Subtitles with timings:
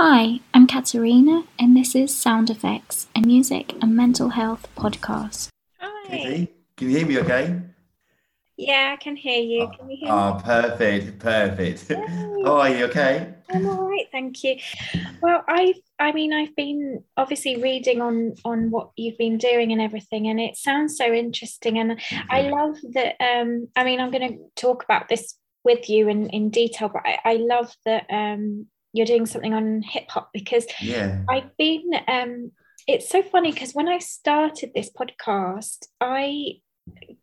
[0.00, 5.48] Hi, I'm Katerina, and this is Sound Effects, a music and mental health podcast.
[5.80, 6.08] Hi.
[6.08, 7.60] Katie, can you hear me okay?
[8.56, 9.68] Yeah, I can hear you.
[9.76, 10.14] Can you hear me?
[10.14, 11.90] Oh, perfect, perfect.
[11.90, 11.96] Yay.
[12.44, 12.84] How are you?
[12.84, 13.34] Okay.
[13.50, 14.58] I'm all right, thank you.
[15.20, 19.80] Well, I I mean, I've been obviously reading on on what you've been doing and
[19.80, 21.76] everything, and it sounds so interesting.
[21.76, 23.16] And I love that.
[23.20, 27.02] Um, I mean, I'm going to talk about this with you in in detail, but
[27.04, 31.22] I, I love that um you're doing something on hip hop because Yeah.
[31.28, 32.52] I've been um
[32.86, 36.54] it's so funny because when I started this podcast, I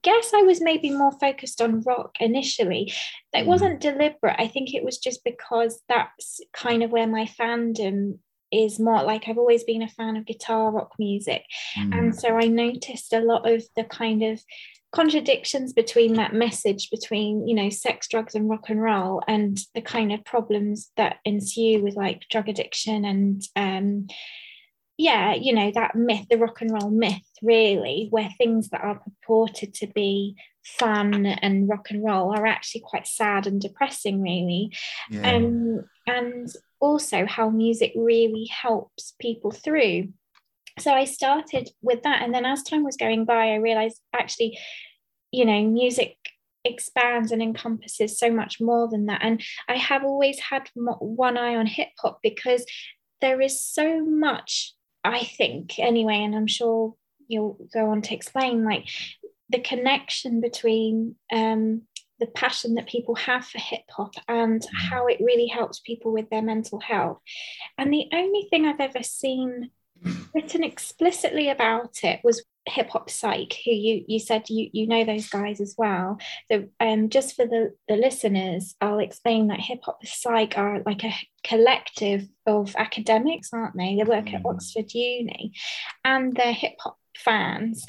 [0.03, 2.93] guess I was maybe more focused on rock initially.
[3.33, 3.47] It Mm.
[3.47, 4.35] wasn't deliberate.
[4.37, 8.19] I think it was just because that's kind of where my fandom
[8.51, 11.43] is more like I've always been a fan of guitar rock music.
[11.75, 11.97] Mm.
[11.97, 14.39] And so I noticed a lot of the kind of
[14.95, 19.81] contradictions between that message between, you know, sex, drugs, and rock and roll, and the
[19.81, 24.07] kind of problems that ensue with like drug addiction and, um,
[24.97, 29.01] yeah, you know, that myth, the rock and roll myth, really, where things that are
[29.03, 34.71] purported to be fun and rock and roll are actually quite sad and depressing, really
[35.11, 35.35] yeah.
[35.35, 36.47] um, and
[36.79, 40.07] also how music really helps people through.
[40.79, 44.57] So I started with that, and then as time was going by, I realized actually,
[45.35, 46.15] you know, music
[46.63, 49.19] expands and encompasses so much more than that.
[49.21, 52.65] And I have always had one eye on hip hop because
[53.19, 56.95] there is so much, I think, anyway, and I'm sure
[57.27, 58.87] you'll go on to explain like
[59.49, 61.81] the connection between um,
[62.19, 66.29] the passion that people have for hip hop and how it really helps people with
[66.29, 67.19] their mental health.
[67.77, 69.69] And the only thing I've ever seen
[70.33, 75.03] written explicitly about it was hip hop psych who you you said you you know
[75.05, 76.17] those guys as well
[76.51, 81.03] so um just for the the listeners i'll explain that hip hop psych are like
[81.03, 81.13] a
[81.43, 84.53] collective of academics aren't they they work at Mm.
[84.55, 85.53] oxford uni
[86.03, 87.85] and they're hip hop fans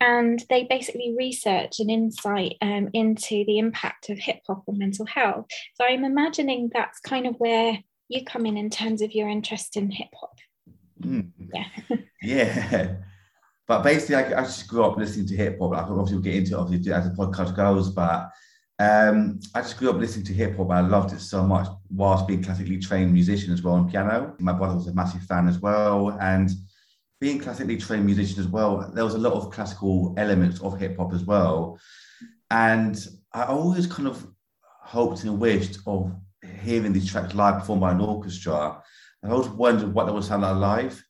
[0.00, 5.04] and they basically research and insight um, into the impact of hip hop on mental
[5.06, 5.46] health.
[5.74, 9.76] So I'm imagining that's kind of where you come in in terms of your interest
[9.76, 10.38] in hip hop.
[11.02, 11.30] Mm.
[11.52, 11.64] Yeah.
[12.22, 12.96] Yeah.
[13.68, 15.72] But basically, I, I just grew up listening to hip hop.
[15.72, 18.30] Like, obviously, we'll get into it obviously as the podcast goes, but
[18.78, 20.70] um, I just grew up listening to hip hop.
[20.70, 24.34] I loved it so much whilst being classically trained musician as well on piano.
[24.38, 26.16] My brother was a massive fan as well.
[26.20, 26.50] And
[27.20, 30.96] being classically trained musician as well, there was a lot of classical elements of hip
[30.96, 31.78] hop as well.
[32.50, 34.26] And I always kind of
[34.62, 36.14] hoped and wished of
[36.62, 38.80] hearing these tracks live performed by an orchestra.
[39.22, 41.04] I always wondered what that would sound like live.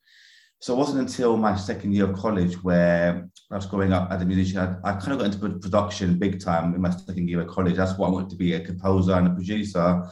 [0.60, 4.22] So it wasn't until my second year of college where I was growing up as
[4.22, 7.42] a musician, I, I kind of got into production big time in my second year
[7.42, 7.76] of college.
[7.76, 10.02] That's what I wanted to be a composer and a producer.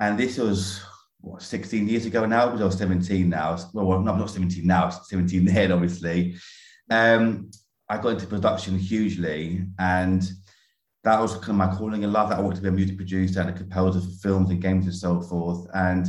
[0.00, 0.82] And this was
[1.20, 3.58] what 16 years ago now, because I was 17 now.
[3.74, 6.36] Well, no, I'm not 17 now, 17 then, obviously.
[6.90, 7.50] Um,
[7.88, 10.22] I got into production hugely, and
[11.04, 12.12] that was kind of my calling in.
[12.12, 14.86] That I wanted to be a music producer and a composer for films and games
[14.86, 15.66] and so forth.
[15.74, 16.08] And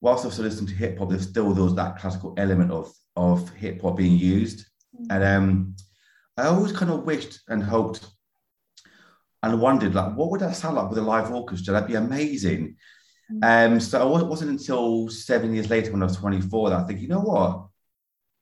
[0.00, 3.50] whilst I was listening to hip hop, there's still those that classical element of of
[3.50, 4.66] hip hop being used,
[5.10, 5.76] and um,
[6.36, 8.06] I always kind of wished and hoped
[9.42, 11.72] and wondered like, what would that sound like with a live orchestra?
[11.72, 12.76] That'd be amazing.
[13.42, 17.00] Um, so it wasn't until seven years later, when I was 24, that I think,
[17.00, 17.66] you know what?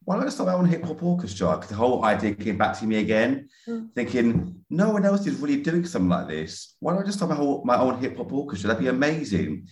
[0.05, 1.55] Why don't I start my own hip hop orchestra?
[1.57, 3.93] Because the whole idea came back to me again, Mm.
[3.95, 6.75] thinking no one else is really doing something like this.
[6.81, 8.69] Why don't I just start my, whole, my own hip hop orchestra?
[8.69, 9.67] That'd be amazing.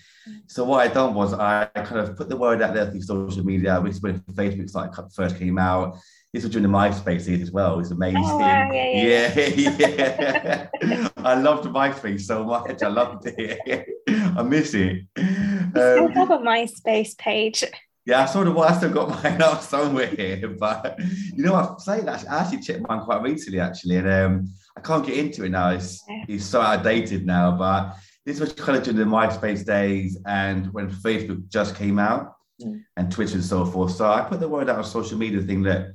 [0.46, 3.44] So what I done was I kind of put the word out there through social
[3.44, 5.98] media, which is when Facebook like first came out.
[6.32, 7.78] This was during the MySpace days as well.
[7.80, 8.22] It's amazing.
[8.24, 10.68] Oh, wow, yeah, yeah, yeah.
[11.18, 12.82] I loved MySpace so much.
[12.82, 13.86] I loved it.
[14.08, 15.02] I miss it.
[15.16, 17.64] I still Um, have a MySpace page.
[18.04, 18.58] yeah, I sort of.
[18.58, 20.98] I still got mine out somewhere here, but
[21.34, 24.80] you know, I say that I actually checked mine quite recently, actually, and um, I
[24.80, 25.70] can't get into it now.
[25.70, 27.56] It's it's so outdated now.
[27.56, 32.32] But this was kind of during the MySpace days, and when Facebook just came out,
[32.62, 32.80] Mm.
[32.96, 33.92] and Twitter and so forth.
[33.92, 35.88] So I put the word out on social media thing that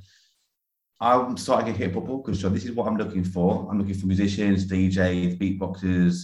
[1.00, 2.50] I'm starting a hip hop orchestra.
[2.50, 3.66] This is what I'm looking for.
[3.68, 6.22] I'm looking for musicians, DJs, beatboxers,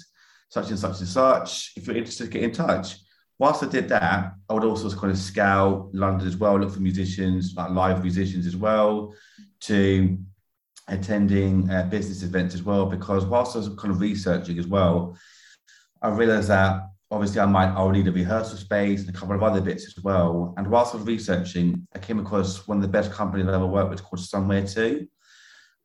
[0.49, 1.73] such and such and such.
[1.77, 2.99] If you're interested, get in touch
[3.39, 6.81] whilst I did that, I would also kind of scout London as well, look for
[6.81, 9.15] musicians, like live musicians as well,
[9.63, 10.19] to
[10.89, 12.87] attending uh, business events as well.
[12.87, 15.17] Because whilst I was kind of researching as well,
[16.03, 19.43] I realized that obviously I might I'll need a rehearsal space and a couple of
[19.43, 20.55] other bits as well.
[20.57, 23.67] And whilst I was researching, I came across one of the best companies I've ever
[23.67, 25.07] worked with called Somewhereto,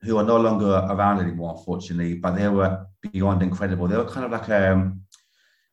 [0.01, 3.87] who are no longer around anymore, unfortunately, but they were beyond incredible.
[3.87, 5.01] They were kind of like a um,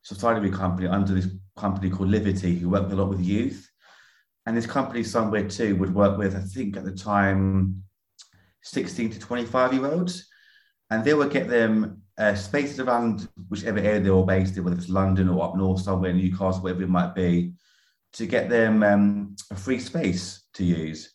[0.03, 3.69] subsidiary company under this company called Livity who worked a lot with youth.
[4.47, 7.83] And this company, Somewhereto, would work with, I think at the time,
[8.63, 10.27] 16 to 25 year olds.
[10.91, 14.77] And they would get them uh, spaces around whichever area they were based in, whether
[14.77, 17.53] it's London or up north somewhere, Newcastle, whatever it might be,
[18.13, 21.15] to get them um, a free space to use.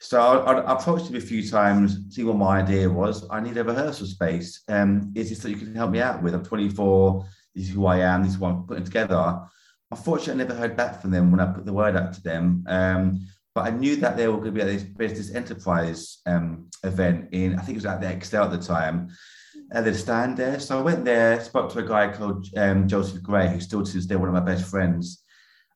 [0.00, 3.26] So I, I approached him a few times, see what my idea was.
[3.30, 4.62] I need a rehearsal space.
[4.68, 6.34] Um, is this that you can help me out with?
[6.34, 7.24] I'm 24.
[7.54, 8.22] This is who I am.
[8.22, 9.40] This is what I'm putting together.
[9.90, 12.64] Unfortunately, I never heard back from them when I put the word out to them.
[12.66, 16.68] Um, but I knew that they were going to be at this business enterprise um,
[16.82, 19.10] event in, I think it was at the ExCeL at the time,
[19.70, 20.58] at the stand there.
[20.58, 23.92] So I went there, spoke to a guy called um, Joseph Gray, who's still to
[23.92, 25.22] this day one of my best friends.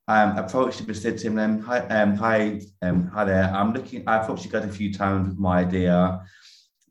[0.09, 3.45] Um, approached him and said to him, um, "Hi, um, hi, um, hi there.
[3.45, 4.03] I'm looking.
[4.09, 6.23] I approached you guys a few times with my idea,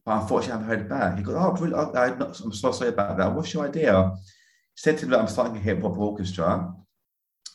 [0.05, 1.95] but unfortunately, I haven't heard back." He goes, "Oh, brilliant.
[1.95, 3.33] I, am so sorry about that.
[3.33, 6.71] What's your idea?" He said to him, "I'm starting a hip hop orchestra.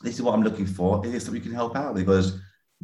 [0.02, 1.06] This is what I'm looking for.
[1.06, 2.40] Is this something you can help out?" He goes,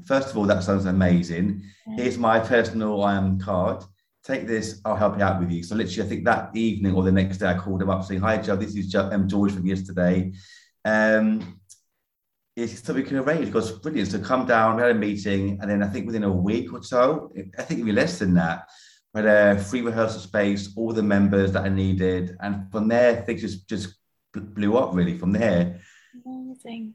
[0.07, 1.63] first of all, that sounds amazing.
[1.97, 3.85] Here's my personal um, card.
[4.25, 5.63] Take this, I'll help you out with you.
[5.63, 8.21] So literally, I think that evening or the next day, I called him up saying,
[8.21, 8.57] "Hi, Joe.
[8.57, 10.33] This is Joe, um, George from yesterday.
[10.85, 11.61] Um,
[12.57, 14.77] is something we can arrange?" He goes, "Brilliant." So come down.
[14.77, 17.79] We had a meeting, and then I think within a week or so, I think
[17.79, 18.69] it'd be less than that.
[19.15, 23.23] We had a free rehearsal space, all the members that I needed, and from there,
[23.23, 23.95] things just just
[24.35, 25.17] blew up really.
[25.17, 25.81] From there,
[26.15, 26.95] amazing.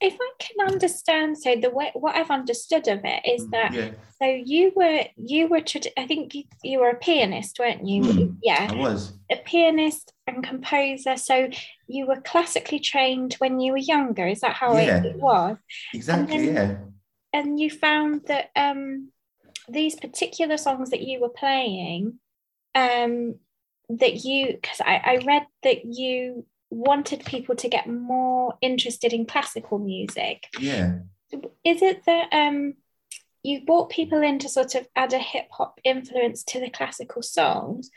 [0.00, 3.90] If I can understand, so the way what I've understood of it is that yeah.
[4.20, 5.62] so you were you were
[5.96, 8.02] I think you, you were a pianist, weren't you?
[8.02, 11.16] Mm, yeah, I was a pianist and composer.
[11.16, 11.48] So
[11.86, 14.26] you were classically trained when you were younger.
[14.26, 15.02] Is that how yeah.
[15.02, 15.56] it was?
[15.92, 16.36] Exactly.
[16.36, 16.76] And then, yeah.
[17.32, 19.10] And you found that um,
[19.68, 22.18] these particular songs that you were playing
[22.74, 23.36] um,
[23.88, 29.26] that you because I, I read that you wanted people to get more interested in
[29.26, 30.48] classical music.
[30.58, 30.98] Yeah.
[31.64, 32.74] Is it that um,
[33.42, 37.22] you brought people in to sort of add a hip hop influence to the classical
[37.22, 37.90] songs,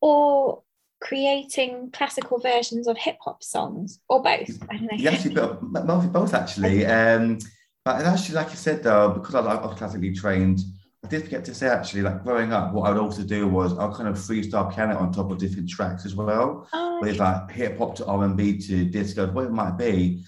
[0.00, 0.62] or
[1.00, 4.62] creating classical versions of hip hop songs, or both?
[4.70, 5.10] I don't know.
[5.10, 6.86] Actually, both, both actually.
[6.86, 7.38] Um,
[7.84, 10.60] but actually, like you said, though, because I, I was classically trained,
[11.04, 13.76] I did forget to say actually, like growing up, what I would also do was
[13.78, 17.50] I'll kind of freestyle piano on top of different tracks as well, oh, with like
[17.50, 20.24] hip hop to R and B to disco, what it might be.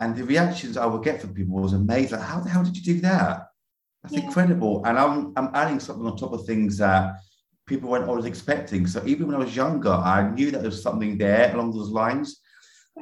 [0.00, 2.18] And the reactions I would get from people was amazing.
[2.18, 3.48] Like, how the hell did you do that?
[4.02, 4.24] That's yeah.
[4.24, 4.84] incredible.
[4.84, 7.14] And I'm I'm adding something on top of things that
[7.66, 8.86] people weren't always expecting.
[8.86, 11.88] So even when I was younger, I knew that there was something there along those
[11.88, 12.40] lines.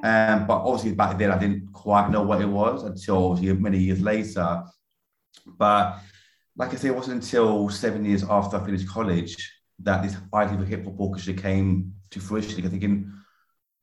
[0.05, 3.79] Um, but obviously back then I didn't quite know what it was until obviously many
[3.79, 4.63] years later.
[5.59, 5.99] But
[6.57, 9.37] like I say, it wasn't until seven years after I finished college
[9.81, 12.65] that this idea of hip hop orchestra came to fruition.
[12.65, 13.13] I'm thinking,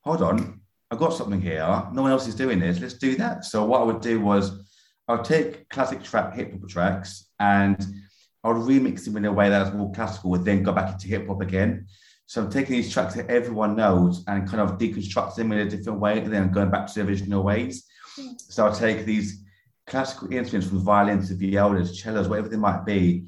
[0.02, 1.66] hold on, I've got something here.
[1.92, 2.80] No one else is doing this.
[2.80, 3.46] Let's do that.
[3.46, 4.64] So what I would do was
[5.08, 7.84] I'll take classic track hip hop tracks and
[8.44, 11.28] I'll remix them in a way that's more classical and then go back into hip
[11.28, 11.88] hop again.
[12.26, 15.70] So I'm taking these tracks that everyone knows and kind of deconstruct them in a
[15.70, 17.86] different way and then going back to the original ways.
[18.16, 18.32] Hmm.
[18.38, 19.43] So I'll take these
[19.88, 23.26] classical instruments from violins to violas, cellos, whatever they might be,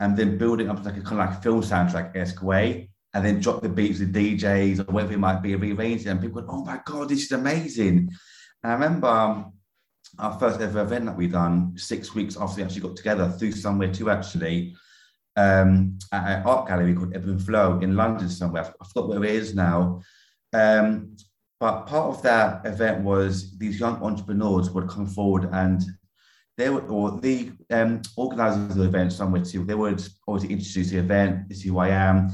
[0.00, 3.24] and then build it up like a kind of like film soundtrack esque way, and
[3.24, 6.06] then drop the beats with DJs or whatever it might be, rearrange.
[6.06, 8.10] And people go, oh my God, this is amazing.
[8.62, 9.52] And I remember um,
[10.18, 13.52] our first ever event that we done six weeks after we actually got together through
[13.52, 14.74] somewhereto, actually,
[15.36, 18.74] um, at an art gallery called Ebb and Flow in London somewhere.
[18.80, 20.02] I forgot where it is now.
[20.52, 21.16] Um,
[21.64, 25.82] but part of that event was these young entrepreneurs would come forward and
[26.58, 30.98] they would, or the um, organizers of the event, somewhereto, they would obviously introduce the
[30.98, 32.30] event, this is who I am.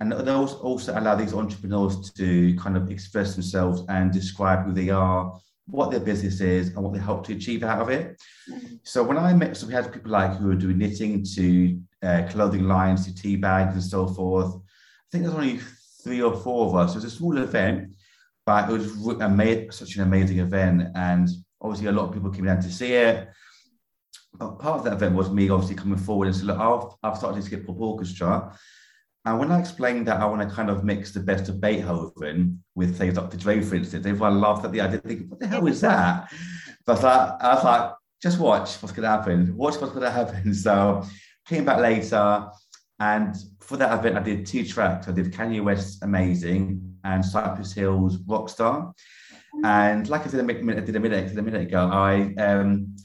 [0.00, 4.88] And they also allow these entrepreneurs to kind of express themselves and describe who they
[4.88, 8.18] are, what their business is, and what they hope to achieve out of it.
[8.50, 8.76] Mm-hmm.
[8.82, 12.22] So when I met, so we had people like who were doing knitting to uh,
[12.30, 14.54] clothing lines to tea bags and so forth.
[14.54, 15.60] I think there's only
[16.02, 16.92] three or four of us.
[16.92, 17.94] It was a small event,
[18.50, 20.88] but it was such an amazing event.
[20.94, 21.28] And
[21.60, 23.28] obviously, a lot of people came down to see it.
[24.34, 27.18] But part of that event was me obviously coming forward and saying, look, I've, I've
[27.18, 28.56] started to get pop orchestra.
[29.24, 32.62] And when I explained that I want to kind of mix the best of Beethoven
[32.74, 33.36] with, say, Dr.
[33.36, 36.32] Dre, for instance, everyone laughed at the idea, thinking, what the hell is that?
[36.86, 37.92] But I I was like
[38.22, 39.56] just watch what's going to happen.
[39.56, 40.54] Watch what's going to happen.
[40.54, 41.04] So
[41.46, 42.48] came back later.
[42.98, 45.08] And for that event, I did two tracks.
[45.08, 48.92] I did Kanye West's Amazing and Cypress Hill's Rockstar.
[49.64, 52.96] And like I said a minute, did a minute, did a minute ago, I um,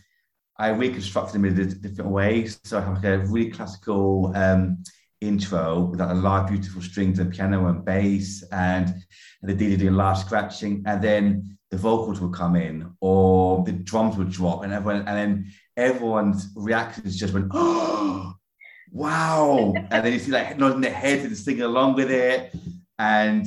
[0.57, 2.59] I reconstructed them in different ways.
[2.63, 4.83] So I have like a really classical um,
[5.21, 8.93] intro with like a lot of beautiful strings and piano and bass, and,
[9.41, 13.63] and the DJ doing live scratching, and then the the vocals would come in or
[13.65, 18.33] the drums would drop and everyone and then everyone's reactions just went, oh,
[18.91, 19.73] wow.
[19.75, 22.55] and then you see like nodding their heads and singing along with it.
[22.97, 23.45] And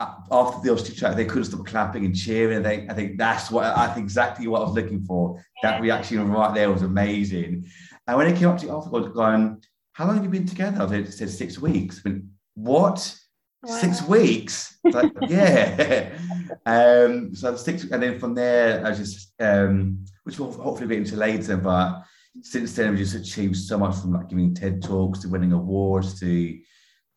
[0.00, 2.64] after the two track, they couldn't stop clapping and cheering.
[2.64, 5.42] I think, I think that's what I think exactly what I was looking for.
[5.62, 7.66] That reaction right there was amazing.
[8.06, 9.62] And when it came up to after going,
[9.92, 10.82] how long have you been together?
[10.82, 12.00] I said six weeks.
[12.04, 13.14] I mean, what?
[13.62, 13.76] Wow.
[13.76, 14.74] Six weeks?
[14.88, 16.16] Like, yeah.
[16.64, 21.16] um, so six, and then from there, I just, um, which we'll hopefully get into
[21.16, 22.04] later, but
[22.40, 26.18] since then, we've just achieved so much from like giving TED Talks to winning awards
[26.20, 26.58] to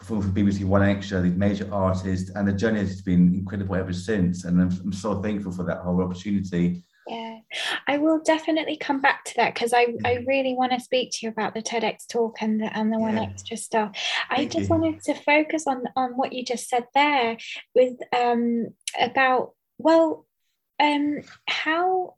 [0.01, 4.43] performing for BBC 1Xtra, these major artists, and the journey has been incredible ever since.
[4.43, 6.83] And I'm, I'm so thankful for that whole opportunity.
[7.07, 7.39] Yeah,
[7.87, 10.27] I will definitely come back to that because I, I mm.
[10.27, 13.57] really want to speak to you about the TEDx talk and the and the 1Xtra
[13.57, 13.91] stuff.
[14.29, 14.75] I just you.
[14.75, 17.37] wanted to focus on on what you just said there
[17.75, 18.67] with um
[18.99, 20.25] about well
[20.79, 22.15] um how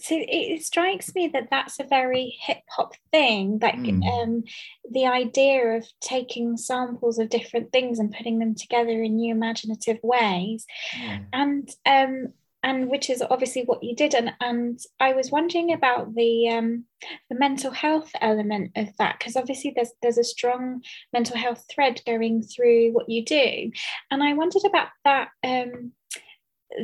[0.00, 4.04] so it, strikes me that that's a very hip hop thing like mm.
[4.06, 4.42] um,
[4.90, 9.98] the idea of taking samples of different things and putting them together in new imaginative
[10.02, 11.24] ways mm.
[11.32, 12.32] and um,
[12.64, 16.84] and which is obviously what you did and and I was wondering about the um,
[17.28, 20.82] the mental health element of that because obviously there's there's a strong
[21.12, 23.70] mental health thread going through what you do
[24.10, 25.92] and I wondered about that um,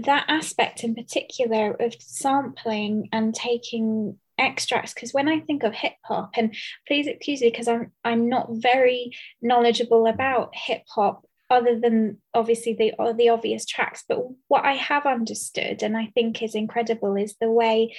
[0.02, 5.94] that aspect in particular of sampling and taking extracts because when I think of hip
[6.04, 6.54] hop and
[6.86, 12.74] please excuse me because I'm I'm not very knowledgeable about hip hop other than obviously
[12.74, 17.34] the the obvious tracks but what I have understood and I think is incredible is
[17.40, 17.96] the way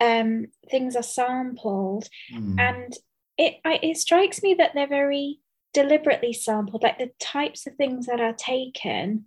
[0.00, 2.58] um, things are sampled mm.
[2.58, 2.92] and
[3.36, 5.38] it I, it strikes me that they're very
[5.74, 9.26] deliberately sampled like the types of things that are taken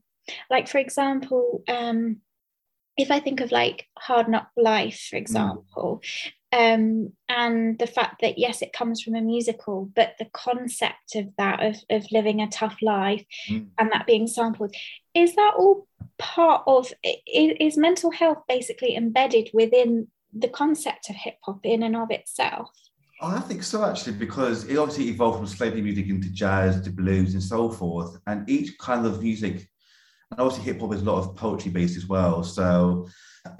[0.50, 2.18] like, for example, um,
[2.98, 5.22] if I think of like Hard Knock Life, for mm.
[5.22, 6.02] example,
[6.54, 6.74] mm.
[6.76, 11.28] um, and the fact that yes, it comes from a musical, but the concept of
[11.38, 13.68] that of, of living a tough life mm.
[13.78, 14.76] and that being sampled,
[15.14, 16.92] is that all part of
[17.26, 22.70] is, mental health basically embedded within the concept of hip hop in and of itself?
[23.24, 27.34] I think so, actually, because it obviously evolved from slavery music into jazz, to blues,
[27.34, 28.18] and so forth.
[28.26, 29.68] And each kind of music
[30.32, 32.44] and obviously hip hop is a lot of poetry based as well.
[32.44, 33.08] So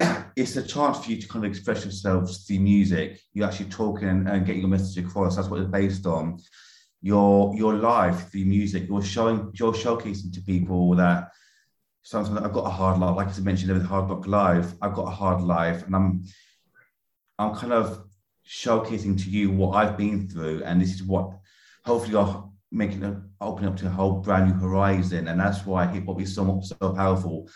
[0.36, 3.20] it's a chance for you to kind of express yourself through music.
[3.34, 5.36] You're actually talking and, getting your message across.
[5.36, 6.38] That's what it's based on.
[7.02, 8.88] Your your life through music.
[8.88, 11.32] You're showing you're showcasing to people that
[12.02, 13.16] sometimes I've got a hard life.
[13.16, 16.24] Like I mentioned with Hard Rock Live, I've got a hard life, and I'm
[17.40, 18.04] I'm kind of
[18.48, 21.32] showcasing to you what I've been through, and this is what
[21.84, 25.28] hopefully I'll making it open up to a whole brand new horizon.
[25.28, 27.48] And that's why hip hop is so so powerful.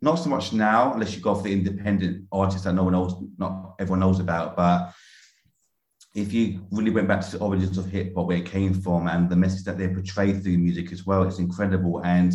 [0.00, 3.14] Not so much now, unless you go for the independent artists that no one knows,
[3.36, 4.56] not everyone knows about.
[4.56, 4.92] But
[6.14, 9.08] if you really went back to the origins of hip hop, where it came from,
[9.08, 12.02] and the message that they portray through music as well, it's incredible.
[12.04, 12.32] And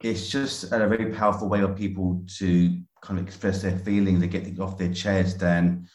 [0.00, 4.28] it's just a very powerful way of people to kind of express their feelings, they
[4.28, 5.88] get things off their chest and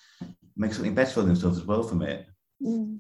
[0.56, 2.28] make something better for themselves as well from it.
[2.62, 3.00] Mm.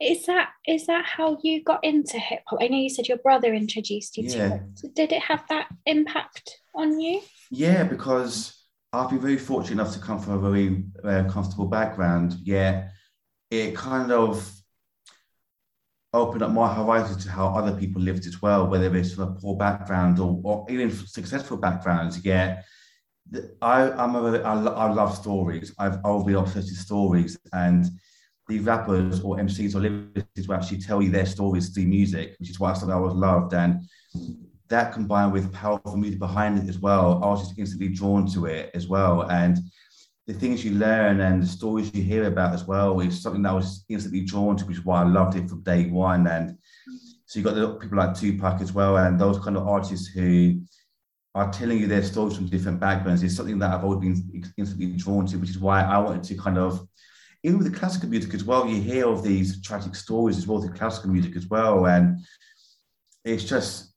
[0.00, 2.60] Is that is that how you got into hip hop?
[2.62, 4.48] I know you said your brother introduced you yeah.
[4.48, 4.94] to it.
[4.94, 7.20] Did it have that impact on you?
[7.50, 12.36] Yeah, because I've been very fortunate enough to come from a very uh, comfortable background.
[12.42, 12.88] Yeah,
[13.50, 14.50] it kind of
[16.14, 19.40] opened up my horizon to how other people lived as well, whether it's from a
[19.40, 22.24] poor background or, or even successful backgrounds.
[22.24, 22.62] Yeah,
[23.60, 25.74] I, I'm a, I, I love stories.
[25.78, 27.86] I've always been obsessed with stories and
[28.48, 32.50] the rappers or MCs or lyricists will actually tell you their stories through music, which
[32.50, 33.54] is why I thought I was loved.
[33.54, 33.80] And
[34.68, 38.46] that combined with powerful music behind it as well, I was just instantly drawn to
[38.46, 39.22] it as well.
[39.30, 39.58] And
[40.26, 43.50] the things you learn and the stories you hear about as well is something that
[43.50, 46.26] I was instantly drawn to, which is why I loved it from day one.
[46.26, 46.58] And
[47.26, 50.60] so you've got the people like Tupac as well, and those kind of artists who
[51.34, 54.92] are telling you their stories from different backgrounds is something that I've always been instantly
[54.92, 56.86] drawn to, which is why I wanted to kind of
[57.44, 60.60] even with the classical music as well, you hear of these tragic stories as well
[60.62, 62.24] through classical music as well, and
[63.22, 63.92] it's just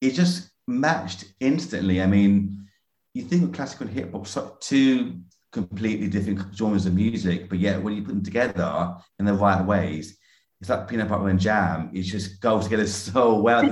[0.00, 2.02] it just matched instantly.
[2.02, 2.66] I mean,
[3.14, 5.20] you think of classical and hip hop, so two
[5.52, 9.64] completely different genres of music, but yet when you put them together in the right
[9.64, 10.18] ways,
[10.60, 11.90] it's like peanut butter and jam.
[11.94, 13.64] It just goes together so well.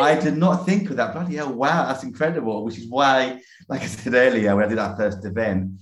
[0.00, 1.12] I did not think of that.
[1.12, 1.52] Bloody hell!
[1.52, 2.64] Wow, that's incredible.
[2.64, 5.72] Which is why, like I said earlier, when I did that first event,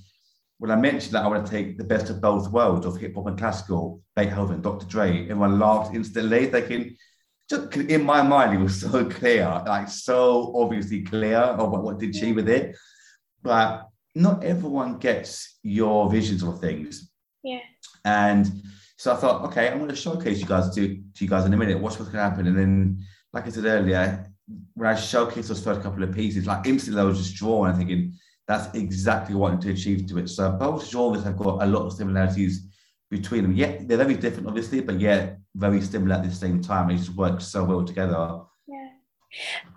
[0.62, 3.16] when I mentioned that I want to take the best of both worlds of hip
[3.16, 4.87] hop and classical, Beethoven, Dr.
[4.87, 6.97] Dre, everyone laughed instantly, thinking,
[7.50, 11.99] just in my mind, it was so clear, like so obviously clear of what, what
[11.99, 12.76] did she with it.
[13.42, 17.11] but not everyone gets your visions of things.
[17.42, 17.59] Yeah.
[18.04, 18.49] And
[18.97, 21.54] so I thought, okay, I'm going to showcase you guys to, to you guys in
[21.54, 21.81] a minute.
[21.81, 22.47] What's what's going to happen?
[22.47, 24.31] And then, like I said earlier,
[24.75, 27.76] when I showcased those first couple of pieces, like instantly I was just drawn and
[27.76, 28.12] thinking
[28.52, 30.28] that's exactly what I want to achieve to it.
[30.28, 32.68] So both genres have got a lot of similarities
[33.11, 33.52] between them.
[33.52, 36.90] Yeah, they're very different, obviously, but yet very similar at the same time.
[36.90, 38.40] It just works so well together.
[38.66, 38.88] Yeah.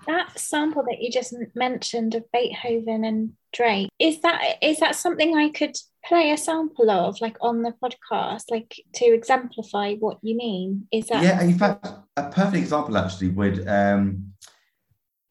[0.07, 5.37] That sample that you just mentioned of Beethoven and Drake is that is that something
[5.37, 10.35] I could play a sample of like on the podcast like to exemplify what you
[10.35, 14.33] mean is that yeah in fact a perfect example actually would um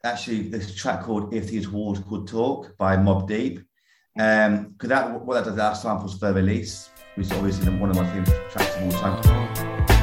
[0.04, 3.61] actually this track called if these walls could talk by Mobb Deep.
[4.18, 7.96] Um because that what that does that samples Für Elise which is obviously one of
[7.96, 9.93] my favorite tracks of all time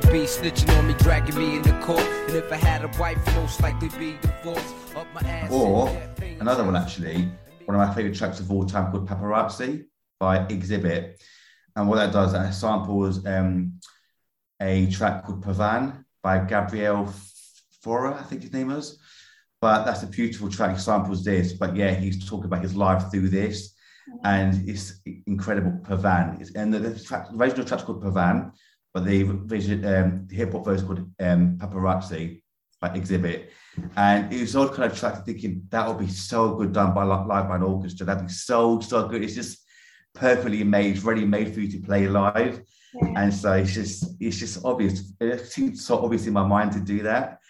[0.00, 2.00] probably be snitching on me, dragging me into court.
[2.00, 4.74] And if I had a wife, most likely be divorced.
[4.96, 5.50] Up my ass.
[5.52, 5.88] Or
[6.40, 7.28] another one actually,
[7.64, 9.84] one of my favorite tracks of all time called Paparazzi
[10.18, 11.20] by Xzibit.
[11.76, 13.78] And what that does, that samples um,
[14.60, 17.12] a track called Pavane by Gabriel
[17.84, 18.98] Fauré, I think his name is.
[19.60, 21.52] But that's a beautiful track, He samples this.
[21.52, 23.74] But yeah, he's talking about his life through this.
[24.22, 26.40] And it's incredible, Pavane.
[26.40, 28.52] It's, and the, the, track, the original track's called Pavane,
[28.94, 32.42] but the vision, um, the hip hop version called um, Paparazzi
[32.80, 33.48] by Xzibit.
[33.96, 37.02] And it was all kind of track thinking that would be so good done by
[37.02, 38.06] live by an orchestra.
[38.06, 39.24] That'd be so, so good.
[39.24, 39.58] It's just
[40.14, 42.62] perfectly made, ready made for you to play live.
[42.94, 43.12] Yeah.
[43.16, 45.12] And so it's just it's just obvious.
[45.20, 47.40] It seems so obvious in my mind to do that.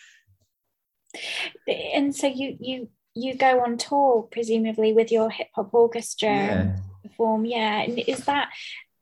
[1.68, 6.76] And so you you you go on tour presumably with your hip hop orchestra yeah.
[7.02, 7.44] perform.
[7.44, 7.83] Yeah.
[7.83, 8.48] And is that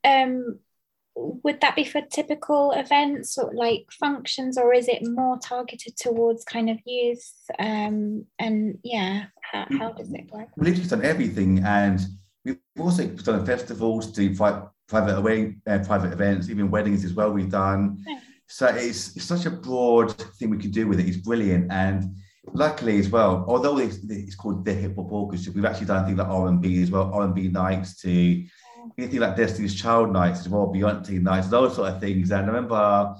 [0.03, 0.59] um
[1.15, 6.43] would that be for typical events or like functions or is it more targeted towards
[6.43, 10.49] kind of youth um, and yeah how, how does it work?
[10.55, 11.99] We've literally done everything and
[12.43, 14.33] we've also done festivals to
[14.87, 18.03] private away uh, private events even weddings as well we've done.
[18.07, 18.19] Yeah.
[18.47, 21.07] so it's, it's such a broad thing we can do with it.
[21.07, 22.15] It's brilliant and
[22.47, 26.17] luckily as well although it's, it's called the hip hop orchestra we've actually done things
[26.17, 28.43] like r&b as well r&b nights to
[28.97, 32.31] anything like Destiny's Child nights as well, Beyonce nights, those sort of things.
[32.31, 33.15] And I remember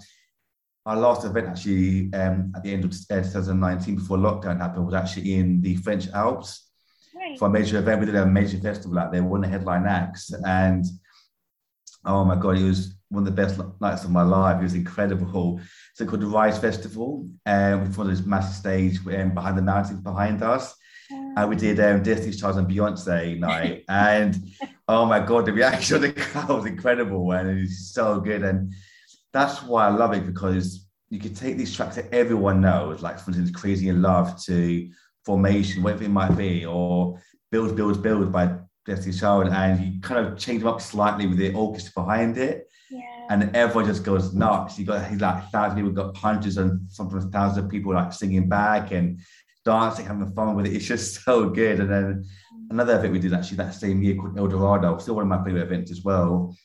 [0.85, 5.33] our last event actually um, at the end of 2019 before lockdown happened was actually
[5.33, 6.67] in the French Alps
[7.15, 7.37] right.
[7.39, 8.01] for a major event.
[8.01, 10.33] We did a major festival out there, one of the headline acts.
[10.45, 10.85] And
[12.05, 14.59] oh my God, it was one of the best nights of my life.
[14.59, 15.61] It was incredible.
[15.93, 20.01] So called the Rise Festival, and um, we this massive stage um, behind the mountains
[20.01, 20.75] behind us.
[21.35, 23.83] And we did um, Destiny's Child and Beyonce night.
[23.89, 24.37] and
[24.87, 28.43] oh my God, the reaction of the crowd was incredible and it was so good.
[28.43, 28.73] And
[29.31, 33.19] that's why I love it because you could take these tracks that everyone knows, like
[33.19, 34.89] for instance, Crazy in Love to
[35.25, 37.19] Formation, whatever it might be, or
[37.51, 41.37] Build, Build, Build by Destiny's Child, and you kind of change them up slightly with
[41.37, 42.67] the orchestra behind it.
[42.89, 43.27] Yeah.
[43.29, 44.77] And everyone just goes nuts.
[44.77, 48.11] You got he's like thousands of people, got hundreds and sometimes thousands of people like
[48.11, 49.19] singing back and
[49.65, 50.73] dancing, having fun with it.
[50.73, 51.79] It's just so good.
[51.79, 52.25] And then
[52.69, 55.43] another event we did actually that same year called El Dorado, still one of my
[55.43, 56.55] favorite events as well.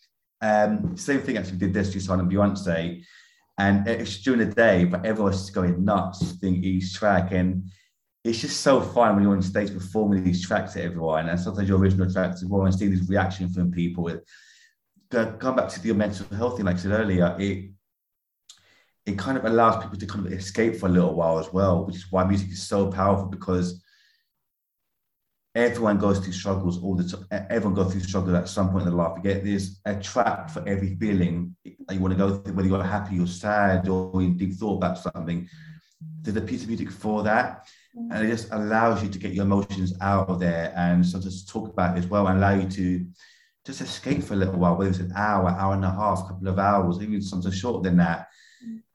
[0.41, 3.03] Um, same thing actually did this Sign and Beyonce.
[3.59, 7.33] And it's during the day, but everyone's just going nuts doing each track.
[7.33, 7.69] And
[8.23, 11.29] it's just so fun when you're on stage performing these tracks to everyone.
[11.29, 14.09] And sometimes your original tracks as well, and seeing this reaction from people.
[14.09, 14.25] It,
[15.11, 17.71] come back to your mental health thing, like I said earlier, it
[19.09, 21.87] it kind of allows people to kind of escape for a little while as well,
[21.87, 23.83] which is why music is so powerful because
[25.55, 27.27] everyone goes through struggles all the time.
[27.49, 29.17] Everyone goes through struggles at some point in their life.
[29.17, 32.69] You get there's a track for every feeling that you want to go through, whether
[32.69, 35.49] you're happy or sad or in deep thought about something.
[36.21, 37.67] There's a piece of music for that.
[37.97, 38.13] Mm.
[38.13, 41.71] And it just allows you to get your emotions out of there and sometimes talk
[41.71, 43.07] about it as well and allow you to
[43.65, 46.29] just escape for a little while, whether it's an hour, hour and a half, a
[46.29, 48.28] couple of hours, even something shorter than that.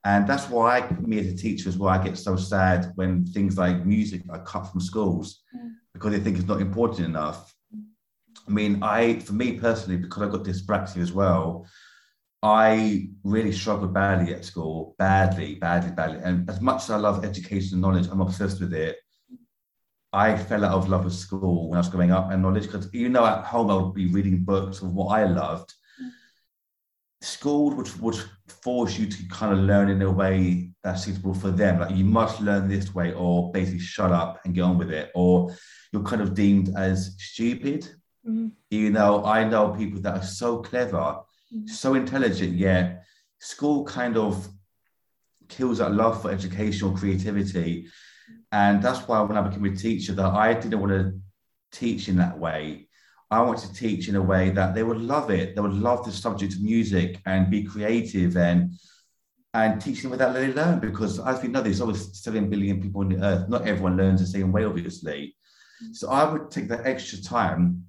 [0.05, 3.25] And that's why I, me as a teacher is why I get so sad when
[3.25, 5.71] things like music are cut from schools mm.
[5.93, 7.55] because they think it's not important enough.
[8.45, 11.65] I mean, I, for me personally, because I've got dyspraxia as well,
[12.41, 16.19] I really struggled badly at school, badly, badly, badly.
[16.21, 18.97] And as much as I love education and knowledge, I'm obsessed with it.
[20.11, 22.93] I fell out of love with school when I was growing up and knowledge because
[22.93, 25.73] even though at home I would be reading books of what I loved,
[27.23, 31.51] school would, would force you to kind of learn in a way that's suitable for
[31.51, 31.79] them.
[31.79, 35.11] Like you must learn this way, or basically shut up and get on with it,
[35.15, 35.55] or
[35.91, 37.87] you're kind of deemed as stupid.
[38.27, 38.51] Mm.
[38.69, 41.21] You know, I know people that are so clever,
[41.53, 41.69] Mm.
[41.69, 43.03] so intelligent, yet
[43.39, 44.47] school kind of
[45.47, 47.87] kills that love for educational creativity.
[48.51, 51.19] And that's why when I became a teacher, that I didn't want to
[51.71, 52.82] teach in that way.
[53.33, 55.55] I want to teach in a way that they would love it.
[55.55, 58.73] They would love the subject of music and be creative and
[59.55, 63.09] and teaching that they learn because as we know there's always 7 billion people on
[63.09, 63.49] the earth.
[63.49, 65.35] Not everyone learns the same way, obviously.
[65.83, 65.93] Mm-hmm.
[65.93, 67.85] So I would take that extra time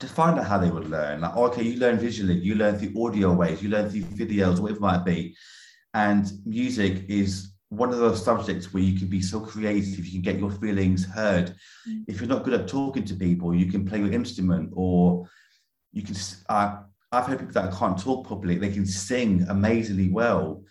[0.00, 1.20] to find out how they would learn.
[1.20, 4.78] Like, okay, you learn visually, you learn through audio ways, you learn through videos, whatever
[4.78, 5.36] it might be.
[5.94, 10.22] And music is one of those subjects where you can be so creative, you can
[10.22, 11.54] get your feelings heard.
[11.88, 12.04] Mm.
[12.08, 15.28] If you're not good at talking to people, you can play your instrument or
[15.92, 16.16] you can.
[16.48, 16.78] Uh,
[17.10, 20.62] I've heard people that can't talk properly, they can sing amazingly well.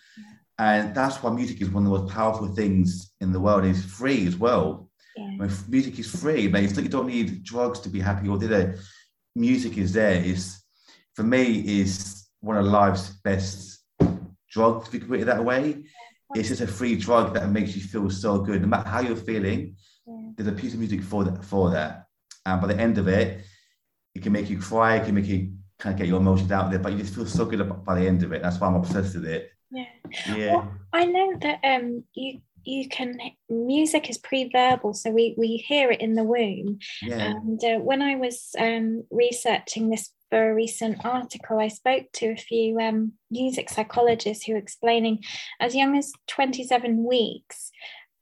[0.60, 3.64] And that's why music is one of the most powerful things in the world.
[3.64, 4.88] It's free as well.
[5.16, 5.36] Yeah.
[5.36, 8.38] When f- music is free, but it's you don't need drugs to be happy or
[8.38, 8.78] did it.
[9.36, 10.20] Music is there.
[10.20, 10.60] Is
[11.14, 13.84] for me is one of life's best
[14.50, 15.84] drugs, if you can put it that way.
[16.34, 18.60] It's just a free drug that makes you feel so good.
[18.62, 20.30] No matter how you're feeling, Yeah.
[20.36, 21.44] there's a piece of music for that.
[21.44, 22.06] For that,
[22.44, 23.44] and by the end of it,
[24.14, 24.96] it can make you cry.
[24.96, 27.26] It can make you kind of get your emotions out there, but you just feel
[27.26, 28.42] so good by the end of it.
[28.42, 29.50] That's why I'm obsessed with it.
[29.70, 29.84] Yeah.
[30.36, 35.56] Yeah, Well, I know that um you you can music is pre-verbal, so we we
[35.56, 36.78] hear it in the womb.
[37.02, 42.06] yeah, And uh, when I was um, researching this for a recent article, I spoke
[42.14, 45.24] to a few um, music psychologists who were explaining
[45.60, 47.70] as young as 27 weeks,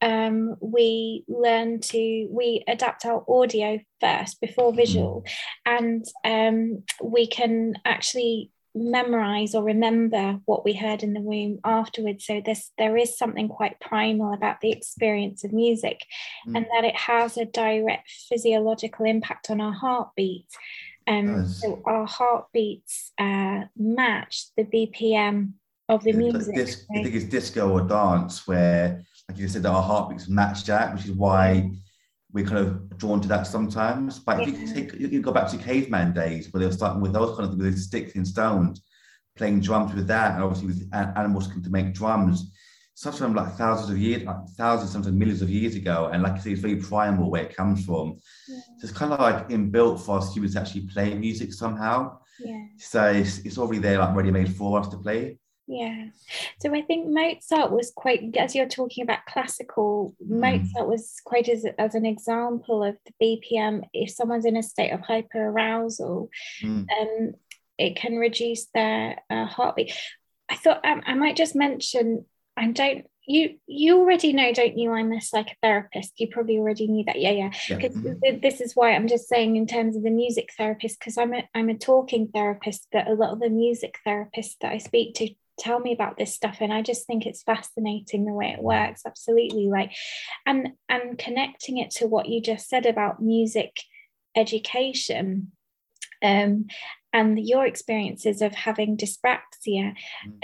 [0.01, 5.25] um, we learn to, we adapt our audio first before visual,
[5.65, 12.25] and um, we can actually memorize or remember what we heard in the womb afterwards.
[12.25, 16.01] So this there is something quite primal about the experience of music
[16.47, 16.57] Mm.
[16.57, 20.45] and that it has a direct physiological impact on our heartbeat
[21.07, 25.53] um, so our heartbeats uh, match the bpm
[25.89, 29.63] of the like music dis- I think it's disco or dance where, like you said,
[29.63, 31.71] that our heartbeats match that, which is why
[32.31, 34.19] we're kind of drawn to that sometimes.
[34.19, 37.01] But if you take, you can go back to caveman days where they were starting
[37.01, 38.83] with those kind of with sticks and stones,
[39.37, 42.51] playing drums with that, and obviously with animals can to make drums.
[43.03, 46.33] Such from like thousands of years, like thousands, sometimes millions of years ago, and like
[46.33, 48.17] I say, it's very primal where it comes from.
[48.47, 48.59] Yeah.
[48.79, 52.17] So it's kind of like inbuilt for us humans to actually play music somehow.
[52.39, 55.37] yeah So it's, it's already there, like ready made for us to play.
[55.67, 56.05] Yeah.
[56.59, 60.39] So I think Mozart was quite, as you're talking about classical, Mm.
[60.63, 63.83] Mozart was quite as, as an example of the BPM.
[63.93, 66.29] If someone's in a state of hyperarousal,
[66.63, 66.85] Mm.
[66.99, 67.33] um,
[67.77, 69.93] it can reduce their uh, heartbeat.
[70.49, 72.25] I thought um, I might just mention,
[72.57, 74.91] I don't, you you already know, don't you?
[74.91, 76.13] I'm a psychotherapist.
[76.17, 77.19] You probably already knew that.
[77.19, 77.77] Yeah, yeah Yeah.
[77.77, 81.33] because this is why I'm just saying in terms of the music therapist because I'm
[81.33, 85.15] a I'm a talking therapist but a lot of the music therapists that I speak
[85.15, 88.61] to tell me about this stuff and I just think it's fascinating the way it
[88.61, 89.91] works absolutely like
[90.45, 93.75] and and connecting it to what you just said about music
[94.35, 95.51] education
[96.23, 96.67] um
[97.13, 99.93] and your experiences of having dyspraxia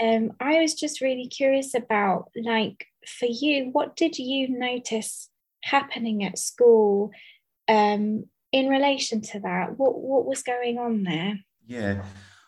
[0.02, 5.28] um I was just really curious about like for you what did you notice
[5.64, 7.10] happening at school
[7.68, 9.78] um, in relation to that?
[9.78, 11.38] What what was going on there?
[11.66, 12.04] Yeah.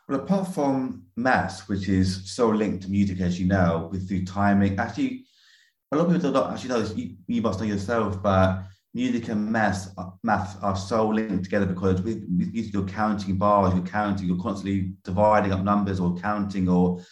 [0.09, 4.25] Well, apart from maths, which is so linked to music, as you know, with the
[4.25, 5.25] timing, actually,
[5.91, 6.97] a lot of people don't actually know this.
[6.97, 8.63] You, you must know yourself, but
[8.97, 13.37] music and maths, uh, maths are so linked together because with, with music, you're counting
[13.37, 16.67] bars, you're counting, you're constantly dividing up numbers or counting.
[16.67, 17.03] Or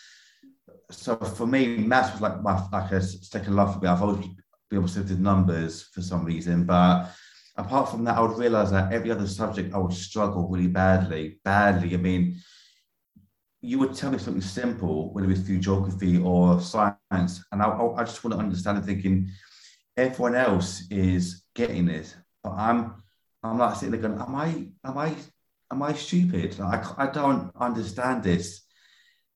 [0.90, 3.88] so for me, maths was like my like a second love for me.
[3.88, 4.26] I've always
[4.70, 7.10] been obsessed with numbers for some reason, but
[7.58, 11.38] apart from that, I would realize that every other subject I would struggle really badly,
[11.44, 11.92] badly.
[11.92, 12.40] I mean,
[13.60, 18.04] you would tell me something simple, whether it's through geography or science, and I, I
[18.04, 19.28] just want to understand it thinking
[19.98, 22.94] everyone else is getting this, but I'm
[23.42, 24.48] I'm like sitting there going, am I
[24.84, 25.14] am I
[25.70, 26.58] am I stupid?
[26.58, 28.62] Like, I, I don't understand this.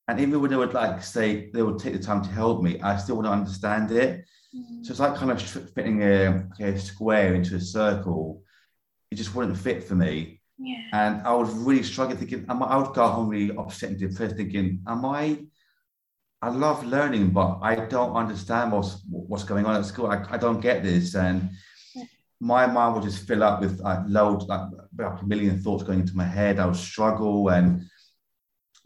[0.07, 2.81] And even when they would like say they would take the time to help me,
[2.81, 4.25] I still wouldn't understand it.
[4.55, 4.85] Mm.
[4.85, 8.43] So it's like kind of fitting a, a square into a circle.
[9.11, 10.41] It just wouldn't fit for me.
[10.59, 10.83] Yeah.
[10.93, 13.99] And I was really struggling thinking, am I, I would go home really upset and
[13.99, 15.45] depressed thinking, am I,
[16.41, 20.07] I love learning, but I don't understand what's, what's going on at school.
[20.07, 21.15] I, I don't get this.
[21.15, 21.51] And.
[22.41, 25.83] My mind would just fill up with uh, like loads, like, like a million thoughts
[25.83, 26.59] going into my head.
[26.59, 27.89] I would struggle and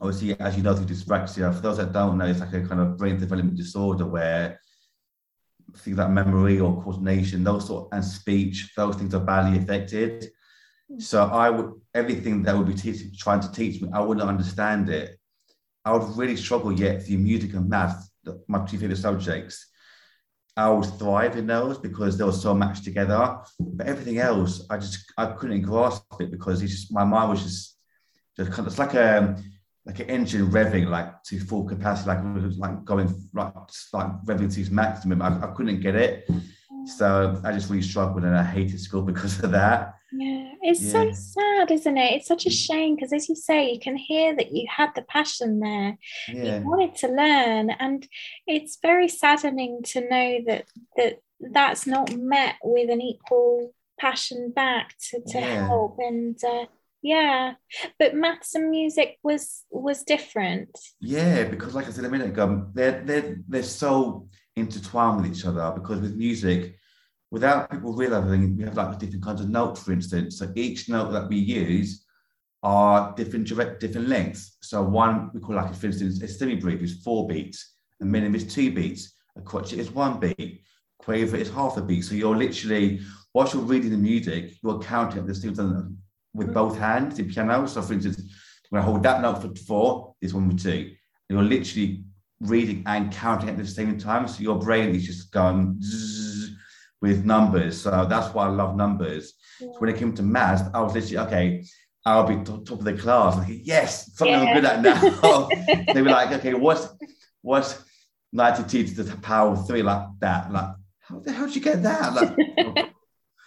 [0.01, 2.81] obviously, as you know, through dyspraxia, for those that don't know, it's like a kind
[2.81, 4.61] of brain development disorder where
[5.77, 10.31] things like memory or coordination, those sort and speech, those things are badly affected.
[10.91, 10.99] Hmm.
[10.99, 14.88] So I would everything that would be teaching, trying to teach me, I wouldn't understand
[14.91, 15.19] it.
[15.85, 18.09] I would really struggle yet through music and math,
[18.49, 19.71] my two favorite subjects.
[20.57, 23.38] I would thrive in those because they were so matched together.
[23.59, 27.43] But everything else, I just I couldn't grasp it because it's just my mind was
[27.43, 27.79] just
[28.37, 29.37] just kind of it's like a
[29.85, 32.21] like an engine revving like to full capacity, like
[32.59, 33.55] like going like
[33.93, 35.23] like revving to its maximum.
[35.23, 36.29] I, I couldn't get it.
[36.85, 39.95] So I just really struggled and I hated school because of that.
[40.14, 42.14] Yeah, it's so sad, isn't it?
[42.16, 45.03] It's such a shame because, as you say, you can hear that you had the
[45.03, 45.96] passion there.
[46.29, 46.59] Yeah.
[46.61, 48.07] You wanted to learn, and
[48.46, 54.94] it's very saddening to know that that that's not met with an equal passion back
[55.11, 55.66] to, to Yeah.
[55.66, 55.96] help.
[55.98, 56.66] And uh,
[57.03, 57.55] yeah,
[57.98, 60.79] but maths and music was was different.
[61.01, 65.46] Yeah, because like I said a minute ago, they're they're they're so intertwined with each
[65.46, 65.72] other.
[65.75, 66.77] Because with music,
[67.33, 70.38] without people realizing, we have like different kinds of notes, for instance.
[70.38, 72.05] So each note that we use
[72.62, 74.59] are different direct different lengths.
[74.61, 78.45] So one we call like, for instance, a semibreve is four beats, a minim is
[78.55, 80.61] two beats, a crotchet is one beat,
[80.99, 82.05] quaver is half a beat.
[82.05, 83.01] So you're literally
[83.33, 85.59] whilst you're reading the music, you're counting up the students
[86.35, 86.53] with mm.
[86.53, 87.66] both hands in piano.
[87.66, 88.21] So for instance,
[88.68, 90.95] when I hold that note for four, this one with two.
[91.31, 92.05] And you're literally
[92.40, 94.29] reading and counting at the same time.
[94.29, 96.32] So your brain is just going zzz
[97.03, 97.83] with numbers.
[97.83, 99.35] So that's why I love numbers.
[99.59, 101.65] So when it came to maths, I was literally, okay,
[102.07, 103.37] I'll be top, top of the class.
[103.37, 105.49] Like, yes, something I'm good at now.
[105.93, 106.88] they were like, okay, what's
[107.43, 107.83] what's
[108.33, 110.51] 92 to the power of three like that?
[110.51, 112.15] Like, how the hell did you get that?
[112.15, 112.93] Like,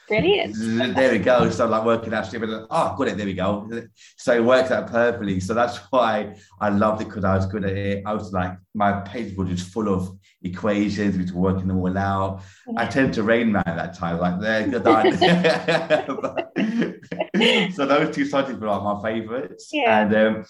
[0.07, 0.95] Brilliant.
[0.95, 1.49] there we go.
[1.49, 2.49] So like working out stupid.
[2.69, 3.17] Oh, got it.
[3.17, 3.67] There we go.
[4.17, 5.39] So it works out perfectly.
[5.39, 8.03] So that's why I loved it because I was good at it.
[8.05, 11.97] I was like my page was just full of equations, which were working them all
[11.97, 12.41] out.
[12.77, 14.19] I tend to rain man at that time.
[14.19, 14.83] Like there, good
[17.73, 19.69] so those two subjects were like my favorites.
[19.71, 20.01] Yeah.
[20.01, 20.45] And um,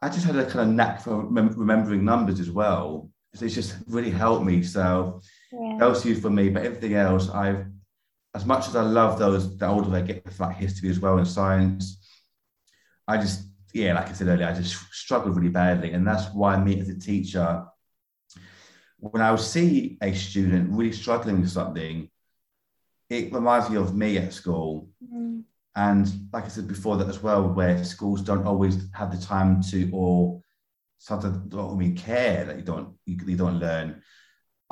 [0.00, 3.08] I just had a kind of knack for remem- remembering numbers as well.
[3.34, 4.62] So it's just really helped me.
[4.62, 5.20] So
[5.52, 5.76] Yeah.
[5.78, 7.66] those two for me, but everything else, I've
[8.34, 11.18] as much as I love those, the older I get with like history as well
[11.18, 11.98] and science,
[13.06, 16.56] I just yeah, like I said earlier, I just struggled really badly, and that's why
[16.58, 17.64] me as a teacher,
[18.98, 22.08] when I see a student really struggling with something,
[23.08, 24.88] it reminds me of me at school.
[25.02, 25.44] Mm.
[25.74, 29.62] And like I said before, that as well, where schools don't always have the time
[29.70, 30.42] to, or
[30.98, 34.02] sometimes don't even care that you don't you, you don't learn.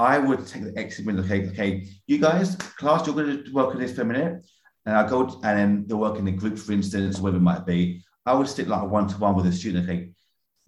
[0.00, 1.26] I would take the extra minute.
[1.26, 4.46] Okay, okay, you guys, class, you're going to work on this for a minute,
[4.86, 8.02] and I go and then they're working in groups, for instance, whatever it might be.
[8.24, 9.84] I would stick like a one to one with a student.
[9.84, 10.12] Okay,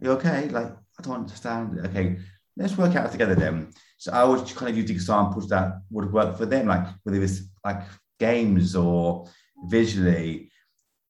[0.00, 0.50] you okay?
[0.50, 0.66] Like
[0.98, 1.80] I don't understand.
[1.86, 2.18] Okay,
[2.58, 3.72] let's work out together then.
[3.96, 7.20] So I would kind of use examples that would work for them, like whether it
[7.20, 7.82] was like
[8.20, 9.28] games or
[9.64, 10.50] visually,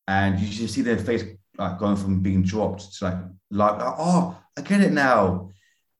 [0.07, 1.25] and you just see their face
[1.59, 3.19] like going from being dropped to like
[3.51, 5.51] like oh I get it now,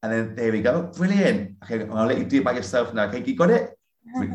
[0.03, 1.55] and then there we go, brilliant.
[1.63, 3.05] Okay, I'll let you do it by yourself now.
[3.05, 3.77] Okay, you got it.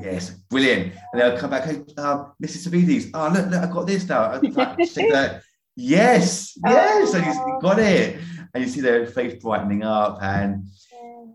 [0.02, 0.94] Yes, brilliant.
[1.12, 1.64] And they'll come back.
[1.64, 2.66] Hey, um, Mrs.
[2.66, 4.40] Savides, oh look, look, I got this now.
[4.42, 5.42] I- shake that.
[5.80, 8.18] Yes, yes, and you got it,
[8.52, 10.18] and you see their face brightening up.
[10.20, 10.66] And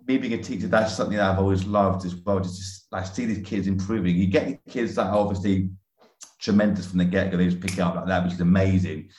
[0.05, 2.41] me being a teacher, that's something that I've always loved as well.
[2.41, 4.17] Just, just like see these kids improving.
[4.17, 5.69] You get the kids that are obviously
[6.39, 7.37] tremendous from the get go.
[7.37, 9.11] They just pick it up like that, which is amazing.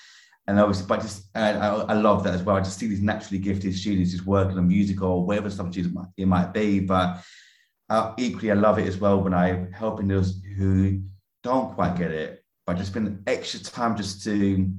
[0.46, 2.56] And obviously, but just I, I love that as well.
[2.56, 5.92] I just see these naturally gifted students just working on music or whatever subject it
[5.94, 6.80] might, it might be.
[6.80, 7.22] But
[7.88, 11.00] uh, equally, I love it as well when I'm helping those who
[11.42, 14.70] don't quite get it, but just spend extra time just to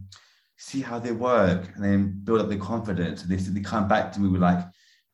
[0.57, 3.23] see how they work and then build up their confidence.
[3.23, 4.63] And they, they come back to me with like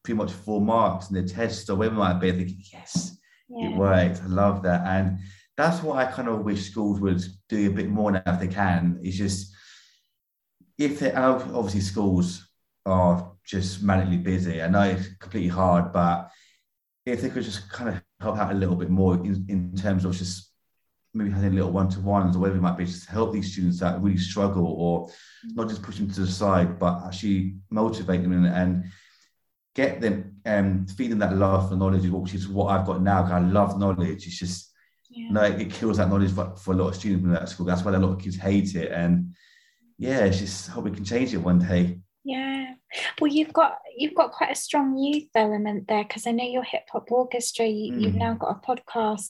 [0.04, 2.30] pretty much full marks in their tests or whatever it might be.
[2.30, 3.18] I think, yes,
[3.50, 3.78] it Yeah.
[3.78, 4.22] worked.
[4.22, 4.86] I love that.
[4.86, 5.20] And
[5.56, 8.48] that's what I kind of wish schools would do a bit more now if they
[8.48, 9.00] can.
[9.02, 9.51] It's just
[10.86, 12.48] if they and obviously schools
[12.86, 14.62] are just manically busy.
[14.62, 16.30] I know it's completely hard, but
[17.06, 20.06] if they could just kind of help out a little bit more in, in terms
[20.06, 20.52] of just
[21.14, 23.80] maybe having a little one-to-ones or whatever it might be, just to help these students
[23.80, 25.56] that really struggle or mm-hmm.
[25.56, 28.86] not just push them to the side, but actually motivate them and, and
[29.76, 33.24] get them and feed them that love for knowledge, which is what I've got now.
[33.24, 34.26] I love knowledge.
[34.26, 34.72] It's just
[35.10, 35.32] Yeah.
[35.32, 37.66] no, it kills that knowledge for, for a lot of students in that school.
[37.66, 38.92] That's why a lot of kids hate it.
[38.92, 39.36] And
[40.02, 42.00] yeah, just hope we can change it one day.
[42.24, 42.74] Yeah.
[43.20, 46.64] Well, you've got you've got quite a strong youth element there because I know your
[46.64, 47.66] hip hop orchestra.
[47.66, 48.20] You, You've Mm.
[48.26, 49.30] now got a podcast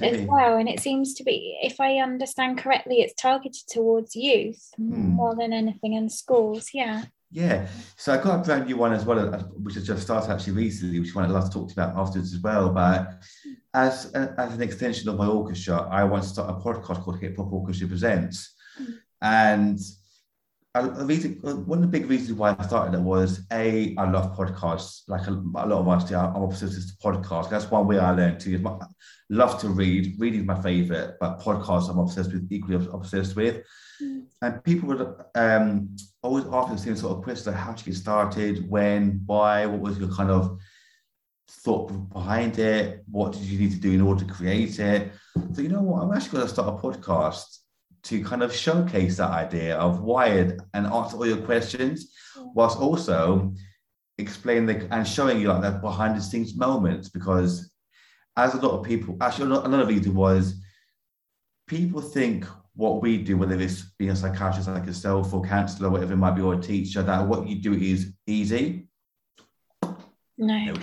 [0.00, 4.62] as well, and it seems to be, if I understand correctly, it's targeted towards youth
[4.80, 5.14] Mm.
[5.20, 6.70] more than anything in schools.
[6.72, 7.04] Yeah.
[7.32, 7.66] Yeah,
[7.96, 10.54] so I got a brand new one as well, uh, which has just started actually
[10.54, 12.70] recently, which one I'd love to talk about afterwards as well.
[12.70, 13.20] But
[13.74, 17.36] as, as an extension of my orchestra, I want to start a podcast called Hip
[17.36, 18.54] Hop Orchestra Presents.
[19.22, 19.78] And
[20.74, 21.34] a reason,
[21.66, 25.02] one of the big reasons why I started it was A, I love podcasts.
[25.08, 27.48] Like a, a lot of us do, I'm obsessed with podcasts.
[27.48, 28.78] That's one way I learned to
[29.30, 30.16] love to read.
[30.18, 33.62] Reading is my favorite, but podcasts I'm obsessed with, equally obsessed with.
[34.02, 34.24] Mm.
[34.42, 37.94] And people would um, always ask the same sort of questions like how to get
[37.94, 40.58] started, when, why, what was your kind of
[41.48, 43.02] thought behind it?
[43.10, 45.12] What did you need to do in order to create it?
[45.54, 46.02] So, you know what?
[46.02, 47.60] I'm actually going to start a podcast
[48.06, 52.12] to kind of showcase that idea of wired and answer all your questions,
[52.54, 53.52] whilst also
[54.18, 57.08] explain the and showing you like that behind the scenes moments.
[57.08, 57.72] Because
[58.36, 60.62] as a lot of people, actually, another reason was
[61.66, 66.12] people think what we do, whether it's being a psychiatrist like yourself or counselor, whatever
[66.12, 68.86] it might be, or a teacher, that what you do is easy.
[70.38, 70.74] No.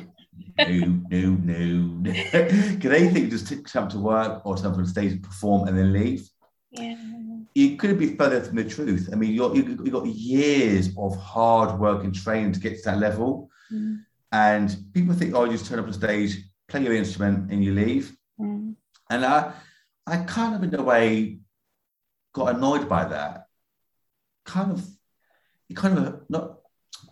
[0.57, 0.65] No,
[1.09, 2.11] no, no.
[2.11, 6.27] Can they think just come to work or on stage, perform, and then leave?
[6.73, 6.95] Yeah.
[7.55, 9.09] You couldn't be further from the truth.
[9.11, 12.97] I mean, you're, you, got years of hard work and training to get to that
[12.97, 13.49] level.
[13.71, 14.03] Mm.
[14.31, 17.73] And people think, oh, you just turn up on stage, play your instrument, and you
[17.73, 18.15] leave.
[18.39, 18.75] Mm.
[19.09, 19.53] And I,
[20.07, 21.39] I kind of, in a way,
[22.33, 23.45] got annoyed by that.
[24.45, 24.85] Kind of,
[25.69, 26.57] it kind of not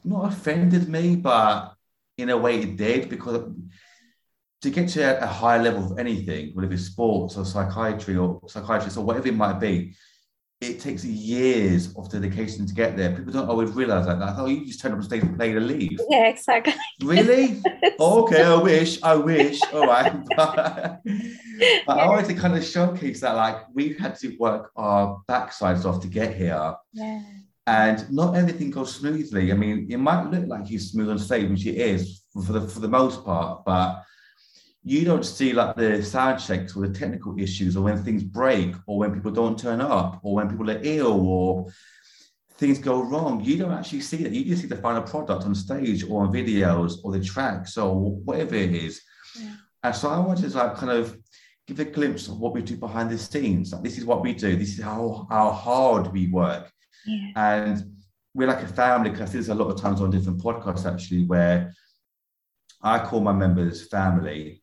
[0.04, 1.76] not offended me, but
[2.18, 3.52] in a way it did because
[4.62, 8.98] to get to a higher level of anything, whether it's sports or psychiatry or psychiatrist
[8.98, 9.96] or whatever it might be,
[10.62, 13.16] it takes years of dedication to get there.
[13.16, 14.22] People don't always realize that.
[14.22, 16.00] I thought oh, you just turn up on stage and play the leave.
[16.10, 16.76] Yeah, exactly.
[17.04, 17.60] Really?
[18.00, 19.60] oh, okay, I wish, I wish.
[19.74, 20.14] All right.
[20.38, 21.02] but,
[21.88, 25.86] but I wanted to kind of showcase that, like, we've had to work our backsides
[25.86, 26.76] off to get here.
[26.94, 27.24] Yeah.
[27.66, 29.52] And not everything goes smoothly.
[29.52, 32.68] I mean, it might look like he's smooth on stage, which it is for the,
[32.68, 34.04] for the most part, but
[34.84, 38.74] you don't see like the sound checks or the technical issues or when things break
[38.88, 41.68] or when people don't turn up or when people are ill or
[42.58, 43.44] things go wrong.
[43.44, 44.32] You don't actually see that.
[44.32, 47.96] You just see the final product on stage or on videos or the tracks or
[47.96, 49.02] whatever it is.
[49.40, 49.54] Yeah.
[49.84, 51.18] And so I wanted to like kind of
[51.68, 53.72] give a glimpse of what we do behind the scenes.
[53.72, 54.56] Like this is what we do.
[54.56, 56.72] This is how how hard we work.
[57.06, 57.32] Yeah.
[57.36, 57.84] And
[58.34, 61.74] we're like a family because there's a lot of times on different podcasts actually where
[62.82, 64.61] I call my members family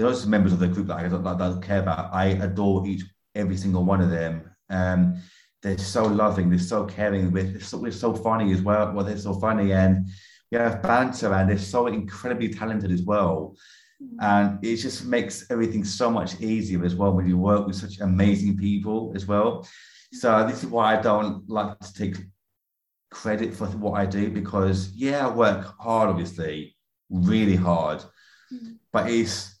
[0.00, 2.12] those members of the group that I don't, that I care about.
[2.12, 4.50] I adore each every single one of them.
[4.68, 5.20] Um,
[5.62, 8.92] they're so loving, they're so caring, we're so, we're so funny as well.
[8.92, 10.08] Well, they're so funny, and
[10.50, 13.56] we have banter, and they're so incredibly talented as well.
[14.02, 14.16] Mm.
[14.20, 18.00] And it just makes everything so much easier as well when you work with such
[18.00, 19.68] amazing people as well.
[20.12, 22.16] So this is why I don't like to take
[23.10, 26.76] credit for what I do because yeah, I work hard, obviously,
[27.10, 28.02] really hard,
[28.52, 28.76] mm.
[28.92, 29.59] but it's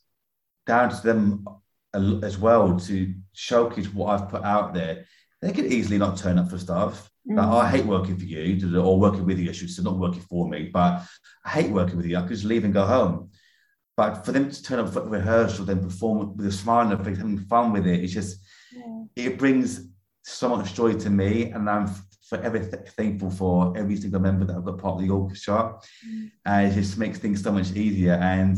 [0.66, 1.46] down to them
[2.22, 5.04] as well to showcase what I've put out there.
[5.42, 7.10] They could easily not turn up for stuff.
[7.28, 7.36] Mm.
[7.36, 10.22] Like, I hate working for you, or working with you, I should say, not working
[10.22, 11.02] for me, but
[11.44, 12.16] I hate working with you.
[12.16, 13.30] I could just leave and go home.
[13.96, 17.38] But for them to turn up for rehearsal, then perform with a smile and having
[17.40, 18.38] fun with it, it's just,
[18.72, 19.04] yeah.
[19.16, 19.88] it brings
[20.24, 21.50] so much joy to me.
[21.50, 21.90] And I'm
[22.28, 25.74] forever th- thankful for every single member that I've got part of the orchestra.
[26.06, 26.30] Mm.
[26.46, 28.14] And it just makes things so much easier.
[28.14, 28.56] And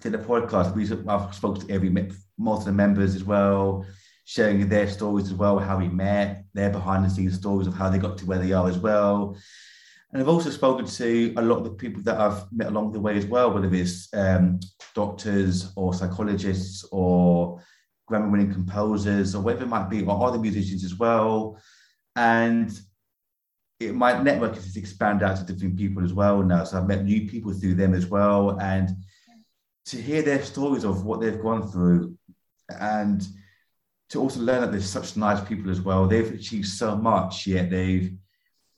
[0.00, 1.90] to the podcast, we I've spoken to every
[2.38, 3.84] most of the members as well,
[4.24, 7.88] sharing their stories as well, how we met, their behind the scenes stories of how
[7.88, 9.36] they got to where they are as well.
[10.12, 13.00] And I've also spoken to a lot of the people that I've met along the
[13.00, 14.60] way as well, whether it's um,
[14.94, 17.60] doctors or psychologists or
[18.10, 21.60] Grammy winning composers or whatever it might be, or other musicians as well.
[22.16, 22.72] And
[23.80, 26.64] it, my network has expanded out to different people as well now.
[26.64, 28.58] So I've met new people through them as well.
[28.60, 28.90] And
[29.88, 32.16] to hear their stories of what they've gone through
[32.80, 33.26] and
[34.10, 36.06] to also learn that there's such nice people as well.
[36.06, 38.12] They've achieved so much, yet they've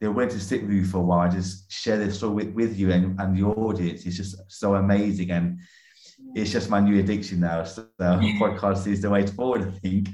[0.00, 2.78] they're willing to sit with you for a while, just share their story with, with
[2.78, 4.06] you and, and the audience.
[4.06, 5.30] It's just so amazing.
[5.30, 5.60] And
[6.34, 7.64] it's just my new addiction now.
[7.64, 10.08] So podcast is the way forward, I think.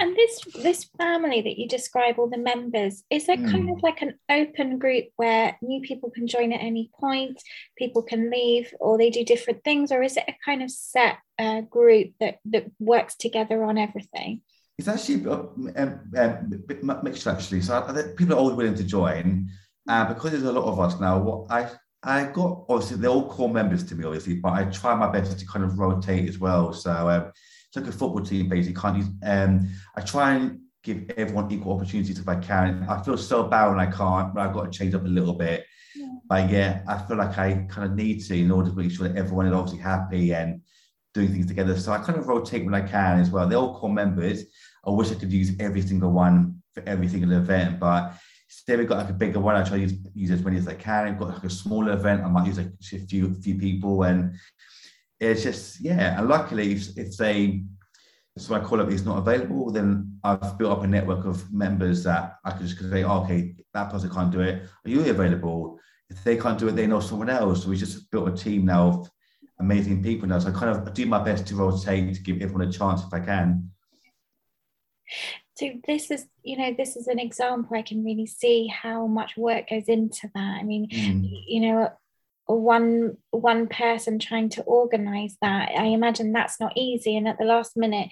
[0.00, 3.50] And this this family that you describe, all the members, is it mm.
[3.50, 7.42] kind of like an open group where new people can join at any point,
[7.76, 11.18] people can leave, or they do different things, or is it a kind of set
[11.38, 14.40] uh, group that that works together on everything?
[14.78, 17.62] It's actually a um, um, mixture actually.
[17.62, 19.50] So people are always willing to join,
[19.88, 21.18] uh, because there's a lot of us now.
[21.18, 21.68] What I
[22.02, 25.38] I got obviously they're all core members to me, obviously, but I try my best
[25.38, 26.72] to kind of rotate as well.
[26.72, 27.32] So um,
[27.68, 28.80] it's like a football team basically.
[28.80, 32.86] Can't use, um, I try and give everyone equal opportunities if I can.
[32.88, 35.34] I feel so bad when I can't, but I've got to change up a little
[35.34, 35.66] bit.
[35.96, 36.06] Yeah.
[36.28, 39.08] But yeah, I feel like I kind of need to in order to make sure
[39.08, 40.60] that everyone is obviously happy and
[41.14, 41.76] doing things together.
[41.78, 43.48] So I kind of rotate when I can as well.
[43.48, 44.44] They're all core members.
[44.86, 48.14] I wish I could use every single one for every single event, but
[48.48, 50.68] say we've got like a bigger one, I try to use, use as many as
[50.68, 51.06] I can.
[51.06, 54.34] I've got like a smaller event, I might use like a few few people, and
[55.20, 56.18] it's just yeah.
[56.18, 57.64] And luckily, if, if they
[58.38, 62.04] so my call up is not available, then I've built up a network of members
[62.04, 64.62] that I can just say, oh, okay, that person can't do it.
[64.84, 65.78] Are you available?
[66.08, 67.64] If they can't do it, they know someone else.
[67.64, 69.10] So we just built a team now of
[69.60, 70.38] amazing people now.
[70.38, 73.12] So I kind of do my best to rotate to give everyone a chance if
[73.12, 73.70] I can.
[75.58, 77.76] So this is, you know, this is an example.
[77.76, 80.58] I can really see how much work goes into that.
[80.60, 81.28] I mean, mm.
[81.48, 81.90] you know,
[82.46, 87.44] one one person trying to organize that i imagine that's not easy and at the
[87.44, 88.08] last minute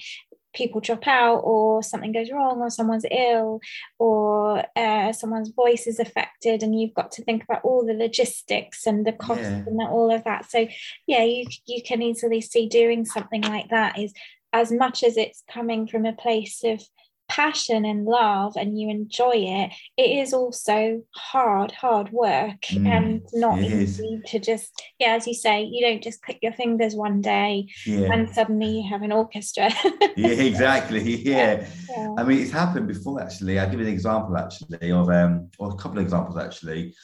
[0.54, 3.60] people drop out or something goes wrong or someone's ill
[3.98, 8.86] or uh, someone's voice is affected and you've got to think about all the logistics
[8.86, 9.64] and the costs yeah.
[9.66, 10.66] and all of that so
[11.06, 14.12] yeah you you can easily see doing something like that is
[14.52, 16.82] as much as it's coming from a place of
[17.28, 23.22] passion and love and you enjoy it, it is also hard, hard work mm, and
[23.32, 24.30] not easy is.
[24.30, 28.12] to just, yeah, as you say, you don't just click your fingers one day yeah.
[28.12, 29.70] and suddenly you have an orchestra.
[30.16, 31.02] yeah, exactly.
[31.26, 31.66] Yeah.
[31.90, 32.14] yeah.
[32.16, 33.58] I mean, it's happened before actually.
[33.58, 36.94] I'll give you an example actually of, um, or a couple of examples actually.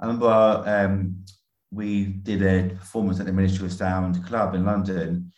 [0.00, 1.24] I remember um,
[1.70, 5.32] we did a performance at the Ministry of Sound Club in London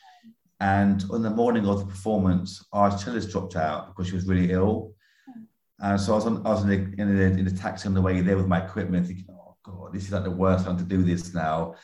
[0.60, 4.52] and on the morning of the performance, our cellist dropped out because she was really
[4.52, 4.92] ill.
[5.26, 5.42] Hmm.
[5.80, 7.94] And so I was, on, I was in, the, in, the, in the taxi on
[7.94, 10.76] the way there with my equipment, thinking, oh God, this is like the worst time
[10.76, 11.74] to do this now.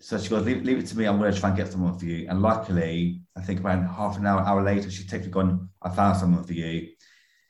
[0.00, 1.06] So she goes, leave, leave it to me.
[1.06, 2.26] I'm going to try and get someone for you.
[2.28, 6.18] And luckily, I think around half an hour, hour later, she texted gone, I found
[6.18, 6.88] someone for you.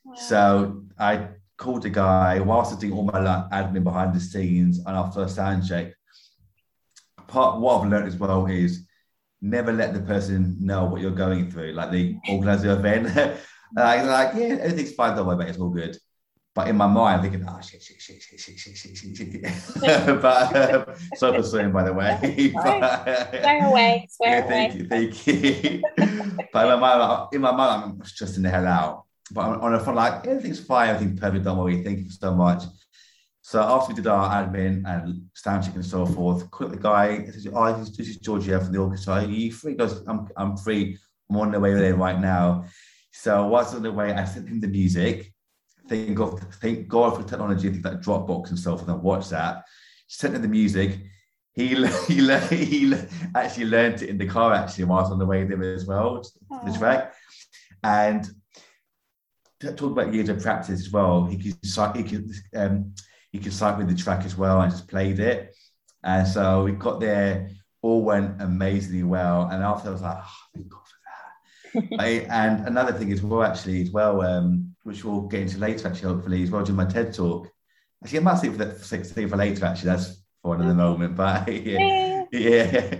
[0.04, 0.14] Wow.
[0.14, 4.20] So I called the guy whilst I was doing all my like, admin behind the
[4.20, 5.94] scenes on our first sound check.
[7.26, 8.85] Part what I've learned as well is
[9.40, 11.72] never let the person know what you're going through.
[11.72, 13.06] Like they organize the event,
[13.76, 15.96] like, like yeah, everything's fine, don't worry about it, it's all good.
[16.54, 19.16] But in my mind, I'm thinking, oh shit, shit, shit, shit, shit, shit, shit, shit,
[19.16, 19.42] shit.
[20.22, 20.84] but um,
[21.18, 22.50] for swearing, by the way.
[22.54, 23.02] but,
[23.42, 24.80] swear away, swear yeah, thank away.
[24.80, 25.82] you, thank you.
[26.52, 29.04] but in my mind, in my mind, I'm stressing the hell out.
[29.30, 31.44] But on a phone, like everything's fine, everything's perfect.
[31.44, 31.82] Don't worry.
[31.82, 32.62] Thank you so much.
[33.46, 37.20] So after we did our admin and sound check and so forth, called the guy,
[37.20, 39.14] He says, oh, this is, is Georgia from the orchestra.
[39.14, 39.70] Are you free?
[39.70, 40.98] He goes, I'm, I'm free.
[41.30, 42.64] I'm on the way there right now.
[43.12, 45.32] So whilst on the way, I sent him the music.
[45.88, 49.62] Thank God, thank God for technology, things like Dropbox and so forth and WhatsApp.
[50.08, 50.98] Sent him the music.
[51.54, 51.68] He,
[52.08, 52.94] he, he
[53.36, 56.20] actually learned it in the car actually whilst on the way there as well,
[56.64, 57.14] the track.
[57.84, 58.28] And
[59.60, 61.26] talk about years of practice as well.
[61.26, 62.92] He could, he could um,
[63.36, 65.54] he could with the track as well I just played it.
[66.02, 67.50] And so we got there,
[67.82, 69.48] all went amazingly well.
[69.50, 72.00] And after I was like, oh, thank God for that.
[72.00, 75.88] I, and another thing as well, actually, as well, um, which we'll get into later,
[75.88, 77.48] actually, hopefully, as well, during my TED talk.
[78.02, 79.90] Actually, I might save for, that, save for later, actually.
[79.90, 81.16] That's for another moment.
[81.16, 82.24] But yeah.
[82.30, 82.98] yeah.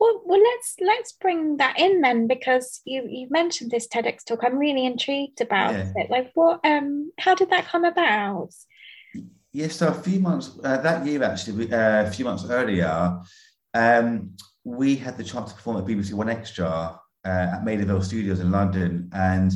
[0.00, 4.40] Well, well, let's let's bring that in then because you you mentioned this TEDx talk.
[4.42, 5.92] I'm really intrigued about yeah.
[5.96, 6.10] it.
[6.10, 8.52] Like, what um, how did that come about?
[9.52, 13.20] Yes, so a few months uh, that year, actually, uh, a few months earlier,
[13.74, 14.34] um,
[14.64, 18.50] we had the chance to perform at BBC 1Xtra uh, at Maida Vale Studios in
[18.50, 19.10] London.
[19.12, 19.52] And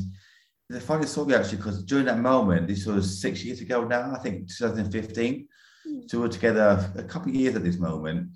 [0.68, 4.18] the funny story, actually, because during that moment, this was six years ago now, I
[4.18, 5.49] think 2015.
[5.88, 6.11] Mm.
[6.11, 8.28] So we were together a couple of years at this moment.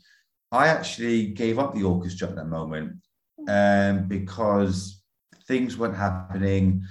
[0.53, 2.97] I actually gave up the orchestra at that moment
[3.39, 3.49] hmm.
[3.49, 5.01] um, because
[5.47, 6.83] things weren't happening.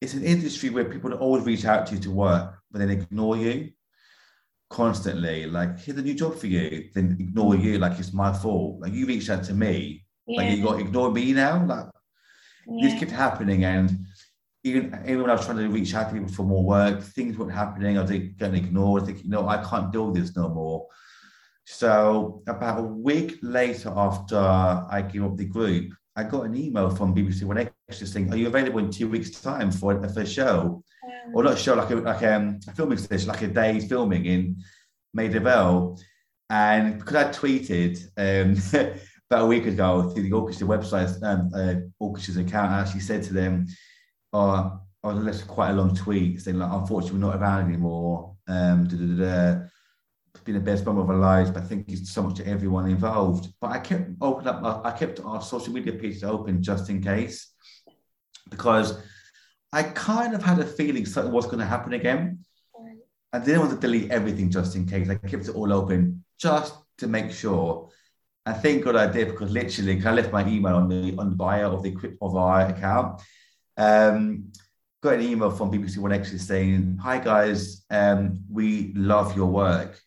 [0.00, 3.36] It's an industry where people always reach out to you to work, but then ignore
[3.36, 3.70] you
[4.70, 8.80] constantly like here's a new job for you then ignore you like it's my fault
[8.80, 10.40] like you reached out to me yeah.
[10.40, 11.86] like you got ignore me now like
[12.66, 12.88] yeah.
[12.88, 13.96] this kept happening and
[14.64, 17.36] even, even when I was trying to reach out to people for more work, things
[17.36, 17.98] weren't happening.
[17.98, 19.02] I was getting ignored.
[19.02, 20.86] I think, you know, I can't do this no more.
[21.66, 26.90] So about a week later after I gave up the group, I got an email
[26.90, 27.58] from BBC One
[27.88, 30.82] Extra saying, "Are you available in two weeks' time for a, for a show?"
[31.32, 34.26] Or not a show like a like um, a filming station, like a day's filming
[34.26, 34.56] in
[35.12, 35.98] Maida Vale.
[36.50, 38.92] And because I tweeted um,
[39.30, 43.22] about a week ago through the orchestra website, um, uh, orchestra's account, I actually said
[43.24, 43.66] to them,
[44.32, 48.34] "Oh, I was left quite a long tweet saying like, unfortunately, we're not around anymore.
[48.48, 49.64] Um, da, da, da,
[50.34, 52.88] It's been the best moment of our lives, but thank you so much to everyone
[52.88, 53.52] involved.
[53.60, 57.52] But I kept open up, I kept our social media pages open just in case,
[58.48, 58.98] because
[59.74, 62.44] I kind of had a feeling something was going to happen again.
[63.32, 65.10] I didn't want to delete everything just in case.
[65.10, 67.90] I kept it all open just to make sure.
[68.46, 71.36] I thank God I did because literally I left my email on the on the
[71.36, 73.20] bio of the of our account.
[73.76, 74.52] Um,
[75.02, 79.98] got an email from BBC 1Xtra saying, "Hi guys, um, we love your work.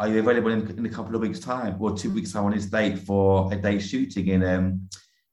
[0.00, 2.52] Are you available in, in, a couple of weeks' time or two weeks' time on
[2.52, 4.88] this date for a day shooting in um,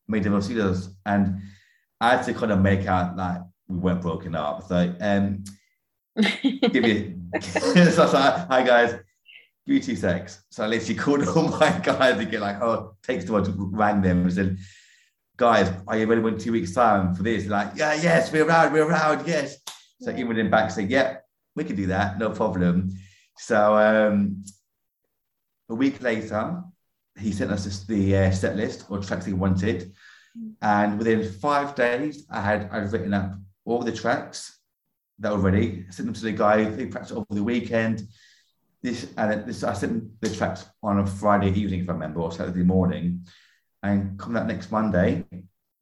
[0.07, 1.41] Maida Studios?" And
[1.99, 3.41] I had to kind of make out that
[3.71, 4.63] we weren't broken up.
[4.71, 5.43] So, um,
[6.71, 8.99] give you, so like, "Hi guys."
[9.65, 10.43] Give me two secs.
[10.49, 14.01] So I literally called all my guys to get like, oh, takes too much, rang
[14.01, 14.57] them and said,
[15.37, 17.45] guys, are you ready in two weeks' time for this?
[17.45, 19.57] Like, yeah, yes, we're around, we're around, yes.
[20.01, 20.17] So yeah.
[20.17, 21.17] emailed back saying, yeah,
[21.55, 22.91] we can do that, no problem.
[23.37, 24.43] So um,
[25.69, 26.63] a week later,
[27.19, 29.93] he sent us the uh, set list or tracks he wanted.
[30.61, 33.33] And within five days, I had I'd written up
[33.71, 34.59] all the tracks
[35.19, 38.03] that were ready, sent them to the guy, they practiced over the weekend.
[38.81, 42.31] This and this I sent the tracks on a Friday evening, if I remember, or
[42.31, 43.25] Saturday morning
[43.83, 45.25] and come that next Monday,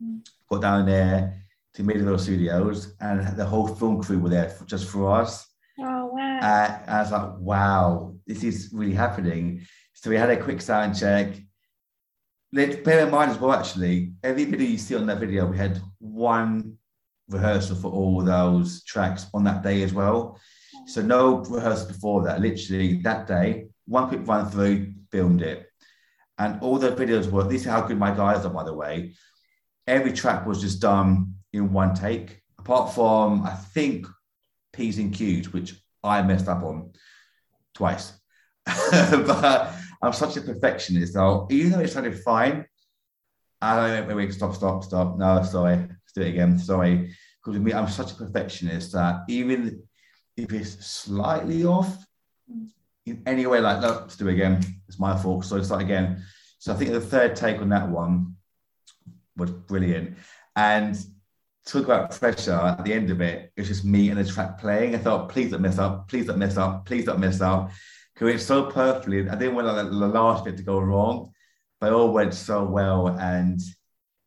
[0.04, 0.26] mm.
[0.50, 4.66] got down there to Maida Vale Studios, and the whole film crew were there for,
[4.66, 5.48] just for us.
[5.80, 6.40] Oh wow!
[6.42, 9.66] Uh, I was like, wow, this is really happening.
[9.94, 11.36] So we had a quick sound check.
[12.52, 15.80] Bear in mind as well, actually, every video you see on that video, we had
[16.00, 16.79] one
[17.30, 20.40] rehearsal for all those tracks on that day as well.
[20.88, 22.42] So no rehearsal before that.
[22.42, 25.68] Literally that day, one quick run through, filmed it.
[26.38, 29.14] And all the videos were, this is how good my guys are, by the way.
[29.88, 34.08] Every track was just done in one take, apart from, I think,
[34.72, 36.94] P's and Q's, which I messed up on
[37.74, 38.14] twice.
[38.66, 42.66] but I'm such a perfectionist, though, even though it sounded fine,
[43.62, 45.18] I don't know, wait, wait, stop, stop, stop.
[45.18, 46.58] No, sorry, let's do it again.
[46.58, 47.14] Sorry.
[47.44, 49.82] Because me, I'm such a perfectionist that even
[50.36, 52.06] if it's slightly off,
[53.06, 54.62] in any way like, no, let's do it again.
[54.88, 55.46] It's my fault.
[55.46, 56.24] So start again.
[56.60, 58.36] So I think the third take on that one
[59.38, 60.18] was brilliant.
[60.56, 60.98] And
[61.66, 64.96] talk about pressure at the end of it, it's just me and the track playing.
[64.96, 67.72] I thought, please don't mess up, please don't mess up, please don't mess up.
[68.14, 69.30] Because it's so perfectly.
[69.30, 71.32] I didn't want like, the last bit to go wrong,
[71.82, 73.08] it all went so well.
[73.08, 73.62] And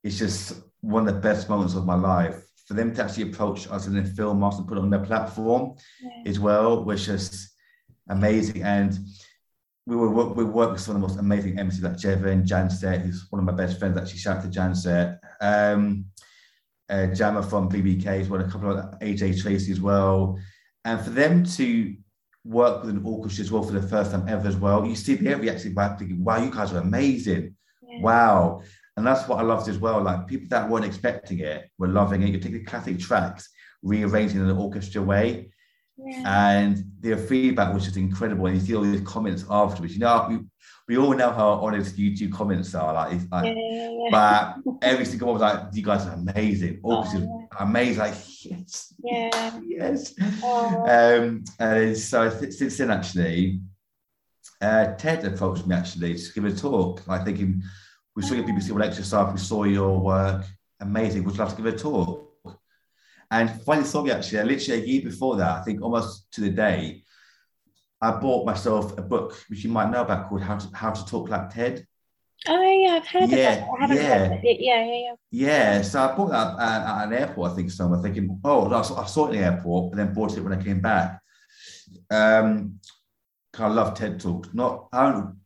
[0.03, 2.43] it's just one of the best moments of my life.
[2.67, 5.05] For them to actually approach us and then film us and put it on their
[5.05, 6.23] platform yeah.
[6.27, 7.51] as well was just
[8.09, 8.63] amazing.
[8.63, 8.99] And
[9.87, 13.27] we were we worked with some of the most amazing MCs like Jevon, Janset, who's
[13.31, 13.99] one of my best friends.
[13.99, 15.19] Actually, shout out to Janset.
[15.41, 16.07] Um,
[16.89, 20.39] uh, Jammer from BBK as well, a couple of AJ Tracey as well.
[20.85, 21.97] And for them to
[22.45, 25.15] work with an orchestra as well for the first time ever as well, you see
[25.15, 27.55] the reaction back thinking, wow, you guys are amazing.
[27.83, 28.01] Yeah.
[28.03, 28.63] Wow.
[28.97, 30.03] And that's what I loved as well.
[30.03, 32.31] Like people that weren't expecting it were loving it.
[32.31, 33.49] You're taking classic tracks,
[33.83, 35.51] rearranging in an orchestra way.
[36.25, 38.47] And their feedback was just incredible.
[38.47, 39.95] And you see all these comments afterwards.
[39.95, 40.39] You know, we,
[40.89, 42.93] we all know how honest YouTube comments are.
[42.93, 44.09] Like, like yeah, yeah, yeah.
[44.11, 47.05] but every single one was like, "You guys are amazing, oh,
[47.59, 48.15] amazing." Like,
[48.45, 50.15] yes, yeah, yes.
[50.43, 50.85] Oh.
[50.87, 53.61] Um, and so since then, actually,
[54.61, 57.07] uh, Ted approached me actually to give a talk.
[57.07, 57.63] Like thinking,
[58.15, 59.33] we saw your BBC 1Xtra stuff.
[59.33, 60.45] We saw your work.
[60.81, 61.25] Amazing.
[61.25, 62.29] Would you love to give a talk?
[63.31, 67.03] And funny story, actually, literally a year before that, I think almost to the day,
[68.01, 71.05] I bought myself a book which you might know about called How to How to
[71.07, 71.87] Talk Like TED.
[72.49, 73.97] Oh yeah, I've heard yeah, of it.
[73.97, 74.33] yeah.
[74.33, 74.61] It.
[74.61, 75.15] Yeah, yeah, yeah.
[75.31, 78.83] Yeah, so I bought that at, at an airport, I think somewhere, thinking, oh, I
[78.83, 81.21] saw, I saw it in the airport, but then bought it when I came back.
[82.11, 82.81] Um,
[83.59, 84.49] I love TED Talks.
[84.53, 85.37] Not I don't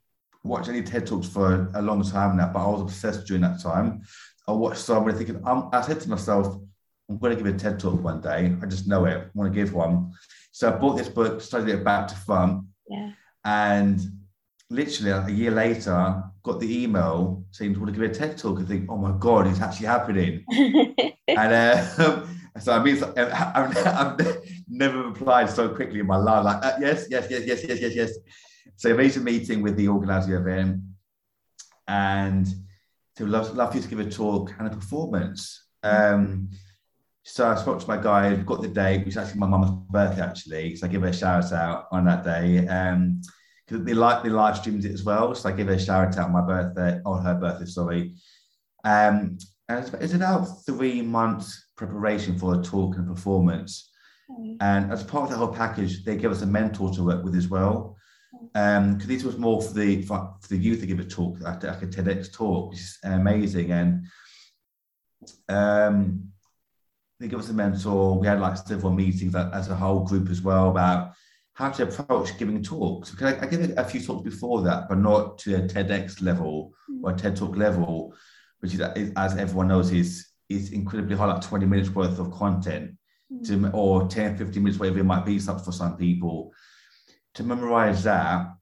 [0.47, 3.61] watch any TED Talks for a long time now, but I was obsessed during that
[3.61, 4.03] time.
[4.49, 6.59] I watched some and thinking, um, I said to myself,
[7.09, 8.57] I'm going to give a TED talk one day.
[8.63, 9.17] I just know it.
[9.17, 10.13] I want to give one.
[10.53, 12.65] So I bought this book, studied it back to front.
[12.89, 13.13] Yeah.
[13.45, 14.01] And
[14.71, 18.65] literally a year later, got the email saying, "Want to give a TED talk?" I
[18.65, 20.45] think, "Oh my god, it's actually happening!"
[21.29, 22.27] and uh,
[22.61, 26.45] so I mean, I've, I've, never replied so quickly in my life.
[26.45, 28.11] Like, uh, yes, yes, yes, yes, yes, yes, yes.
[28.77, 30.83] So I made a meeting with the organizer event,
[31.87, 32.47] and
[33.17, 35.69] to love, love you to give a talk and a performance.
[35.83, 36.51] Um,
[37.23, 40.23] so I spoke to my guy, got the date, which is actually my mum's birthday,
[40.23, 40.77] actually.
[40.77, 42.67] So I give her a shout out on that day.
[42.69, 43.21] Um,
[43.67, 45.35] because they like they live streamed it as well.
[45.35, 48.14] So I give her a shout out on my birthday, on her birthday, sorry.
[48.85, 49.39] Um,
[49.69, 53.91] and it's, it's about three months preparation for a talk and performance.
[54.31, 54.57] Mm.
[54.61, 57.35] And as part of the whole package, they give us a mentor to work with
[57.35, 57.96] as well.
[58.55, 61.62] Um, because this was more for the for, the youth to give a talk, like,
[61.62, 63.72] like a TEDx talk, which is amazing.
[63.72, 64.07] And
[65.49, 66.32] um
[67.18, 68.18] they give us a mentor.
[68.18, 71.14] We had like several meetings as a whole group as well about
[71.55, 73.11] how to approach giving talks.
[73.11, 76.74] Because I, I gave a few talks before that, but not to a TEDx level
[77.03, 78.14] or a TED Talk level,
[78.61, 78.80] which is,
[79.16, 82.93] as everyone knows, is is incredibly hard, like 20 minutes worth of content
[83.45, 86.53] to, or 10, 15 minutes, whatever it might be something for some people.
[87.37, 88.55] To memorize that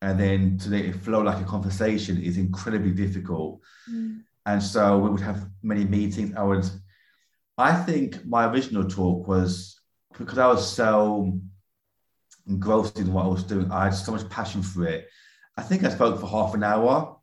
[0.00, 3.60] and then to let it flow like a conversation is incredibly difficult.
[3.90, 4.22] Mm.
[4.46, 6.34] And so we would have many meetings.
[6.36, 6.68] I would,
[7.56, 9.80] I think my original talk was
[10.18, 11.38] because I was so
[12.48, 15.08] engrossed in what I was doing, I had so much passion for it.
[15.56, 17.18] I think I spoke for half an hour.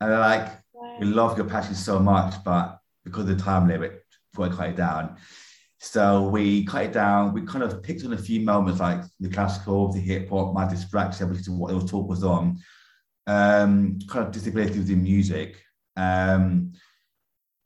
[0.00, 0.52] And they're like,
[1.00, 4.04] we love your passion so much, but because of the time limit,
[4.36, 5.16] we cut it down.
[5.80, 7.32] So we cut it down.
[7.32, 10.68] We kind of picked on a few moments like the classical, the hip hop, my
[10.68, 12.58] distraction, which is what the talk was on.
[13.26, 15.62] Um, kind of disability within music.
[15.96, 16.72] Um,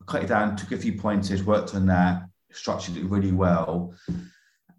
[0.07, 3.95] cut it down, took a few pointers, worked on that, structured it really well.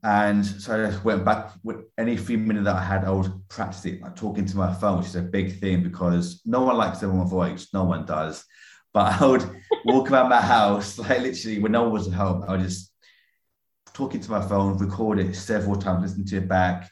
[0.04, 3.32] And so I just went back with any free minute that I had, I would
[3.48, 6.76] practice it, like talking to my phone, which is a big thing because no one
[6.76, 8.44] likes their own voice, no one does.
[8.94, 9.50] But I would
[9.86, 12.93] walk around my house, like literally when no one was at home, I would just
[13.94, 16.92] talking to my phone, record it several times, listen to it back,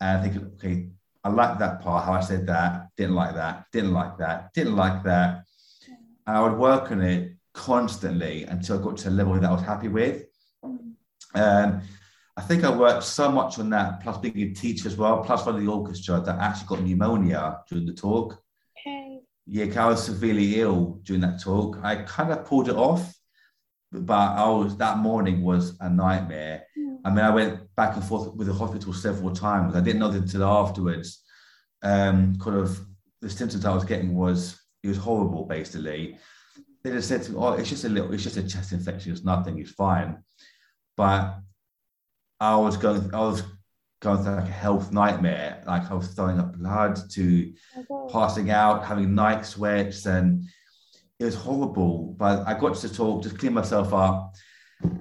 [0.00, 0.88] and I think, okay,
[1.24, 4.76] I like that part, how I said that, didn't like that, didn't like that, didn't
[4.76, 5.44] like that.
[6.26, 9.52] And I would work on it constantly until I got to a level that I
[9.52, 10.24] was happy with.
[11.34, 11.82] Um,
[12.36, 15.46] I think I worked so much on that, plus being a teacher as well, plus
[15.46, 18.42] running the orchestra, that I actually got pneumonia during the talk.
[18.78, 19.20] Okay.
[19.46, 21.78] Yeah, I was severely ill during that talk.
[21.82, 23.14] I kind of pulled it off,
[23.92, 26.64] but I was that morning was a nightmare.
[27.04, 29.74] I mean, I went back and forth with the hospital several times.
[29.74, 31.22] I didn't know until afterwards.
[31.82, 32.80] Um, kind of
[33.20, 35.44] the symptoms I was getting was it was horrible.
[35.44, 36.16] Basically,
[36.82, 39.12] they just said to me, "Oh, it's just a little, it's just a chest infection.
[39.12, 39.58] It's nothing.
[39.58, 40.22] It's fine."
[40.96, 41.38] But
[42.40, 43.42] I was going, I was
[44.00, 45.62] going through like a health nightmare.
[45.66, 48.12] Like I was throwing up blood to Okay.
[48.12, 50.44] passing out, having night sweats, and
[51.22, 52.14] it was horrible.
[52.18, 54.34] But I got to the talk, just clean myself up,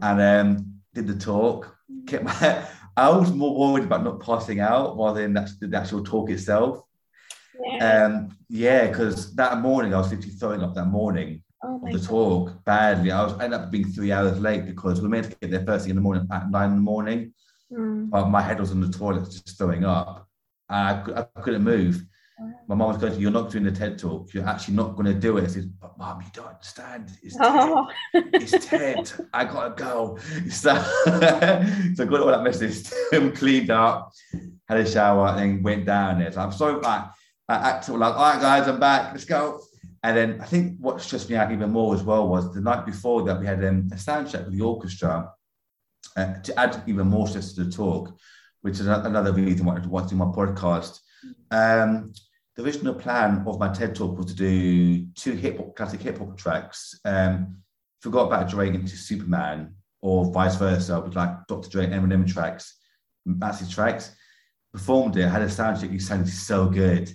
[0.02, 1.76] and um, did the talk.
[2.08, 2.64] Kept my,
[2.98, 6.84] I was more worried about not passing out rather than the actual talk itself.
[7.64, 8.06] Yeah.
[8.06, 11.98] Um, yeah, because that morning I was literally throwing up that morning oh of the
[12.00, 12.08] God.
[12.08, 13.12] talk badly.
[13.12, 15.66] I was ended up being three hours late because we were meant to get there
[15.66, 17.34] first thing in the morning at nine in the morning,
[17.72, 18.10] Mm.
[18.10, 20.28] but my head was on the toilet just throwing up.
[20.68, 22.04] I, I couldn't move.
[22.68, 24.34] My mom was going, "You're not doing the TED talk.
[24.34, 27.12] You're actually not going to do it." I said, "But mom, you don't understand.
[27.22, 27.46] It's TED.
[27.46, 27.88] Oh.
[28.14, 29.12] It's TED.
[29.34, 30.18] I gotta go."
[30.50, 30.76] So,
[31.06, 32.90] so I got all that message,
[33.36, 34.12] cleaned up,
[34.68, 36.32] had a shower, and then went down there.
[36.32, 37.06] So I'm so like,
[37.48, 39.12] I acted like, "All right, guys, I'm back.
[39.12, 39.62] Let's go."
[40.04, 42.86] And then I think what stressed me out even more as well was the night
[42.86, 45.32] before that we had um, a sound check with the orchestra
[46.18, 48.18] uh, to add even more stress to the talk,
[48.62, 51.00] which is another reason why I want to do my podcast.
[51.52, 52.14] Um,
[52.56, 56.18] the original plan of my TED talk was to do two hip hop, classic hip
[56.18, 57.00] hop tracks.
[57.06, 57.58] Um,
[58.02, 61.70] forgot about Dre into Superman, or vice versa, with like Dr.
[61.70, 62.78] Dre and Eminem tracks,
[63.26, 64.16] massive tracks.
[64.74, 67.14] Performed it, had a sound check, it sounded so good.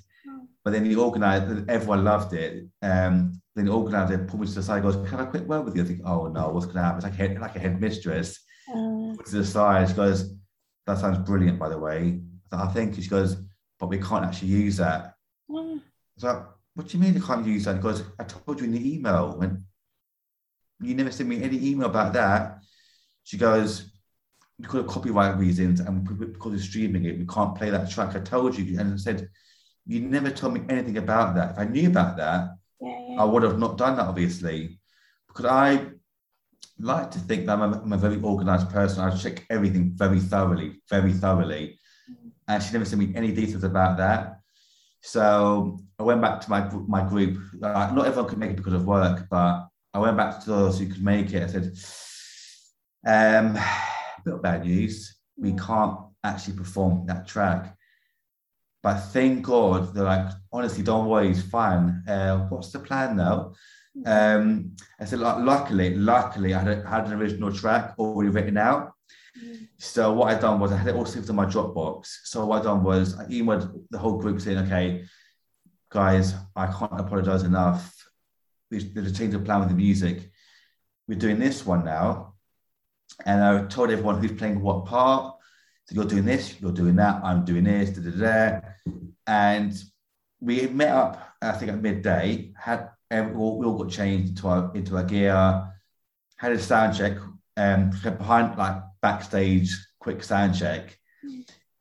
[0.64, 2.66] But then the organizer, everyone loved it.
[2.82, 5.64] Um, then the organizer pulled me to the side, and goes, "Can I quit work
[5.64, 7.56] with you?" I think, "Oh no, what's going to happen?" It's like a head, like
[7.56, 8.40] a headmistress.
[9.16, 10.34] Put to the side, she goes,
[10.86, 12.20] "That sounds brilliant, by the way."
[12.52, 13.36] I thought, I think she goes,
[13.78, 15.15] "But we can't actually use that."
[15.48, 15.80] I
[16.14, 16.42] was like,
[16.74, 18.94] "What do you mean you can't use that?" He goes, "I told you in the
[18.94, 19.64] email, and
[20.80, 22.62] you never sent me any email about that."
[23.24, 23.92] She goes,
[24.60, 28.20] "Because of copyright reasons and because of streaming it, we can't play that track." I
[28.20, 29.28] told you, and I said,
[29.86, 31.52] "You never told me anything about that.
[31.52, 34.80] If I knew about that, yeah, I would have not done that, obviously,
[35.28, 35.92] because I
[36.78, 39.02] like to think that I'm a, I'm a very organized person.
[39.02, 41.78] I check everything very thoroughly, very thoroughly.
[42.10, 42.30] Mm.
[42.48, 44.40] And she never sent me any details about that.
[45.06, 47.38] So I went back to my my group.
[47.62, 50.80] Uh, not everyone could make it because of work, but I went back to those
[50.80, 51.44] who could make it.
[51.44, 51.72] I said,
[53.06, 53.92] um, a
[54.24, 55.16] bit of bad news.
[55.36, 57.76] We can't actually perform that track.
[58.82, 62.02] But thank God, they're like, honestly, don't worry, it's fine.
[62.08, 63.52] Uh, what's the plan now?
[64.04, 68.92] Um, I said, luckily, luckily, I had, a, had an original track already written out.
[69.78, 72.06] So what I done was I had it all saved in my Dropbox.
[72.24, 75.04] So what I done was I emailed the whole group saying, okay,
[75.90, 77.94] guys, I can't apologize enough.
[78.70, 80.30] There's, there's a change of plan with the music.
[81.06, 82.34] We're doing this one now.
[83.24, 85.36] And I told everyone who's playing what part.
[85.86, 88.60] So you're doing this, you're doing that, I'm doing this, da da da.
[89.26, 89.72] And
[90.40, 94.48] we met up, I think at midday, had we all, we all got changed into
[94.48, 95.72] our into our gear,
[96.36, 97.16] had a sound check,
[97.56, 100.98] um, behind like backstage, quick sound check,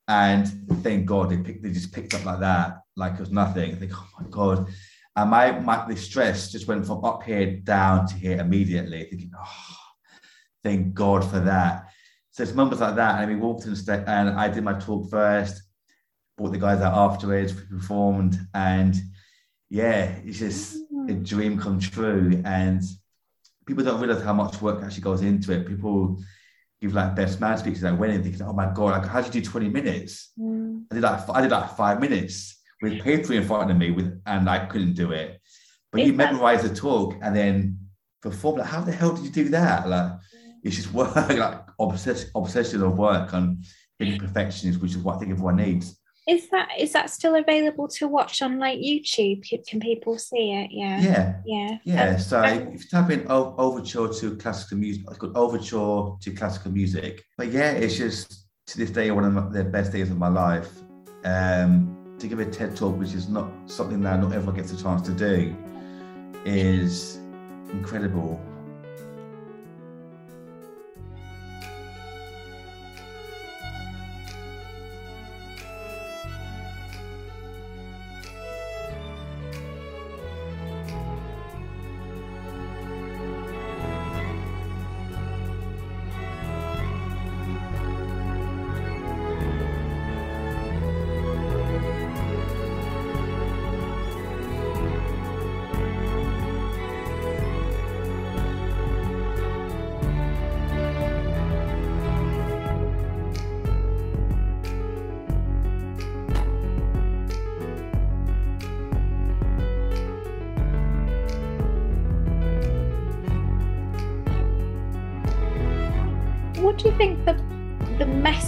[0.07, 0.47] and
[0.83, 3.71] thank God they picked, they just picked up like that, like it was nothing.
[3.71, 4.69] I think, oh my God.
[5.15, 9.31] And my, my the stress just went from up here down to here immediately, thinking,
[9.37, 9.77] oh,
[10.63, 11.85] thank God for that.
[12.31, 13.21] So it's moments like that.
[13.21, 15.63] And we walked in and I did my talk first,
[16.37, 18.93] brought the guys out afterwards, performed, and
[19.69, 20.77] yeah, it's just
[21.09, 22.41] a dream come true.
[22.43, 22.83] And
[23.65, 25.65] people don't realize how much work actually goes into it.
[25.65, 26.21] People
[26.81, 29.33] give like best man speeches I went in thinking, oh my god, like how did
[29.33, 30.31] you do 20 minutes?
[30.39, 30.85] Mm.
[30.91, 34.21] I did like I did like five minutes with paper in front of me with
[34.25, 35.39] and I couldn't do it.
[35.91, 37.79] But you memorize the talk and then
[38.21, 38.57] perform.
[38.57, 39.87] Like, how the hell did you do that?
[39.87, 40.11] Like
[40.63, 43.63] it's just work, like obsession, obsession of work and
[43.97, 45.97] being perfectionist, which is what I think everyone needs.
[46.27, 49.47] Is that is that still available to watch on like YouTube?
[49.67, 50.71] Can people see it?
[50.71, 50.99] Yeah.
[50.99, 51.35] Yeah.
[51.45, 51.77] Yeah.
[51.83, 52.09] Yeah.
[52.09, 56.31] Um, so um, if you type in overture to classical music, it's called overture to
[56.31, 57.23] classical music.
[57.37, 60.69] But yeah, it's just to this day one of the best days of my life.
[61.23, 64.81] Um, to give a TED talk, which is not something that not everyone gets a
[64.81, 65.55] chance to do,
[66.45, 67.19] is
[67.71, 68.41] incredible.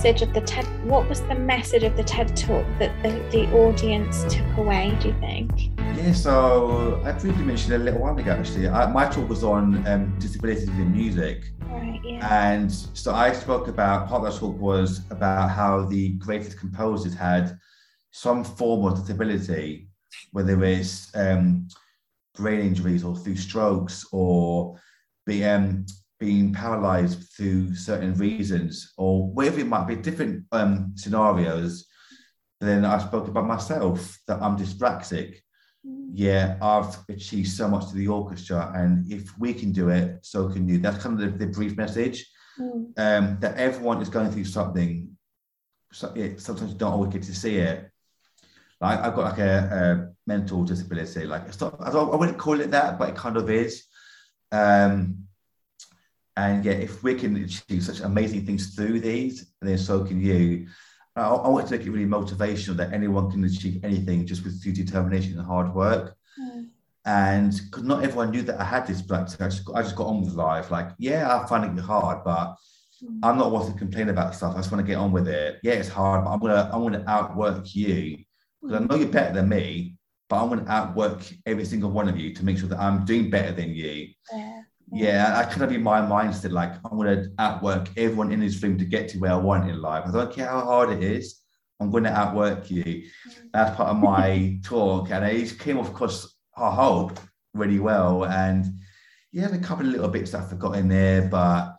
[0.07, 3.45] Message of the TED what was the message of the TED talk that the, the
[3.53, 5.51] audience took away, do you think?
[5.97, 8.69] Yeah, so I briefly mentioned a little while ago actually.
[8.69, 11.51] I, my talk was on um, disabilities in music.
[11.69, 12.51] Right, yeah.
[12.51, 17.13] And so I spoke about part of that talk was about how the greatest composers
[17.13, 17.59] had
[18.11, 19.89] some form of disability,
[20.31, 21.67] whether it's um,
[22.33, 24.79] brain injuries or through strokes or
[25.25, 25.85] the um,
[26.19, 31.85] being paralyzed through certain reasons or whatever it might be, different um, scenarios.
[32.59, 35.35] Then I spoke about myself that I'm dyspraxic.
[35.85, 36.09] Mm.
[36.13, 40.49] Yeah, I've achieved so much to the orchestra, and if we can do it, so
[40.49, 40.79] can you.
[40.79, 42.25] That's kind of the, the brief message
[42.59, 42.91] mm.
[42.97, 45.09] um, that everyone is going through something.
[45.93, 47.91] So, yeah, sometimes you don't always get to see it.
[48.81, 51.25] Like I've got like a, a mental disability.
[51.25, 53.83] Like it's not, I, I wouldn't call it that, but it kind of is.
[54.51, 55.26] Um,
[56.37, 60.67] and yeah, if we can achieve such amazing things through these, then so can you.
[61.15, 64.61] I, I want to make it really motivational that anyone can achieve anything just with
[64.61, 66.15] through determination and hard work.
[66.39, 66.67] Mm.
[67.05, 70.05] And because not everyone knew that I had this black I just, I just got
[70.05, 70.69] on with life.
[70.69, 72.55] Like, yeah, I find it hard, but
[73.03, 73.19] mm.
[73.23, 74.53] I'm not one to complain about stuff.
[74.53, 75.59] I just want to get on with it.
[75.63, 78.15] Yeah, it's hard, but I'm gonna I'm gonna outwork you
[78.61, 79.95] because I know you're better than me,
[80.29, 83.31] but I'm gonna outwork every single one of you to make sure that I'm doing
[83.31, 84.09] better than you.
[84.31, 84.56] Yeah
[84.91, 88.61] yeah, I kind of be my mindset like I'm going to outwork everyone in this
[88.63, 90.05] room to get to where I want in life.
[90.07, 91.41] I don't care how hard it is.
[91.79, 92.83] I'm going to outwork you.
[92.83, 93.03] Mm.
[93.53, 97.19] That's part of my talk, and it came off, of course, I hope
[97.53, 98.25] really well.
[98.25, 98.65] And
[99.31, 101.75] yeah, a couple of little bits I forgot in there, but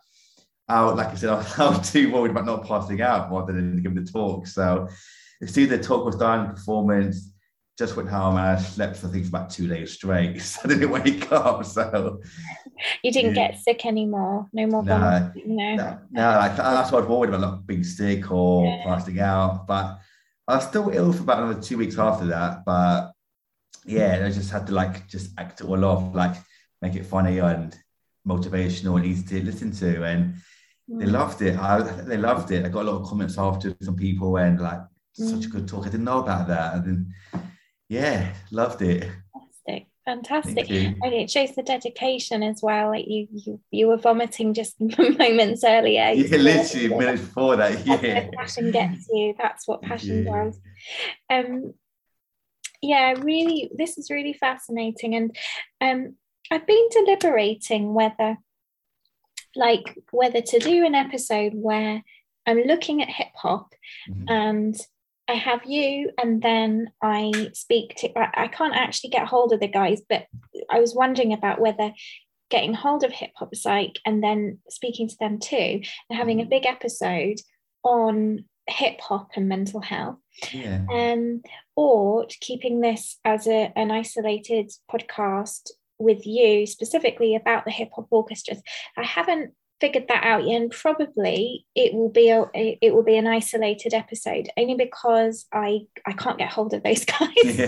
[0.67, 3.53] I, like I said, I was, I was too worried about not passing out rather
[3.53, 4.47] than giving the talk.
[4.47, 4.87] So,
[5.45, 7.28] see, the talk was done, performance,
[7.79, 10.41] just went home and I slept for I think about two days straight.
[10.41, 11.65] So I didn't wake up.
[11.65, 12.19] So
[13.03, 13.51] you didn't yeah.
[13.51, 14.47] get sick anymore.
[14.51, 14.83] No more.
[14.83, 15.99] No, no, no.
[16.11, 18.83] no like, that's what I was worried about, not being sick or yeah.
[18.83, 19.65] passing out.
[19.65, 19.99] But
[20.45, 22.65] I was still ill for about another two weeks after that.
[22.65, 23.13] But
[23.85, 26.35] yeah, I just had to like just act it all off, like
[26.81, 27.77] make it funny and
[28.27, 30.03] motivational and easy to listen to.
[30.03, 30.35] And
[30.91, 30.99] mm.
[30.99, 31.57] they loved it.
[31.57, 32.65] I, they loved it.
[32.65, 35.29] I got a lot of comments after from people and like mm.
[35.29, 35.51] such a mm.
[35.53, 35.83] good talk.
[35.85, 36.73] I didn't know about that.
[36.73, 37.13] And then
[37.89, 39.09] yeah, loved it.
[39.33, 42.89] Fantastic, fantastic, and it shows the dedication as well.
[42.89, 44.75] Like you, you, you were vomiting just
[45.19, 46.11] moments earlier.
[46.11, 47.85] Yeah, literally minutes before that.
[47.85, 49.33] Yeah, passion gets you.
[49.37, 50.43] That's what passion yeah.
[50.43, 50.59] does.
[51.29, 51.73] Um,
[52.81, 55.35] yeah, really, this is really fascinating, and
[55.81, 56.15] um,
[56.51, 58.37] I've been deliberating whether,
[59.55, 62.03] like, whether to do an episode where
[62.45, 63.73] I'm looking at hip hop
[64.09, 64.23] mm-hmm.
[64.27, 64.75] and
[65.29, 68.17] I have you, and then I speak to.
[68.17, 70.25] I, I can't actually get hold of the guys, but
[70.69, 71.93] I was wondering about whether
[72.49, 76.45] getting hold of Hip Hop Psych and then speaking to them too, and having a
[76.45, 77.39] big episode
[77.83, 80.17] on hip hop and mental health.
[80.51, 80.81] Yeah.
[80.91, 81.41] Um,
[81.75, 85.69] or keeping this as a, an isolated podcast
[85.99, 88.61] with you specifically about the hip hop orchestras.
[88.97, 93.17] I haven't figured that out yet and probably it will be a it will be
[93.17, 97.67] an isolated episode only because i i can't get hold of those guys so,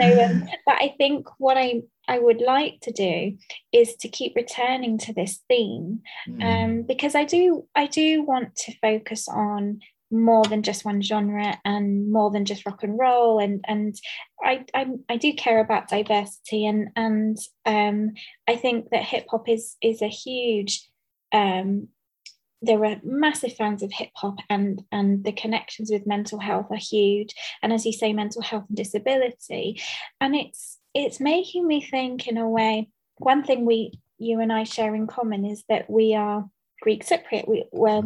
[0.00, 3.36] so um, but i think what i i would like to do
[3.72, 6.42] is to keep returning to this theme Mm.
[6.44, 11.58] um because i do i do want to focus on more than just one genre
[11.64, 13.94] and more than just rock and roll and and
[14.42, 18.12] I I, I do care about diversity and and um,
[18.46, 20.87] I think that hip hop is is a huge
[21.32, 21.88] um,
[22.60, 26.76] there are massive fans of hip hop and and the connections with mental health are
[26.76, 27.34] huge.
[27.62, 29.80] And as you say mental health and disability.
[30.20, 34.64] And it's it's making me think in a way one thing we you and I
[34.64, 36.48] share in common is that we are
[36.82, 37.46] Greek Cypriot.
[37.46, 38.02] We were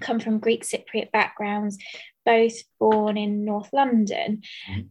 [0.00, 1.78] come from Greek Cypriot backgrounds,
[2.24, 4.42] both born in North London.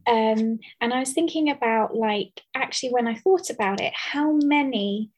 [0.06, 5.10] Um, and I was thinking about, like, actually, when I thought about it, how many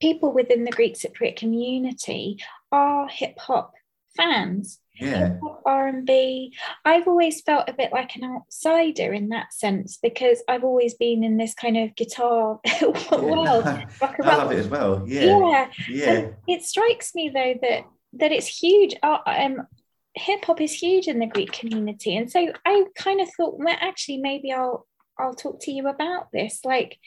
[0.00, 2.42] people within the Greek Cypriot community
[2.72, 3.72] are hip hop
[4.16, 4.78] fans.
[4.94, 5.38] Yeah.
[5.64, 6.54] R&B.
[6.84, 11.24] I've always felt a bit like an outsider in that sense because I've always been
[11.24, 12.60] in this kind of guitar
[13.12, 13.64] world.
[14.02, 15.02] I love it as well.
[15.06, 15.38] Yeah.
[15.38, 16.26] Yeah, Yeah.
[16.46, 17.84] it strikes me though that
[18.14, 18.94] that it's huge.
[19.02, 19.66] Uh, um,
[20.14, 23.76] hip hop is huge in the Greek community, and so I kind of thought, well,
[23.80, 24.86] actually, maybe I'll
[25.18, 26.60] I'll talk to you about this.
[26.64, 26.98] Like,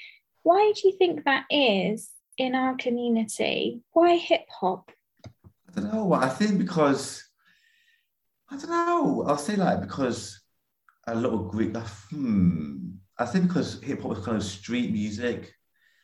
[0.44, 3.82] why do you think that is in our community?
[3.92, 4.92] Why hip hop?
[5.26, 6.14] I don't know.
[6.14, 7.24] I think because
[8.50, 9.24] I don't know.
[9.28, 10.42] I'll say like because
[11.08, 11.76] a lot of Greek.
[11.76, 12.92] Hmm.
[13.18, 15.54] I think because hip hop is kind of street music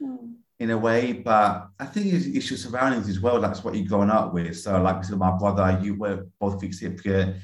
[0.02, 0.34] Hmm.
[0.60, 3.42] in a way, but I think it's, it's your surroundings as well.
[3.42, 4.58] That's what you're growing up with.
[4.58, 7.38] So, like said, my brother, you were both Greek Cypriot.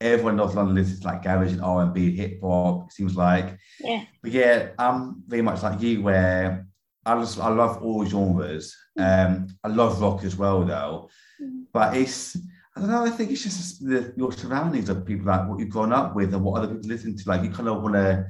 [0.00, 2.86] Everyone in North London listens to like garage and R and B, hip hop.
[2.88, 6.66] It seems like, Yeah, but yeah, I'm very much like you, where
[7.04, 8.76] I just I love all genres.
[8.98, 11.08] Um, I love rock as well, though.
[11.42, 11.64] Mm.
[11.72, 12.36] But it's
[12.76, 13.04] I don't know.
[13.04, 16.32] I think it's just the, your surroundings of people like what you've grown up with
[16.32, 17.28] and what other people listen to.
[17.28, 18.26] Like you kind of want to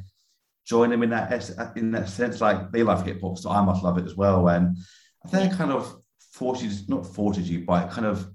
[0.67, 2.41] join them in that in that sense.
[2.41, 4.49] Like they love hip hop, so I must love it as well.
[4.49, 4.77] And
[5.25, 5.95] I think it kind of
[6.33, 8.29] forces not forces you, but it kind of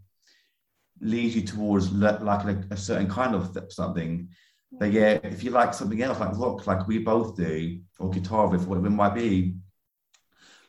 [1.01, 4.29] leads you towards le- like a, a certain kind of th- something.
[4.71, 8.49] But yeah, if you like something else like rock, like we both do, or guitar
[8.49, 9.55] riff, whatever it might be,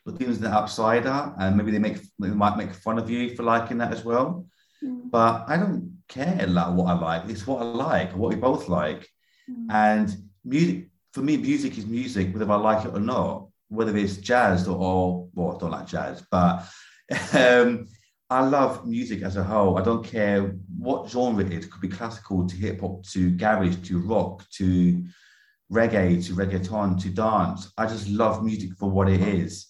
[0.09, 3.43] looking as an outsider, and maybe they make they might make fun of you for
[3.43, 4.47] liking that as well.
[4.83, 5.11] Mm.
[5.11, 7.29] But I don't care like what I like.
[7.29, 9.07] It's what I like, what we both like.
[9.51, 9.67] Mm.
[9.71, 13.49] And music for me, music is music, whether I like it or not.
[13.69, 16.67] Whether it's jazz or, or well, I don't like jazz, but
[17.35, 17.87] um,
[18.31, 19.79] I love music as a whole.
[19.79, 21.67] I don't care what genre it is.
[21.67, 25.05] It could be classical to hip hop to garage to rock to
[25.71, 27.73] reggae to reggaeton to dance.
[27.77, 29.67] I just love music for what it is.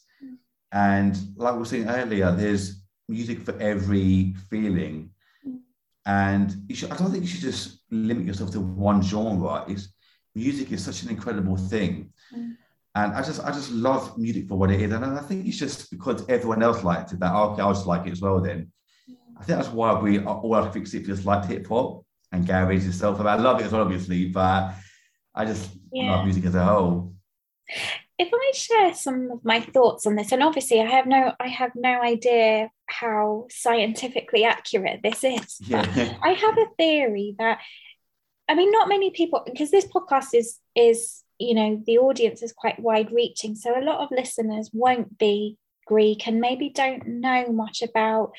[0.72, 5.10] And like we were saying earlier, there's music for every feeling.
[6.06, 9.64] And you should, I don't think you should just limit yourself to one genre.
[9.68, 9.92] It's,
[10.34, 12.12] music is such an incredible thing.
[12.34, 12.56] Mm.
[12.94, 14.92] And I just I just love music for what it is.
[14.92, 18.06] And I think it's just because everyone else liked it that okay, I'll just like
[18.06, 18.72] it as well then.
[19.38, 22.46] I think that's why we are all our Fix It just liked hip hop and
[22.46, 23.20] garage itself.
[23.20, 24.74] And I love it as well, obviously, but
[25.34, 26.10] I just Yeah.
[26.10, 27.14] love music as a whole.
[28.18, 31.48] If I share some of my thoughts on this, and obviously I have no I
[31.48, 35.58] have no idea how scientifically accurate this is.
[35.70, 36.16] but Yeah.
[36.22, 37.60] I have a theory that
[38.48, 42.52] I mean not many people because this podcast is is you know the audience is
[42.52, 45.56] quite wide reaching so a lot of listeners won't be
[45.86, 48.32] Greek and maybe don't know much about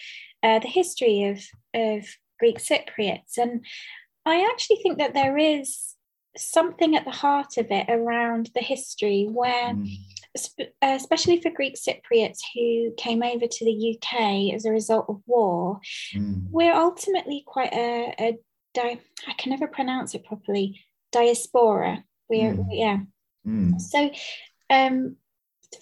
[0.43, 1.41] uh, the history of
[1.73, 2.05] of
[2.39, 3.65] Greek Cypriots and
[4.25, 5.95] I actually think that there is
[6.39, 9.87] something at the heart of it around the history where Mm.
[10.59, 15.21] uh, especially for Greek Cypriots who came over to the UK as a result of
[15.25, 15.79] war
[16.15, 16.43] Mm.
[16.51, 18.37] we're ultimately quite a, a
[18.73, 20.79] di- I can never pronounce it properly
[21.11, 22.67] diaspora we're Mm.
[22.71, 22.99] yeah
[23.47, 23.79] Mm.
[23.81, 24.11] so
[24.69, 25.15] um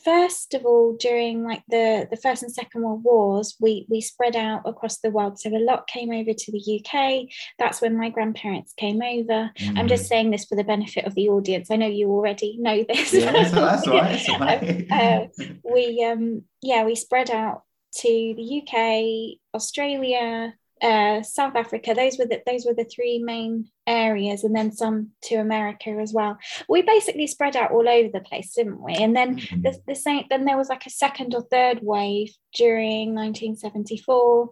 [0.03, 4.35] first of all during like the the first and second world wars we we spread
[4.35, 7.25] out across the world so a lot came over to the uk
[7.57, 9.89] that's when my grandparents came over i'm Mm.
[9.89, 13.13] just saying this for the benefit of the audience i know you already know this
[13.13, 14.11] Yeah, that's, that's all right.
[14.11, 14.91] That's all right.
[14.91, 15.27] Uh,
[15.63, 17.61] we um yeah we spread out
[17.95, 21.93] to the UK, Australia, uh, South Africa.
[21.95, 26.13] Those were the those were the three main areas, and then some to America as
[26.13, 26.38] well.
[26.69, 28.93] We basically spread out all over the place, didn't we?
[28.93, 29.63] And then Mhm.
[29.63, 30.25] the, the same.
[30.30, 34.49] Then there was like a second or third wave during 1974,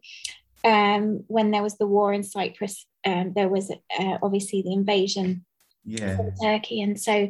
[0.64, 2.86] um, when there was the war in Cyprus.
[3.06, 5.46] Um, there was uh, obviously the invasion
[5.84, 6.16] Yeah.
[6.18, 7.28] from Turkey, and so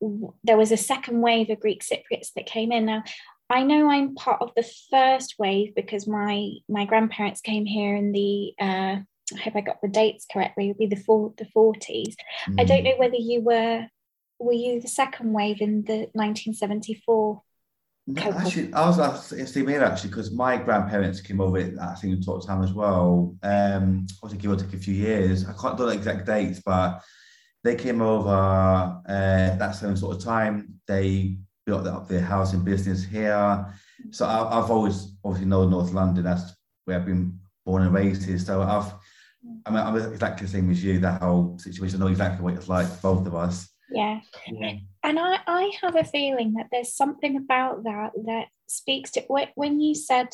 [0.00, 2.86] w- there was a second wave of Greek Cypriots that came in.
[2.86, 3.04] Now,
[3.48, 8.12] I know I'm part of the first wave because my my grandparents came here in
[8.12, 8.54] the.
[8.60, 8.96] Uh,
[9.34, 10.66] I hope I got the dates correctly.
[10.66, 12.16] It would be the four, the forties.
[12.58, 12.84] I don't Mm.
[12.84, 13.86] know whether you were.
[14.38, 17.42] Were you the second wave in the 1974?
[18.08, 22.22] No, actually, I was asking here actually because my grandparents came over at that same
[22.22, 23.34] sort of time as well.
[23.42, 25.44] Um, obviously, it would take a few years.
[25.48, 27.02] I can't do the exact dates, but
[27.64, 28.28] they came over
[29.08, 30.74] uh, that same sort of time.
[30.86, 33.66] They built up their housing business here.
[34.10, 36.24] So I, I've always obviously known North London.
[36.24, 36.54] That's
[36.84, 38.38] where I've been born and raised here.
[38.38, 38.92] So I've,
[39.66, 41.00] I mean, I'm exactly the same as you.
[41.00, 42.00] That whole situation.
[42.00, 43.68] I know exactly what it's like, both of us.
[43.90, 44.20] Yeah.
[45.02, 49.48] And I, I have a feeling that there's something about that that speaks to when,
[49.54, 50.28] when you said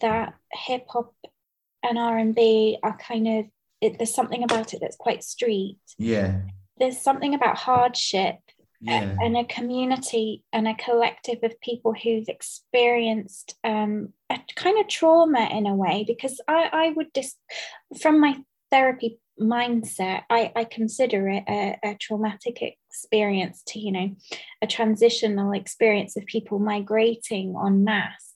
[0.00, 1.12] that hip hop
[1.82, 3.46] and R and B are kind of
[3.80, 5.78] it, there's something about it that's quite street.
[5.98, 6.42] Yeah.
[6.78, 8.36] There's something about hardship
[8.84, 9.16] Yeah.
[9.20, 15.48] and a community and a collective of people who've experienced um, a kind of trauma
[15.52, 16.04] in a way.
[16.04, 17.36] Because I, I would just,
[18.00, 18.36] from my
[18.72, 24.16] therapy mindset, I, I consider it a, a traumatic experience to, you know,
[24.60, 28.34] a transitional experience of people migrating en masse.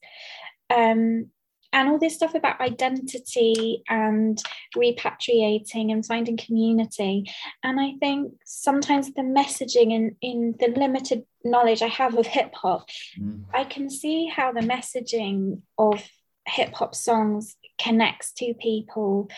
[0.75, 1.31] Um,
[1.77, 4.43] and all this stuff about identity and
[4.75, 7.31] repatriating and finding community.
[7.63, 12.55] And I think sometimes the messaging in, in the limited knowledge I have of hip
[12.55, 12.89] hop,
[13.21, 13.45] Mm.
[13.55, 16.03] I can see how the messaging of
[16.47, 19.29] hip hop songs connects to people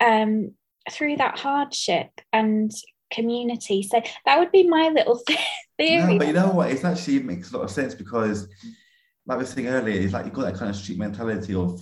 [0.00, 0.52] um,
[0.90, 2.72] through that hardship and
[3.12, 3.82] community.
[3.82, 5.20] So that would be my little
[5.78, 6.14] theory.
[6.14, 6.70] No, but you know what?
[6.70, 8.48] It's actually it makes a lot of sense because,
[9.26, 11.80] like we were saying earlier, it's like you've got that kind of street mentality of,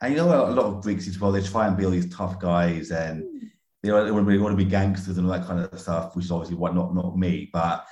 [0.00, 1.32] and you know a lot of Greeks as well.
[1.32, 3.46] They try and be all these tough guys and hmm.
[3.82, 5.80] they want, they want to be, want to be gangsters and all that kind of
[5.80, 7.86] stuff, which is obviously what not not me, but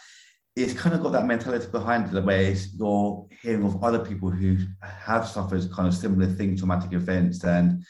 [0.55, 4.31] it's kind of got that mentality behind it, where it's, you're hearing of other people
[4.31, 7.85] who have suffered kind of similar things, traumatic events, and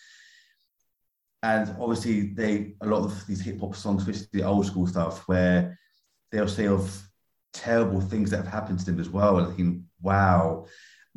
[1.43, 5.27] and obviously they a lot of these hip hop songs, especially the old school stuff,
[5.27, 5.79] where
[6.31, 7.03] they'll say of
[7.53, 9.39] terrible things that have happened to them as well.
[9.39, 10.67] And thinking, wow.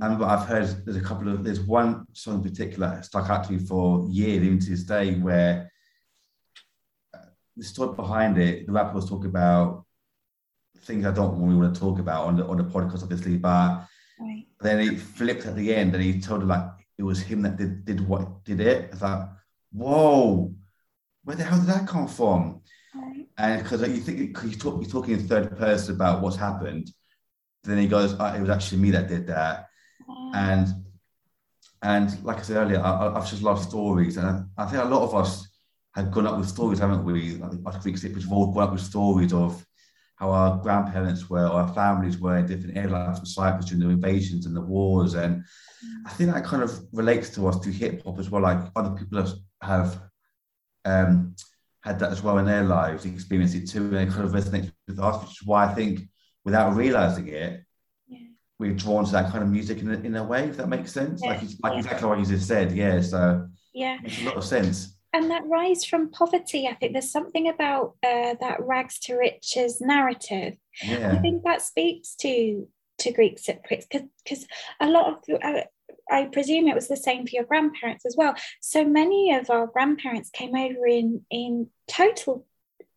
[0.01, 3.45] I remember I've heard there's a couple of there's one song in particular stuck out
[3.45, 5.71] to me for years, even to this day, where
[7.13, 7.19] uh,
[7.55, 9.85] the story behind it, the rapper was talking about
[10.79, 13.85] things I don't really want to talk about on the on the podcast, obviously, but
[14.17, 14.45] Right.
[14.61, 16.63] then he flipped at the end and he told her like
[16.97, 18.89] it was him that did, did what did it.
[18.93, 19.27] It's like,
[19.73, 20.53] whoa,
[21.25, 22.61] where the hell did that come from?
[22.93, 23.27] Right.
[23.37, 26.89] And because you think you talk, you're talking in third person about what's happened,
[27.65, 29.67] then he goes, oh, "It was actually me that did that."
[30.07, 30.31] Wow.
[30.33, 30.67] And
[31.81, 34.87] and like I said earlier, I, I've just loved stories, and I, I think a
[34.87, 35.47] lot of us
[35.95, 37.41] have gone up with stories, haven't we?
[37.41, 39.65] I think us Greek Cypriots have all gone up with stories of
[40.17, 43.89] how our grandparents were, or our families were in different areas of Cyprus during the
[43.89, 45.43] invasions and the wars, and
[46.05, 48.41] I think that kind of relates to us through hip hop as well.
[48.41, 50.01] Like other people have, have
[50.85, 51.35] um,
[51.83, 54.71] had that as well in their lives, experienced it too, and it kind of resonates
[54.87, 56.09] with us, which is why I think
[56.45, 57.63] without realizing it,
[58.07, 58.19] Yeah.
[58.59, 60.91] we're drawn to that kind of music in a, in a way, if that makes
[60.93, 61.19] sense.
[61.21, 61.45] Like, Yeah.
[61.45, 62.71] it's- like exactly what you just said.
[62.71, 63.95] Yeah, so Yeah.
[63.95, 64.91] it makes a lot of sense.
[65.13, 69.79] and that rise from poverty, I think there's something about uh, that rags to riches
[69.79, 70.57] narrative.
[70.83, 72.67] I think that speaks to
[72.97, 74.45] to Greek Cypriots because
[74.81, 75.61] a lot of uh,
[76.11, 78.35] I presume it was the same for your grandparents as well.
[78.61, 82.45] So many of our grandparents came over in in total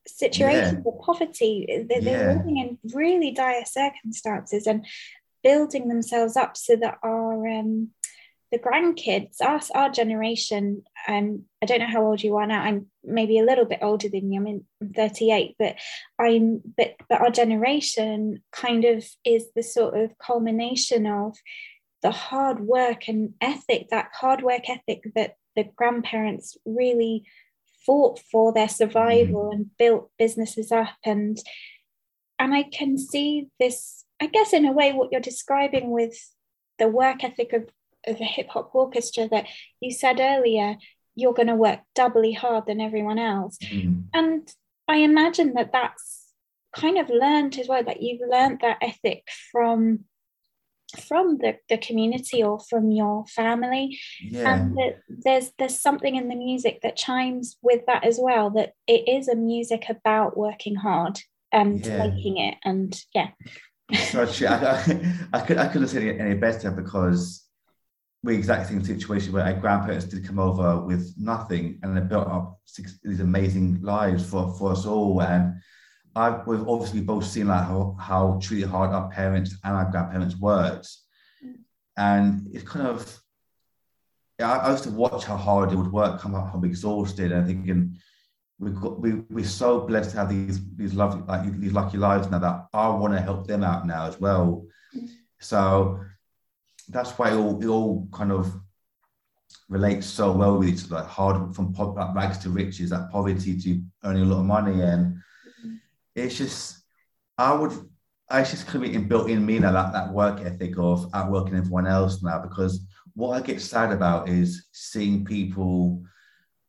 [0.08, 1.66] situations of poverty.
[1.88, 2.34] They, they were Yeah.
[2.38, 4.86] living in really dire circumstances and
[5.42, 7.90] building themselves up so that our um,
[8.50, 12.62] the grandkids, us, our generation, um, I don't know how old you are now.
[12.62, 14.40] I'm maybe a little bit older than you.
[14.40, 15.76] I'm in I'm 38, but
[16.18, 21.36] I'm but but our generation kind of is the sort of culmination of
[22.02, 27.24] the hard work and ethic, that hard work ethic that the grandparents really
[27.88, 31.38] fought for their survival and built businesses up and
[32.38, 36.16] and I can see this, I guess in a way what you're describing with
[36.78, 37.68] the work ethic of,
[38.06, 39.46] of a hip hop orchestra that
[39.80, 40.76] you said earlier,
[41.16, 43.58] you're going to work doubly hard than everyone else.
[43.58, 44.04] Mm.
[44.14, 44.48] And
[44.86, 46.26] I imagine that that's
[46.76, 50.04] kind of learned as well, that you've learned that ethic from
[50.96, 54.52] from the, the community or from your family Yeah.
[54.52, 58.72] and that there's there's something in the music that chimes with that as well that
[58.86, 61.20] it is a music about working hard
[61.52, 61.98] and Yeah.
[61.98, 63.28] making it and yeah
[64.10, 64.22] so.
[64.22, 67.44] I, I, I, could, I couldn't say it any better because
[68.22, 72.00] we're exactly in a situation where our grandparents did come over with nothing and they
[72.00, 75.22] built up six, these amazing lives for, for us all.
[75.22, 75.54] And
[76.14, 80.36] I've, we've obviously both seen like how, how truly hard our parents and our grandparents
[80.36, 80.88] worked.
[81.96, 83.20] And it's kind of,
[84.38, 87.32] yeah, I I used to watch how hard they would work, come up home exhausted,
[87.32, 87.96] and thinking,
[88.60, 92.30] we've got we we're so blessed to have these these lovely like these lucky lives
[92.30, 94.64] now that I want to help them out now as well.
[95.40, 96.00] So
[96.88, 98.52] that's why it all it all kind of
[99.68, 100.96] relates so well with each other.
[100.96, 104.82] Like hard from po- rags to riches, that poverty to earning a lot of money,
[104.82, 105.20] and
[106.24, 106.82] it's just
[107.36, 107.72] I would.
[108.30, 111.86] I just kind of inbuilt in me now that, that work ethic of outworking everyone
[111.86, 116.04] else now because what I get sad about is seeing people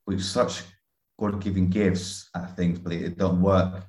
[0.08, 0.64] with such
[1.20, 3.84] God-given gifts at things, but it don't work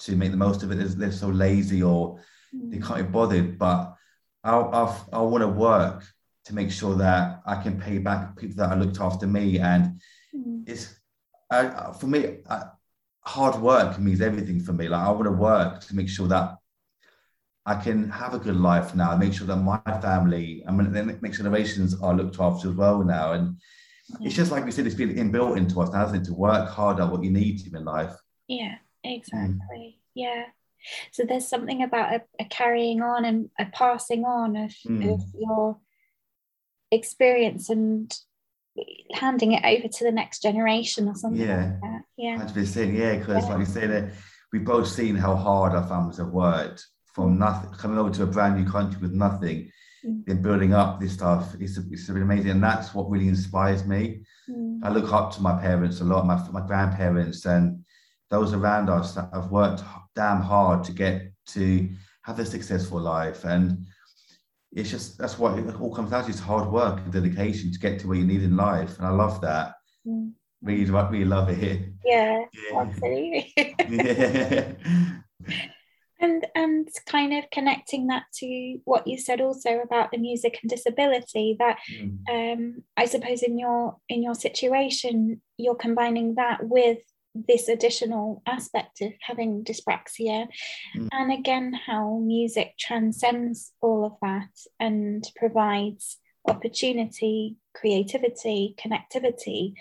[0.00, 0.74] to make the most of it.
[0.76, 2.20] They're, they're so lazy or
[2.52, 2.86] they mm.
[2.86, 3.58] can't be bothered.
[3.58, 3.94] But
[4.44, 6.04] I, I, I want to work
[6.44, 9.58] to make sure that I can pay back people that are looked after me.
[9.58, 9.98] And
[10.36, 10.62] mm.
[10.68, 10.94] it's
[11.50, 12.64] I, for me, I,
[13.28, 14.88] hard work means everything for me.
[14.88, 16.56] Like I want to work to make sure that
[17.66, 19.14] I can have a good life now.
[19.16, 22.98] Make sure that my family I and the next generations are looked after as well
[23.04, 23.32] now.
[23.32, 23.44] And
[24.22, 26.30] it's just like we said, it's been inbuilt into us now, hasn't it?
[26.30, 28.14] To work hard at what you need to in life.
[28.46, 30.00] Yeah, exactly.
[30.14, 30.44] Yeah.
[31.12, 35.12] So there's something about a, a carrying on and a passing on of, Mm.
[35.12, 35.78] of your
[36.90, 38.10] experience and
[39.12, 41.64] handing it over to the next generation or something Yeah.
[41.72, 42.02] like that.
[42.16, 42.36] Yeah.
[42.38, 43.16] Hundred percent, yeah.
[43.16, 44.08] Because like you said, uh,
[44.52, 48.26] we've both seen how hard our families have worked from nothing, coming over to a
[48.26, 49.70] brand new country with nothing,
[50.06, 50.24] Mm.
[50.26, 51.56] then building up this stuff.
[51.58, 54.22] It's it's been amazing, and that's what really inspires me.
[54.48, 54.78] Mm.
[54.84, 57.84] I look up to my parents a lot, my my grandparents, and
[58.30, 59.82] those around us that have worked
[60.14, 61.88] damn hard to get to
[62.22, 63.44] have a successful life.
[63.44, 63.86] And
[64.72, 67.78] it's just that's what it all comes down to: is hard work and dedication to
[67.78, 68.98] get to where you need in life.
[68.98, 69.74] And I love that.
[70.06, 70.32] Mm.
[70.62, 71.80] Really, really love it.
[72.04, 72.80] Yeah, Yeah.
[72.80, 73.54] absolutely.
[73.88, 74.72] yeah.
[76.20, 80.68] and and kind of connecting that to what you said also about the music and
[80.70, 82.18] disability that Mm.
[82.30, 86.98] um, I suppose in your in your situation, you're combining that with
[87.46, 90.48] this additional aspect of having dyspraxia,
[90.96, 91.08] Mm.
[91.12, 99.74] and again how music transcends all of that and provides opportunity, creativity, connectivity,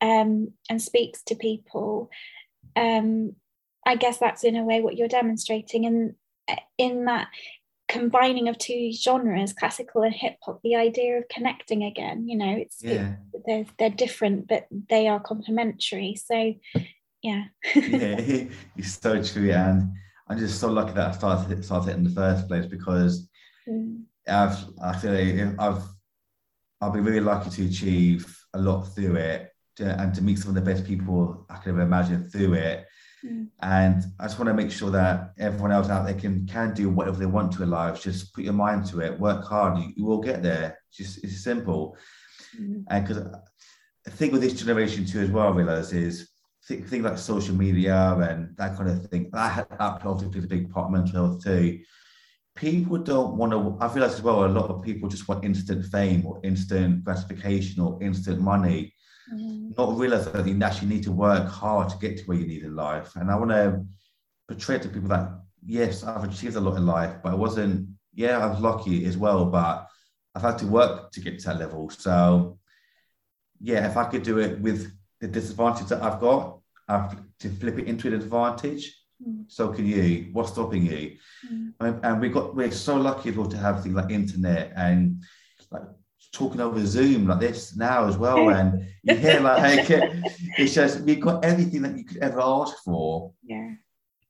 [0.00, 2.10] um, and speaks to people.
[2.74, 3.36] Um,
[3.84, 6.14] I guess that's in a way what you're demonstrating, and
[6.78, 7.28] in that
[7.88, 12.56] combining of two genres, classical and hip hop, the idea of connecting again, you know,
[12.56, 16.14] it's it- they're they're different, but they are complementary.
[16.16, 16.54] So,
[17.28, 18.16] yeah, yeah,
[18.76, 19.50] it's so true.
[19.50, 19.92] And
[20.28, 23.28] I'm just so lucky that I started started it in the first place because
[23.68, 25.82] Mm, I've I feel like I've
[26.80, 28.22] I've been really lucky to achieve
[28.54, 31.70] a lot through it to- and to meet some of the best people I could
[31.70, 32.86] ever imagine through it.
[33.24, 33.48] Mm.
[33.60, 36.90] And I just want to make sure that everyone else out there can can do
[36.90, 38.00] whatever they want to in life.
[38.02, 40.78] Just put your mind to it, work hard, you, you will get there.
[40.88, 41.96] It's just it's simple.
[42.60, 43.22] mm, And because
[44.06, 46.28] I think with this generation too, as well, I realize is
[46.66, 49.30] think, things like social media and that kind of thing.
[49.32, 51.80] That that obviously plays a big part of mental health too.
[52.54, 53.76] People don't want to.
[53.80, 57.82] I realize as well, a lot of people just want instant fame or instant gratification
[57.82, 58.94] or instant money,
[59.32, 62.46] mm, not realize that you actually need to work hard to get to where you
[62.46, 63.14] need in life.
[63.16, 63.84] And I want to
[64.48, 65.30] portray to people that
[65.64, 67.88] yes, I've achieved a lot in life, but I wasn't.
[68.14, 69.86] Yeah, I was lucky as well, but
[70.34, 71.90] I've had to work to get to that level.
[71.90, 72.58] So
[73.60, 74.90] yeah, if I could do it with
[75.26, 76.58] the disadvantage that I've got,
[76.88, 78.96] I've to flip it into an advantage.
[79.26, 79.44] Mm.
[79.48, 80.28] So can you?
[80.32, 81.16] What's stopping you?
[81.50, 85.22] mm, And, and we got we're so lucky well to have things like internet and
[85.70, 85.82] like
[86.32, 88.50] talking over Zoom like this now as well.
[88.50, 89.86] And you hear like
[90.58, 93.32] it's just we've got everything that you could ever ask for.
[93.42, 93.70] yeah,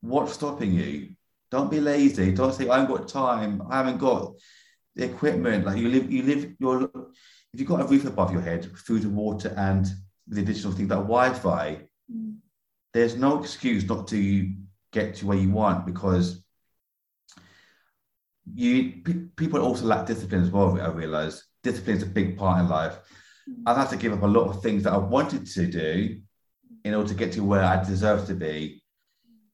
[0.01, 1.11] What's stopping you?
[1.51, 2.33] Don't be lazy.
[2.33, 3.63] Don't say I haven't got time.
[3.71, 4.35] I haven't got
[4.95, 5.67] the equipment.
[5.67, 6.53] Like you live, you live.
[6.59, 6.91] You're
[7.53, 9.87] if you've got a roof above your head, food and water, and
[10.29, 11.81] the additional things like Wi-Fi,
[12.13, 12.37] mm,
[12.93, 14.53] there's no excuse not to
[14.93, 16.43] get to where you want because
[18.55, 20.81] you pe- people also lack discipline as well.
[20.81, 22.99] I realize discipline is a big part in life.
[23.65, 26.21] I've had to give up a lot of things that I wanted to do
[26.85, 28.83] in order to get to where I deserve to be.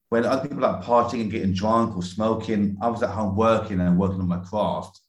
[0.09, 3.79] When other people are partying and getting drunk or smoking, I was at home working
[3.79, 4.99] and working on my craft.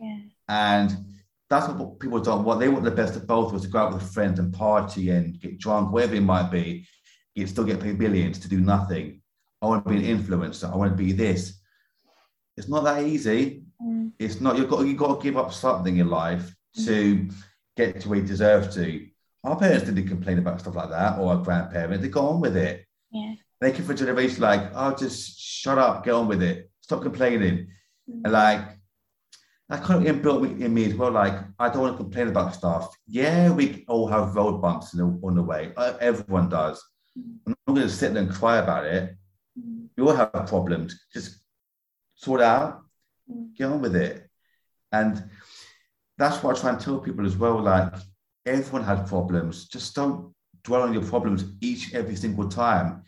[0.00, 0.18] Yeah.
[0.48, 1.07] And
[1.50, 2.60] that's what people don't want.
[2.60, 5.40] They want the best of both was to go out with friends and party and
[5.40, 6.86] get drunk, whatever it might be,
[7.34, 9.22] yet still get paid billions to do nothing.
[9.62, 10.70] I want to be an influencer.
[10.70, 11.58] I want to be this.
[12.56, 13.62] It's not that easy.
[13.82, 14.12] Mm.
[14.18, 14.58] It's not.
[14.58, 16.54] You've got you've got to give up something in life
[16.84, 17.28] to
[17.76, 19.06] get to where you deserve to.
[19.44, 22.02] Our parents didn't complain about stuff like that, or our grandparents.
[22.02, 22.84] They got on with it.
[23.10, 23.34] Yeah.
[23.60, 27.02] They came for a generation like, oh, just shut up, get on with it, stop
[27.02, 27.68] complaining.
[28.08, 28.20] Mm.
[28.24, 28.77] And like,
[29.68, 31.10] that kind of inbuilt in me as well.
[31.10, 32.96] Like, I don't want to complain about stuff.
[33.06, 35.72] Yeah, we all have road bumps in the, on the way.
[35.76, 36.82] Uh, Everyone does.
[37.46, 39.16] I'm not going to sit there and cry about it.
[39.58, 39.88] Mm.
[39.96, 40.98] We all have problems.
[41.12, 41.40] Just
[42.14, 42.82] sort it out,
[43.30, 43.54] Mm.
[43.54, 44.26] get on with it.
[44.90, 45.22] And
[46.16, 47.60] that's what I try and tell people as well.
[47.60, 47.92] Like,
[48.46, 49.68] everyone has problems.
[49.68, 50.32] Just don't
[50.64, 53.02] dwell on your problems each every single time.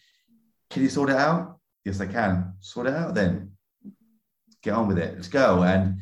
[0.69, 1.59] Can you sort it out?
[1.87, 2.53] Yes, I can.
[2.61, 3.53] Sort it out then.
[4.62, 5.15] Get on with it.
[5.15, 5.62] Let's go.
[5.62, 6.01] And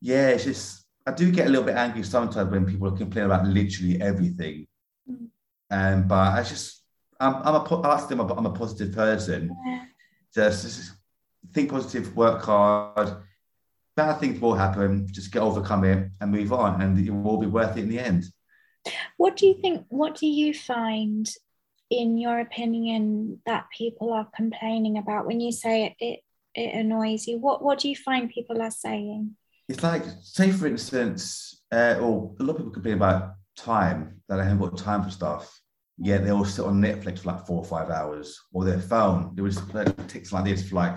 [0.00, 3.46] yeah, it's just I do get a little bit angry sometimes when people complain about
[3.46, 4.66] literally everything.
[5.10, 5.28] Mm.
[5.70, 6.82] And but I just
[7.18, 9.54] I'm I'm a po- I like to think I'm a, I'm a positive person.
[9.66, 9.84] Yeah.
[10.34, 10.92] Just, just
[11.52, 13.22] think positive, work hard.
[13.96, 15.08] Bad things will happen.
[15.10, 17.98] Just get overcome it and move on, and it will be worth it in the
[17.98, 18.24] end.
[19.16, 19.86] What do you think?
[19.88, 21.28] What do you find,
[21.90, 25.94] in your opinion, that people are complaining about when you say it?
[25.98, 26.20] It,
[26.54, 27.38] it annoys you.
[27.38, 29.36] What What do you find people are saying?
[29.70, 34.40] It's like, say for instance, uh, or a lot of people complain about time that
[34.40, 35.60] I haven't got time for stuff.
[35.96, 39.32] Yeah, they all sit on Netflix for like four or five hours, or their phone.
[39.36, 40.96] They would just play ticks like this for like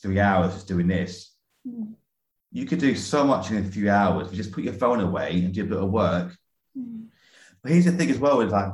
[0.00, 1.34] three hours, just doing this.
[1.66, 1.94] Mm.
[2.52, 4.28] You could do so much in a few hours.
[4.28, 6.32] If you just put your phone away and do a bit of work.
[6.78, 7.06] Mm.
[7.60, 8.70] But here's the thing as well: is like,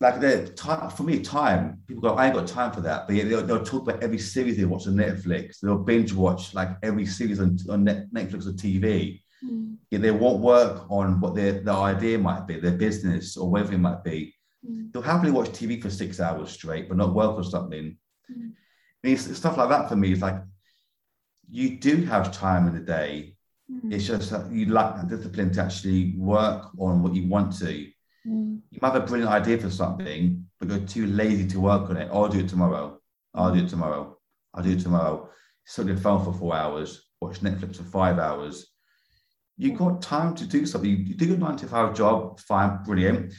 [0.00, 1.78] like the time for me, time.
[1.86, 3.06] People go, I ain't got time for that.
[3.06, 5.60] But yeah, they'll, they'll talk about every series they watch on Netflix.
[5.60, 9.22] They'll binge watch like every series on, on Netflix or TV.
[9.44, 9.76] Mm.
[9.90, 13.74] Yeah, they won't work on what their, their idea might be, their business or whatever
[13.74, 14.34] it might be.
[14.68, 14.92] Mm.
[14.92, 17.96] They'll happily watch TV for six hours straight, but not work on something.
[18.30, 18.52] Mm.
[18.52, 20.40] I mean, it's, stuff like that for me is like
[21.50, 23.36] you do have time in the day.
[23.70, 23.92] Mm.
[23.92, 27.90] It's just that you lack the discipline to actually work on what you want to.
[28.26, 28.60] Mm.
[28.70, 31.96] You might have a brilliant idea for something, but you're too lazy to work on
[31.96, 32.08] it.
[32.12, 32.98] I'll do it tomorrow.
[33.34, 34.18] I'll do it tomorrow.
[34.54, 35.28] I'll do it tomorrow.
[35.66, 38.66] Sit on your phone for four hours, watch Netflix for five hours.
[39.56, 40.90] You've got time to do something.
[40.90, 43.32] You do your nine to five job, fine, brilliant.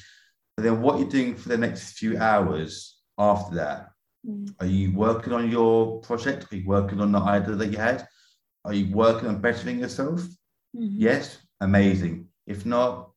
[0.55, 3.91] But then what you're doing for the next few hours after that,
[4.27, 4.55] Mm.
[4.59, 6.51] are you working on your project?
[6.51, 8.07] Are you working on the idea that you had?
[8.63, 10.19] Are you working on bettering yourself?
[10.75, 10.89] Mhm.
[10.97, 12.29] Yes, amazing.
[12.47, 13.11] If not,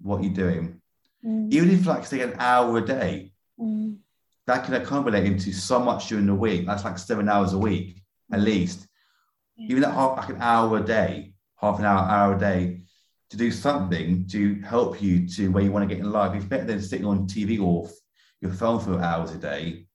[0.00, 0.80] what are you doing?
[1.26, 1.52] Mm.
[1.52, 3.96] Even if like say an hour a day, Mm.
[4.46, 6.66] that can accumulate into so much during the week.
[6.66, 8.86] That's like seven hours a week at least.
[9.56, 9.70] Yeah.
[9.70, 12.82] Even that half like an hour a day, half an hour, hour a day
[13.30, 16.34] to do something to help you to where you want to get in life.
[16.36, 17.88] It's better than sitting on TV or
[18.40, 19.86] your phone for hours a day.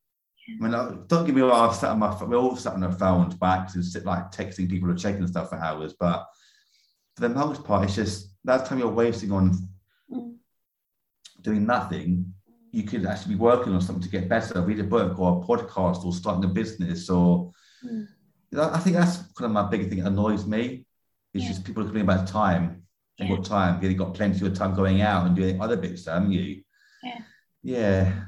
[0.50, 0.72] I mean,
[1.08, 3.36] don't get me wrong, I've sat on my phone, we're all sat on our phones
[3.36, 5.94] back and sit like texting people or checking stuff for hours.
[5.94, 6.26] But
[7.16, 9.54] for the most part, it's just that time you're wasting on.
[11.42, 12.34] Doing nothing,
[12.72, 15.46] you could actually be working on something to get better, read a book or a
[15.48, 17.52] podcast or starting a business or
[17.84, 18.08] Mm.
[18.58, 20.86] I think that's kind of my big thing that annoys me.
[21.34, 21.48] is Yeah.
[21.48, 22.84] just people complaining about time.
[23.18, 23.38] They've Yeah.
[23.38, 23.82] got time.
[23.84, 26.62] You've got plenty of time going out and doing other bits, haven't you?
[27.02, 27.22] Yeah.
[27.64, 28.26] Yeah.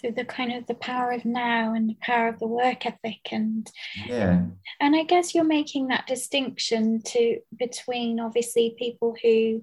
[0.00, 3.32] So the kind of the power of now and the power of the work ethic
[3.32, 3.70] and
[4.06, 4.46] Yeah.
[4.80, 9.62] and I guess you're making that distinction to between obviously people who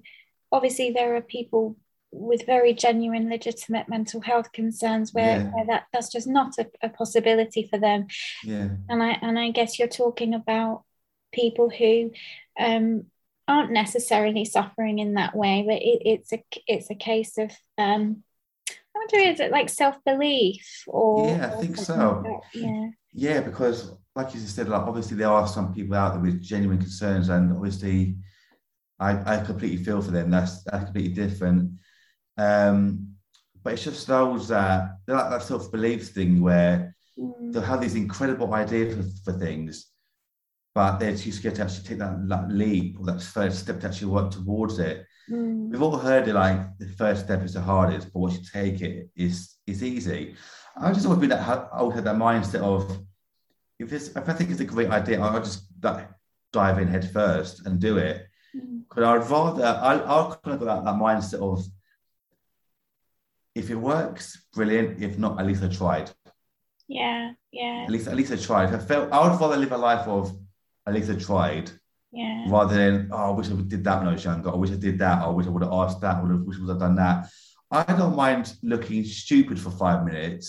[0.50, 1.76] obviously there are people
[2.18, 5.50] with very genuine legitimate mental health concerns where, Yeah.
[5.50, 8.06] where that that's just not a, a possibility for them
[8.44, 8.68] Yeah.
[8.88, 10.84] and I and I guess you're talking about
[11.32, 12.10] people who
[12.58, 13.04] um,
[13.46, 18.22] aren't necessarily suffering in that way, but it, it's a it's a case of um,
[18.70, 22.22] I wonder is it like self belief or Yeah, I think so.
[22.24, 22.40] like?
[22.54, 26.42] Yeah, Yeah, because like you said, like obviously there are some people out there with
[26.42, 28.16] genuine concerns, and obviously
[28.98, 30.30] I, I completely feel for them.
[30.30, 31.72] That's that's completely different.
[32.38, 33.14] Um,
[33.62, 38.52] but it's just those that like that self-belief thing where Mm, they'll have these incredible
[38.54, 38.94] ideas
[39.24, 39.86] for, for things,
[40.74, 43.88] but they're too scared to actually take that, that leap or that first step to
[43.88, 45.06] actually work towards it.
[45.28, 48.44] mm, We've all heard it like the first step is the hardest, but once you
[48.52, 50.36] take it, is is easy.
[50.76, 52.98] I just always been that I always had that mindset of
[53.78, 56.08] if it's if I think it's a great idea, I'll just like,
[56.52, 58.26] dive in head first and do it.
[58.54, 61.64] mm, I'd rather I I'll kind of got that, that mindset of
[63.60, 64.24] if it works,
[64.54, 65.02] brilliant.
[65.02, 66.10] If not, at least I tried.
[66.88, 68.68] yeah, yeah, At least at least I tried.
[68.74, 70.24] I felt I would rather live a life of
[70.86, 71.66] at least I tried
[72.12, 72.44] Yeah.
[72.54, 74.50] rather than oh, I wish I did that when I was younger.
[74.50, 75.16] I wish I did that.
[75.26, 76.16] I wish I would have asked that.
[76.16, 77.16] I would have wish I would have done that.
[77.70, 80.46] I don't mind looking stupid for five minutes,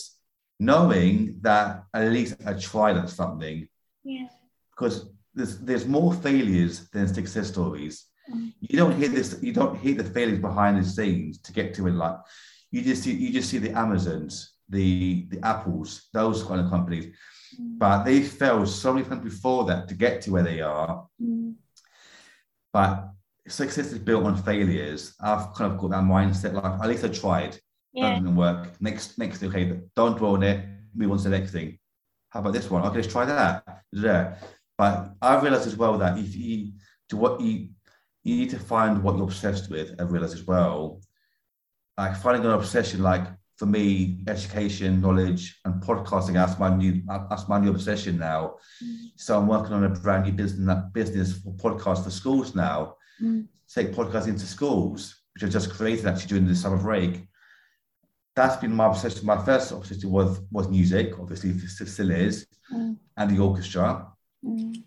[0.60, 3.58] knowing that at least I tried at something.
[4.04, 4.28] Yeah.
[4.72, 4.96] Because
[5.38, 7.96] there's there's more failures than success stories.
[8.32, 8.54] Mm.
[8.70, 9.30] You don't hear this.
[9.48, 11.96] You don't hear the failures behind the scenes to get to it.
[12.04, 12.18] Like
[12.72, 17.06] you just see you just see the Amazons, the the Apples, those kind of companies.
[17.60, 17.80] Mm.
[17.80, 21.08] But they failed so many times before that to get to where they are.
[21.22, 21.56] Mm.
[22.74, 23.10] But
[23.48, 25.16] success is built on failures.
[25.22, 26.54] I've kind of got that mindset.
[26.54, 27.54] Like at least I tried.
[27.54, 27.62] That
[27.94, 28.16] Yeah.
[28.16, 28.80] didn't work.
[28.80, 30.64] Next, next, okay, don't dwell on it.
[30.94, 31.80] Move on to the next thing.
[32.30, 32.84] How about this one?
[32.84, 33.84] Okay, let's try that.
[33.92, 34.36] Yeah.
[34.78, 36.74] But I've realized as well that if you
[37.10, 37.70] do what you
[38.24, 39.96] you need to find what you're obsessed with.
[40.00, 41.00] I realized as well,
[41.98, 43.02] like finding an obsession.
[43.02, 43.26] Like
[43.58, 46.34] for me, education, knowledge, and podcasting.
[46.34, 48.56] That's my new that's my new obsession now.
[48.84, 49.12] Mm.
[49.16, 52.96] So I'm working on a brand new business business for podcast for schools now.
[53.22, 53.48] Mm.
[53.74, 57.28] Take podcasts into schools, which I just created actually during the summer break.
[58.36, 59.26] That's been my obsession.
[59.26, 62.98] My first obsession was was music, obviously still is, Mm.
[63.18, 64.08] and the orchestra.
[64.46, 64.84] Mm.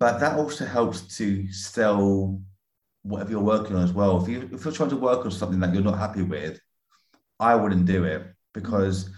[0.00, 2.40] But that also helps to sell
[3.02, 4.22] whatever you're working on as well.
[4.22, 6.60] If you if you're trying to work on something that you're not happy with,
[7.40, 9.10] I wouldn't do it because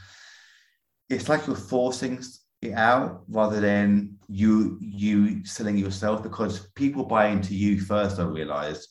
[1.08, 2.22] it's like you're forcing
[2.62, 8.24] it out rather than you you selling yourself because people buy into you first, I
[8.24, 8.86] realized.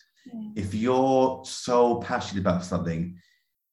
[0.55, 3.17] If you're so passionate about something,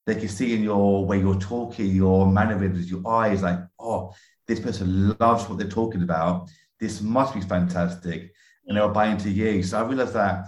[0.07, 4.15] they can see in your way you're talking, your mannerisms, your eyes, like, oh,
[4.47, 6.49] this person loves what they're talking about.
[6.79, 8.33] This must be fantastic.
[8.67, 9.63] And they'll buy into you.
[9.63, 10.47] So I realized that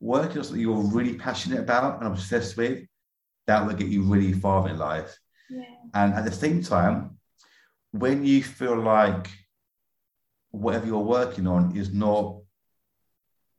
[0.00, 2.86] working on something you're really passionate about and obsessed with,
[3.46, 5.18] that will get you really far in life.
[5.50, 5.62] Yeah.
[5.94, 7.18] And at the same time,
[7.90, 9.28] when you feel like
[10.50, 12.38] whatever you're working on is not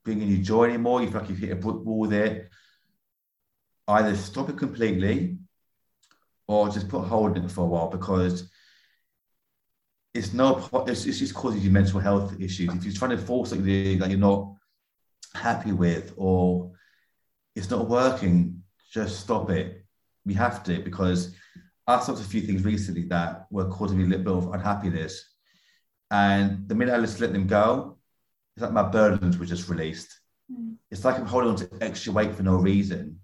[0.06, 2.50] bringing you joy anymore, you feel like you've hit a brick wall there,
[3.88, 5.38] either stop it completely
[6.48, 8.50] or just put a hold on it for a while because
[10.14, 12.74] it's no it's, it's just causing you mental health issues.
[12.74, 14.56] If you're trying to force something that you're not
[15.34, 16.72] happy with or
[17.56, 19.86] it's not working, just stop it.
[20.26, 21.36] We have to because
[21.88, 25.24] I stopped a few things recently that were causing me a little bit of unhappiness.
[26.12, 27.98] And the minute I just let them go,
[28.56, 30.20] it's like my burdens were just released.
[30.52, 30.76] Mm.
[30.92, 33.20] It's like I'm holding on to extra weight for no reason.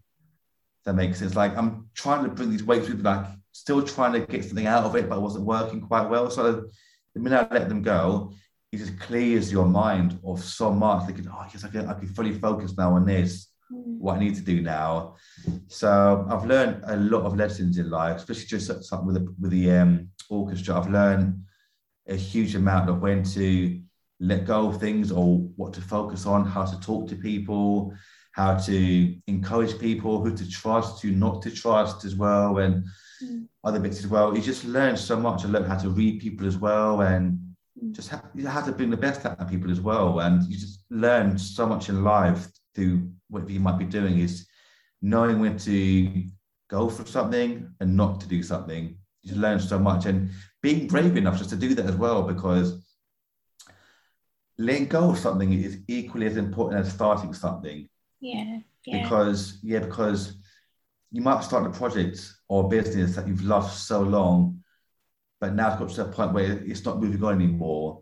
[0.86, 1.36] That makes sense.
[1.36, 4.84] Like I'm trying to bring these weights with, like still trying to get something out
[4.84, 6.30] of it, but it wasn't working quite well.
[6.30, 6.66] So
[7.14, 8.34] the minute I let them go,
[8.76, 11.06] it just clears your mind of so much.
[11.06, 13.98] Thinking, oh, yes, I can, I can fully focus now on this, Mm.
[13.98, 15.16] what I need to do now.
[15.68, 15.90] So
[16.30, 19.72] I've learned a lot of lessons in life, especially just something with the, with the
[19.72, 20.76] um, orchestra.
[20.78, 21.44] I've learned
[22.08, 23.82] a huge amount of when to
[24.20, 27.92] let go of things or what to focus on, how to talk to people,
[28.34, 32.86] how to encourage people, who to trust, who not to trust as well, and
[33.24, 33.48] Mm.
[33.64, 34.36] other bits as well.
[34.36, 35.44] You just learn so much.
[35.44, 37.40] I learned how to read people as well, and.
[37.92, 40.20] Just ha- you have to bring the best out of people as well.
[40.20, 44.48] And you just learn so much in life through whatever you might be doing is
[45.02, 46.24] knowing when to
[46.70, 48.98] go for something and not to do something.
[49.22, 50.30] You just learn so much and
[50.62, 52.84] being brave enough just to do that as well, because
[54.58, 57.90] letting go of something is equally as important as starting something
[58.22, 58.60] Yeah.
[58.86, 59.02] Yeah.
[59.04, 60.38] because yeah because
[61.12, 64.64] you might start a project or business that you've loved so long
[65.46, 68.02] but now it's got to a point where it's not moving on anymore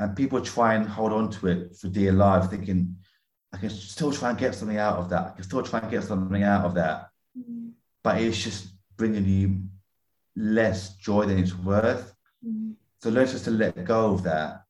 [0.00, 2.96] and people try and hold on to it for dear life thinking
[3.52, 5.88] i can still try and get something out of that i can still try and
[5.90, 6.98] get something out of that
[7.38, 7.70] Mm.
[8.04, 8.62] but it's just
[8.96, 9.44] bringing you
[10.36, 12.14] less joy than it's worth
[12.44, 12.74] Mm.
[13.00, 14.64] so learn just to let go of that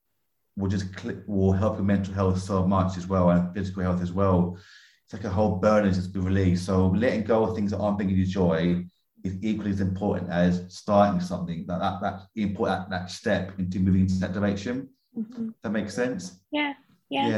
[0.56, 4.00] will just click, will help your mental health so much as well and physical health
[4.00, 4.56] as well.
[5.04, 6.64] It's like a whole burden just be released.
[6.64, 8.84] So letting go of things that aren't bringing you joy
[9.24, 11.64] is equally as important as starting something.
[11.66, 14.90] That that that important that that step into moving into that direction.
[15.16, 15.54] Mhm.
[15.62, 16.40] That makes sense.
[16.52, 16.74] Yeah.
[17.08, 17.28] Yeah.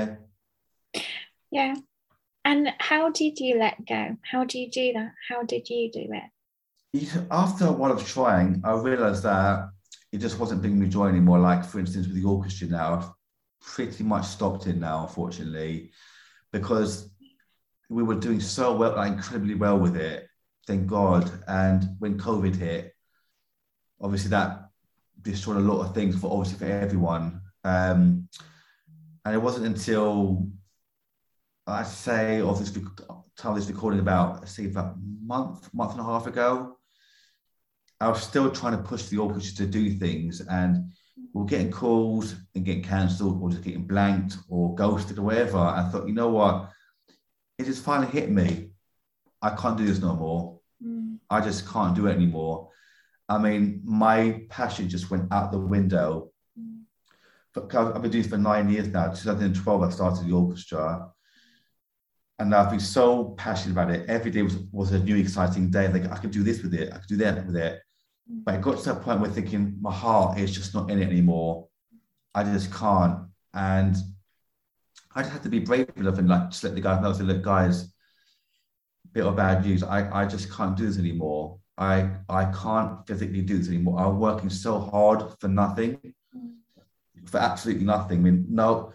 [0.95, 1.03] Yeah.
[1.51, 1.75] Yeah.
[2.45, 4.17] And how did you let go?
[4.23, 5.13] How do you do that?
[5.29, 7.27] How did you do it?
[7.31, 9.71] After a while of trying, I realized that
[10.13, 11.39] it just wasn't bringing me joy anymore.
[11.39, 13.11] Like for instance, with the orchestra now, I've
[13.61, 15.93] pretty much stopped it now, unfortunately,
[16.53, 17.11] because
[17.89, 20.29] we were doing so well, like incredibly well with it.
[20.67, 21.31] Thank God.
[21.47, 22.95] And when COVID hit,
[24.01, 24.71] obviously that
[25.23, 27.41] destroyed a lot of things for obviously for everyone.
[27.65, 28.29] Um,
[29.25, 30.49] and it wasn't until
[31.67, 32.73] I say of this
[33.37, 34.95] time this recording about I say about
[35.25, 36.79] month, month and a half ago.
[38.01, 40.93] I was still trying to push the orchestra to do things, and
[41.33, 45.59] we were getting calls and getting cancelled or just getting blanked or ghosted or whatever.
[45.59, 46.71] I thought, you know what?
[47.59, 48.71] It just finally hit me.
[49.41, 50.56] I can't do this no more.
[51.31, 52.71] I just can't do it anymore.
[53.29, 56.31] I mean, my passion just went out the window.
[57.57, 59.13] I've been doing this for nine years now.
[59.13, 61.09] 2012, I started the orchestra.
[62.39, 64.09] And I've been so passionate about it.
[64.09, 65.89] Every day was, was a new exciting day.
[65.89, 67.81] Like I could do this with it, I could do that with it.
[68.29, 71.09] But it got to that point where thinking my heart is just not in it
[71.09, 71.69] anymore.
[72.35, 73.21] I just can't.
[73.55, 73.97] And
[75.15, 77.23] I just had to be brave enough and like just let the guys know, say,
[77.23, 77.95] look, guys,
[79.17, 79.83] bit of bad news.
[79.83, 81.59] I, I just can't do this anymore.
[81.79, 83.99] I I can't physically do this anymore.
[83.99, 85.99] I'm working so hard for nothing,
[87.25, 88.19] for absolutely nothing.
[88.19, 88.93] I mean, no,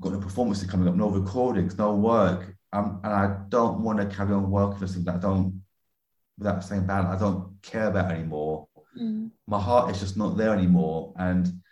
[0.00, 2.54] got no performances coming up, no recordings, no work.
[2.72, 5.62] Um, and I don't want to carry on working for something that I don't,
[6.38, 8.66] with that same band, I don't care about anymore.
[8.98, 9.30] Mm.
[9.46, 11.12] My heart is just not there anymore.
[11.16, 11.62] And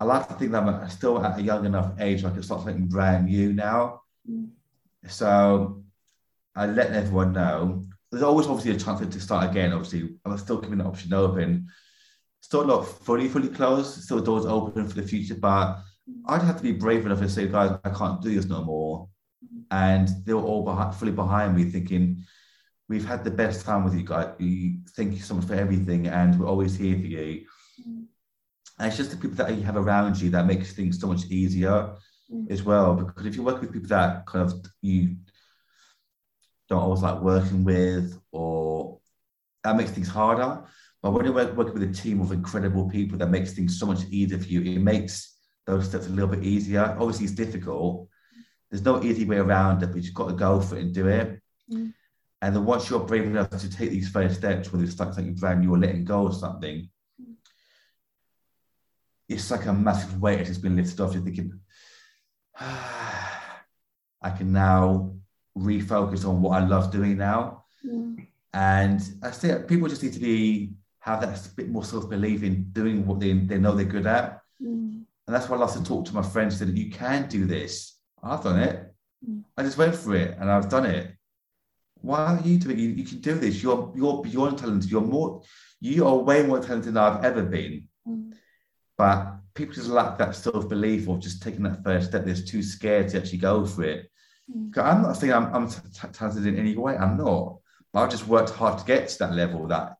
[0.00, 2.42] I like to think that I'm still at a young enough age where I can
[2.42, 4.02] start something brand new now.
[4.28, 4.50] Mm.
[5.06, 5.82] So
[6.58, 7.86] I let everyone know.
[8.10, 9.72] There's always obviously a chance to start again.
[9.72, 11.68] Obviously, I'm still keeping the option open.
[12.40, 14.02] Still not fully, fully closed.
[14.02, 15.78] Still doors open for the future, but
[16.26, 19.08] I'd have to be brave enough to say, guys, I can't do this no more.
[19.70, 22.24] And they were all behind, fully behind me, thinking,
[22.88, 24.28] we've had the best time with you guys.
[24.96, 27.44] Thank you so much for everything, and we're always here for you.
[27.86, 28.06] Mm.
[28.78, 31.26] And it's just the people that you have around you that makes things so much
[31.26, 31.94] easier
[32.32, 32.50] Mm.
[32.50, 32.94] as well.
[32.94, 35.16] Because if you work with people that kind of you
[36.68, 38.98] don't always like working with, or
[39.64, 40.64] that makes things harder.
[41.02, 43.86] But when you're work- working with a team of incredible people, that makes things so
[43.86, 44.62] much easier for you.
[44.62, 45.36] It makes
[45.66, 46.96] those steps a little bit easier.
[46.98, 48.08] Obviously, it's difficult.
[48.70, 51.06] There's no easy way around it, but you've got to go for it and do
[51.08, 51.40] it.
[51.72, 51.92] Mm.
[52.40, 55.34] And then once you're brave enough to take these first steps, whether it's like something
[55.34, 56.88] brand new or letting go of something,
[59.28, 61.14] it's like a massive weight has been lifted off.
[61.14, 61.60] You're thinking,
[62.60, 65.17] I can now
[65.58, 67.64] refocus on what I love doing now.
[67.84, 68.26] Mm.
[68.52, 73.06] And I say people just need to be have that bit more self-belief in doing
[73.06, 74.40] what they, they know they're good at.
[74.62, 75.04] Mm.
[75.26, 77.98] And that's why I love to talk to my friends that you can do this.
[78.22, 78.92] I've done it.
[79.28, 79.44] Mm.
[79.56, 81.14] I just went for it and I've done it.
[82.00, 82.82] Why aren't you doing it?
[82.82, 83.62] You, you can do this.
[83.62, 84.90] You're you're beyond talented.
[84.90, 85.42] You're more
[85.80, 87.88] you are way more talented than I've ever been.
[88.06, 88.32] Mm.
[88.96, 92.24] But people just lack that self-belief of just taking that first step.
[92.24, 94.10] They're too scared to actually go for it.
[94.54, 95.68] I'm not saying I'm, I'm
[96.12, 96.96] talented in any way.
[96.96, 97.58] I'm not.
[97.92, 99.96] But I've just worked hard to get to that level that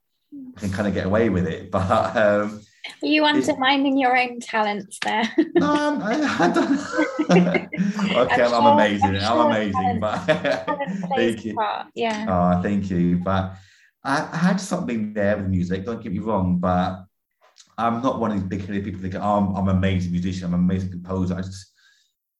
[0.56, 1.70] I can kind of get away with it.
[1.70, 2.60] But um,
[3.02, 5.30] Are you undermining your own talents there?
[5.54, 6.80] no, I'm, I, I don't.
[7.30, 9.16] okay, I'm, I'm sure- amazing.
[9.16, 10.00] I'm I'm amazing.
[10.00, 10.16] But
[11.14, 11.54] thank you.
[11.54, 12.26] part, Yeah.
[12.28, 13.16] Oh, thank you.
[13.18, 13.54] But
[14.04, 15.84] I, I had something there with music.
[15.84, 17.04] Don't get me wrong, but
[17.76, 20.46] I'm not one of these big-headed people that go, oh, I'm, I'm an amazing musician.
[20.46, 21.36] I'm an amazing composer.
[21.36, 21.72] I just,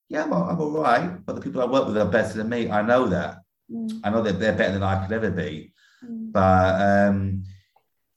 [0.08, 1.24] yeah, I'm, I'm all right.
[1.24, 2.70] But the people I work with are better than me.
[2.70, 3.38] I know that.
[3.70, 4.00] Mm.
[4.02, 5.72] I know that they're better than I could ever be.
[6.04, 6.32] Mm.
[6.32, 7.44] But um,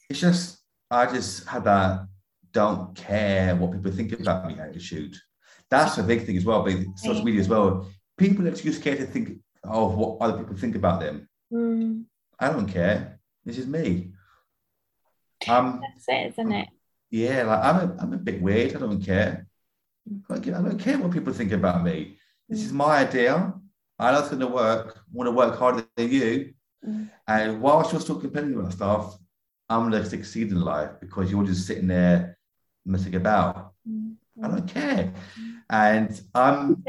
[0.09, 0.59] it's just,
[0.89, 2.07] I just had that
[2.51, 5.15] don't care what people think about me attitude.
[5.69, 7.89] That's a big thing as well, but social media as well.
[8.18, 11.30] People are too scared to think of what other people think about them.
[11.51, 12.03] Mm.
[12.39, 13.19] I don't care.
[13.45, 14.11] This is me.
[15.47, 16.68] Um, That's it, isn't it?
[17.09, 18.76] yeah, like I'm a, I'm a bit weird.
[18.76, 19.47] I don't care.
[20.30, 22.18] I don't, I don't care what people think about me.
[22.50, 23.54] This is my idea.
[24.00, 24.98] I know it's going to work.
[24.98, 26.54] I want to work harder than you.
[26.88, 27.10] Mm.
[27.28, 29.18] And whilst you're still complaining about stuff,
[29.70, 32.38] I'm going to succeed in life because you're just sitting there
[32.86, 33.74] messing about.
[33.90, 34.16] Mm.
[34.44, 35.14] I don't care.
[35.70, 36.84] And um,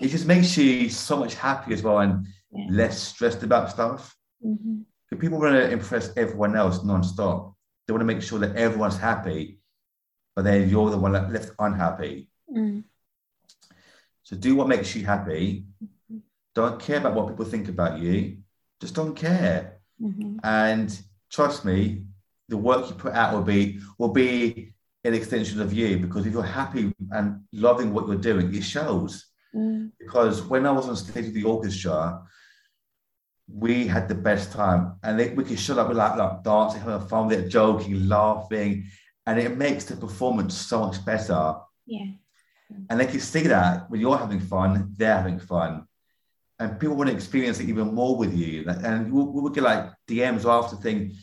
[0.00, 2.66] it just makes you so much happier as well and Yeah.
[2.70, 4.16] less stressed about stuff.
[4.44, 4.84] Mhm.
[5.12, 7.54] If people want to impress everyone else non-stop,
[7.86, 9.60] they want to make sure that everyone's happy,
[10.34, 12.27] but then you're the one that left unhappy.
[12.54, 12.84] Mm.
[14.22, 15.66] So do what makes you happy.
[16.54, 18.38] Don't care about what people think about you.
[18.80, 19.80] Just don't care.
[20.00, 20.38] Mhm.
[20.42, 22.04] And trust me,
[22.48, 26.32] the work you put out will be will be an extension of you because if
[26.32, 29.26] you're happy and loving what you're doing, it shows.
[29.54, 29.92] Mm.
[29.98, 32.22] Because when I was on stage with the orchestra,
[33.50, 36.82] we had the best time, and they, we could shut up with like, like dancing,
[36.82, 38.84] having fun with it, joking, laughing,
[39.26, 41.54] and it makes the performance so much better.
[41.86, 42.10] Yeah.
[42.90, 45.86] And they can see that when you're having fun, they're having fun.
[46.58, 48.68] And people want to experience it even more with you.
[48.68, 51.14] And we would get like DMs after thing,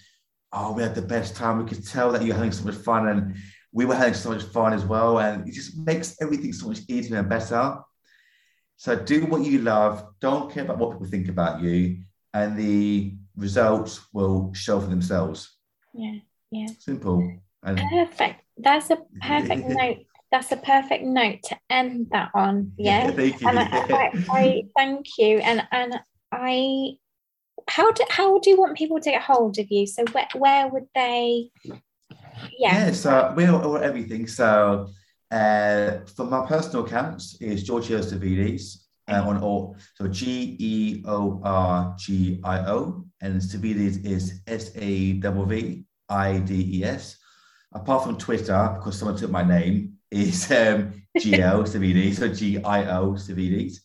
[0.54, 1.62] oh, we had the best time.
[1.62, 3.36] We could tell that you're having so much fun and
[3.72, 5.20] we were having so much fun as well.
[5.20, 7.78] And it just makes everything so much easier and better.
[8.78, 10.06] So do what you love.
[10.22, 12.04] Don't care about what people think about you.
[12.34, 15.58] And the results will show for themselves.
[15.94, 16.20] Yeah.
[16.52, 16.68] Yeah.
[16.80, 17.40] Simple.
[17.64, 18.42] And Perfect.
[18.58, 20.06] That's a perfect note.
[20.32, 22.74] That's a perfect note to end that on.
[22.78, 23.12] Yeah.
[23.12, 23.48] thank you.
[23.48, 25.40] and I, I, I thank you.
[25.40, 26.00] And and
[26.32, 26.98] I
[27.68, 29.88] how do how do you want people to get hold of you?
[29.88, 31.52] So where where would they
[32.58, 32.88] yeah.
[32.88, 34.28] Yeah, so we're, everything.
[34.28, 34.88] So
[35.32, 39.78] uh, for my personal accounts is Georgio Savides uh, on all.
[39.96, 45.86] So G E O R G I O and Savides is S A W V
[46.10, 47.18] I D E S.
[47.74, 52.64] Apart from Twitter, because someone took my name, is um, G O Savides, so G
[52.64, 53.80] I O Savides.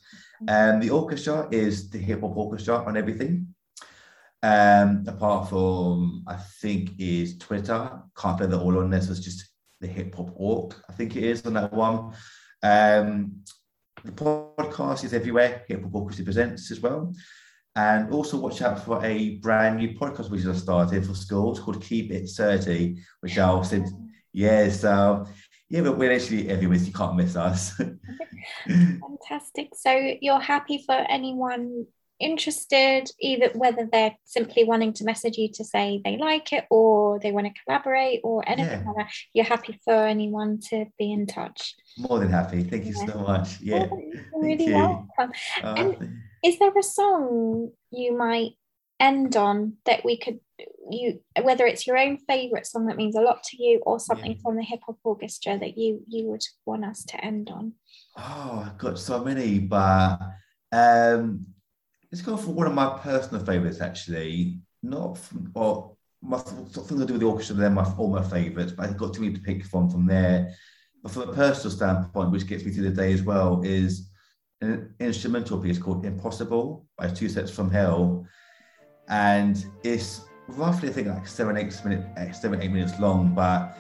[0.49, 3.55] And the orchestra is the hip hop orchestra on everything.
[4.43, 8.03] Um, apart from, I think, is Twitter.
[8.17, 9.11] Can't play that all on this.
[9.11, 10.75] It's just the hip hop org.
[10.89, 12.15] I think it is on that one.
[12.63, 13.43] Um,
[14.03, 15.65] the podcast is everywhere.
[15.69, 17.13] Hip hop orchestra presents as well.
[17.77, 21.83] And also watch out for a brand new podcast which I started for schools called
[21.83, 23.89] Keep It 30, which I'll send.
[24.33, 25.27] Yeah, so
[25.71, 26.79] yeah, but we're actually everywhere.
[26.79, 27.73] So you can't miss us.
[28.67, 29.71] Fantastic.
[29.75, 31.87] So you're happy for anyone
[32.19, 37.19] interested, either whether they're simply wanting to message you to say they like it or
[37.21, 38.87] they want to collaborate or anything Yeah.
[38.87, 41.75] like that, you're happy for anyone to be in touch.
[41.97, 42.63] More than happy.
[42.65, 43.61] Thank you so much.
[43.63, 43.87] Yeah.
[43.91, 44.75] Oh, you're really you.
[44.75, 45.33] welcome.
[45.63, 48.53] Uh, And- Is there a song you might
[48.99, 50.41] end on that we could
[50.91, 54.33] you whether it's your own favorite song that means a lot to you or something
[54.33, 54.43] Yeah.
[54.43, 57.75] from the hip hop orchestra that you you would want us to end on?
[58.17, 60.19] Oh, I've got so many, but
[60.73, 61.47] um,
[62.11, 63.81] let's go for one of my personal favorites.
[63.81, 67.57] Actually, not from, or my something to do with the orchestra.
[67.57, 70.55] They're my all my favorites, but I've got too many to pick from from there.
[71.03, 74.11] But from a personal standpoint, which gets me through the day as well, is
[74.61, 78.27] an instrumental piece called "Impossible" by Two Steps from Hell,
[79.09, 83.77] and it's roughly I think like seven, eight minutes, seven, eight minutes long, but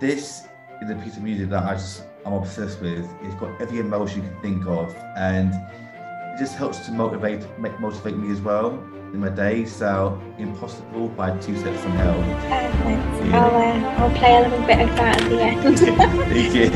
[0.00, 0.46] this
[0.82, 3.08] is a piece of music that I just I'm obsessed with.
[3.22, 7.78] It's got every emotion you can think of, and it just helps to motivate make,
[7.80, 8.72] motivate me as well
[9.12, 9.64] in my day.
[9.64, 12.14] So, "Impossible" by Two Steps from Hell.
[12.14, 13.30] Perfect.
[13.30, 13.44] Yeah.
[13.44, 15.78] I'll, uh, I'll play a little bit of that at the end.
[16.30, 16.70] Thank you.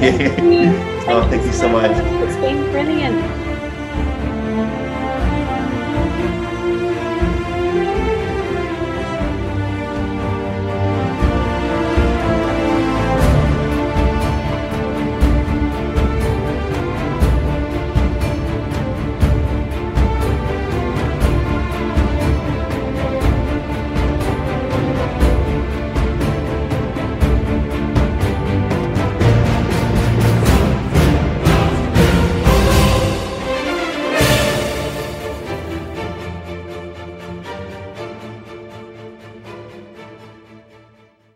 [1.08, 1.90] oh, thank you so much.
[1.92, 3.43] It's been brilliant.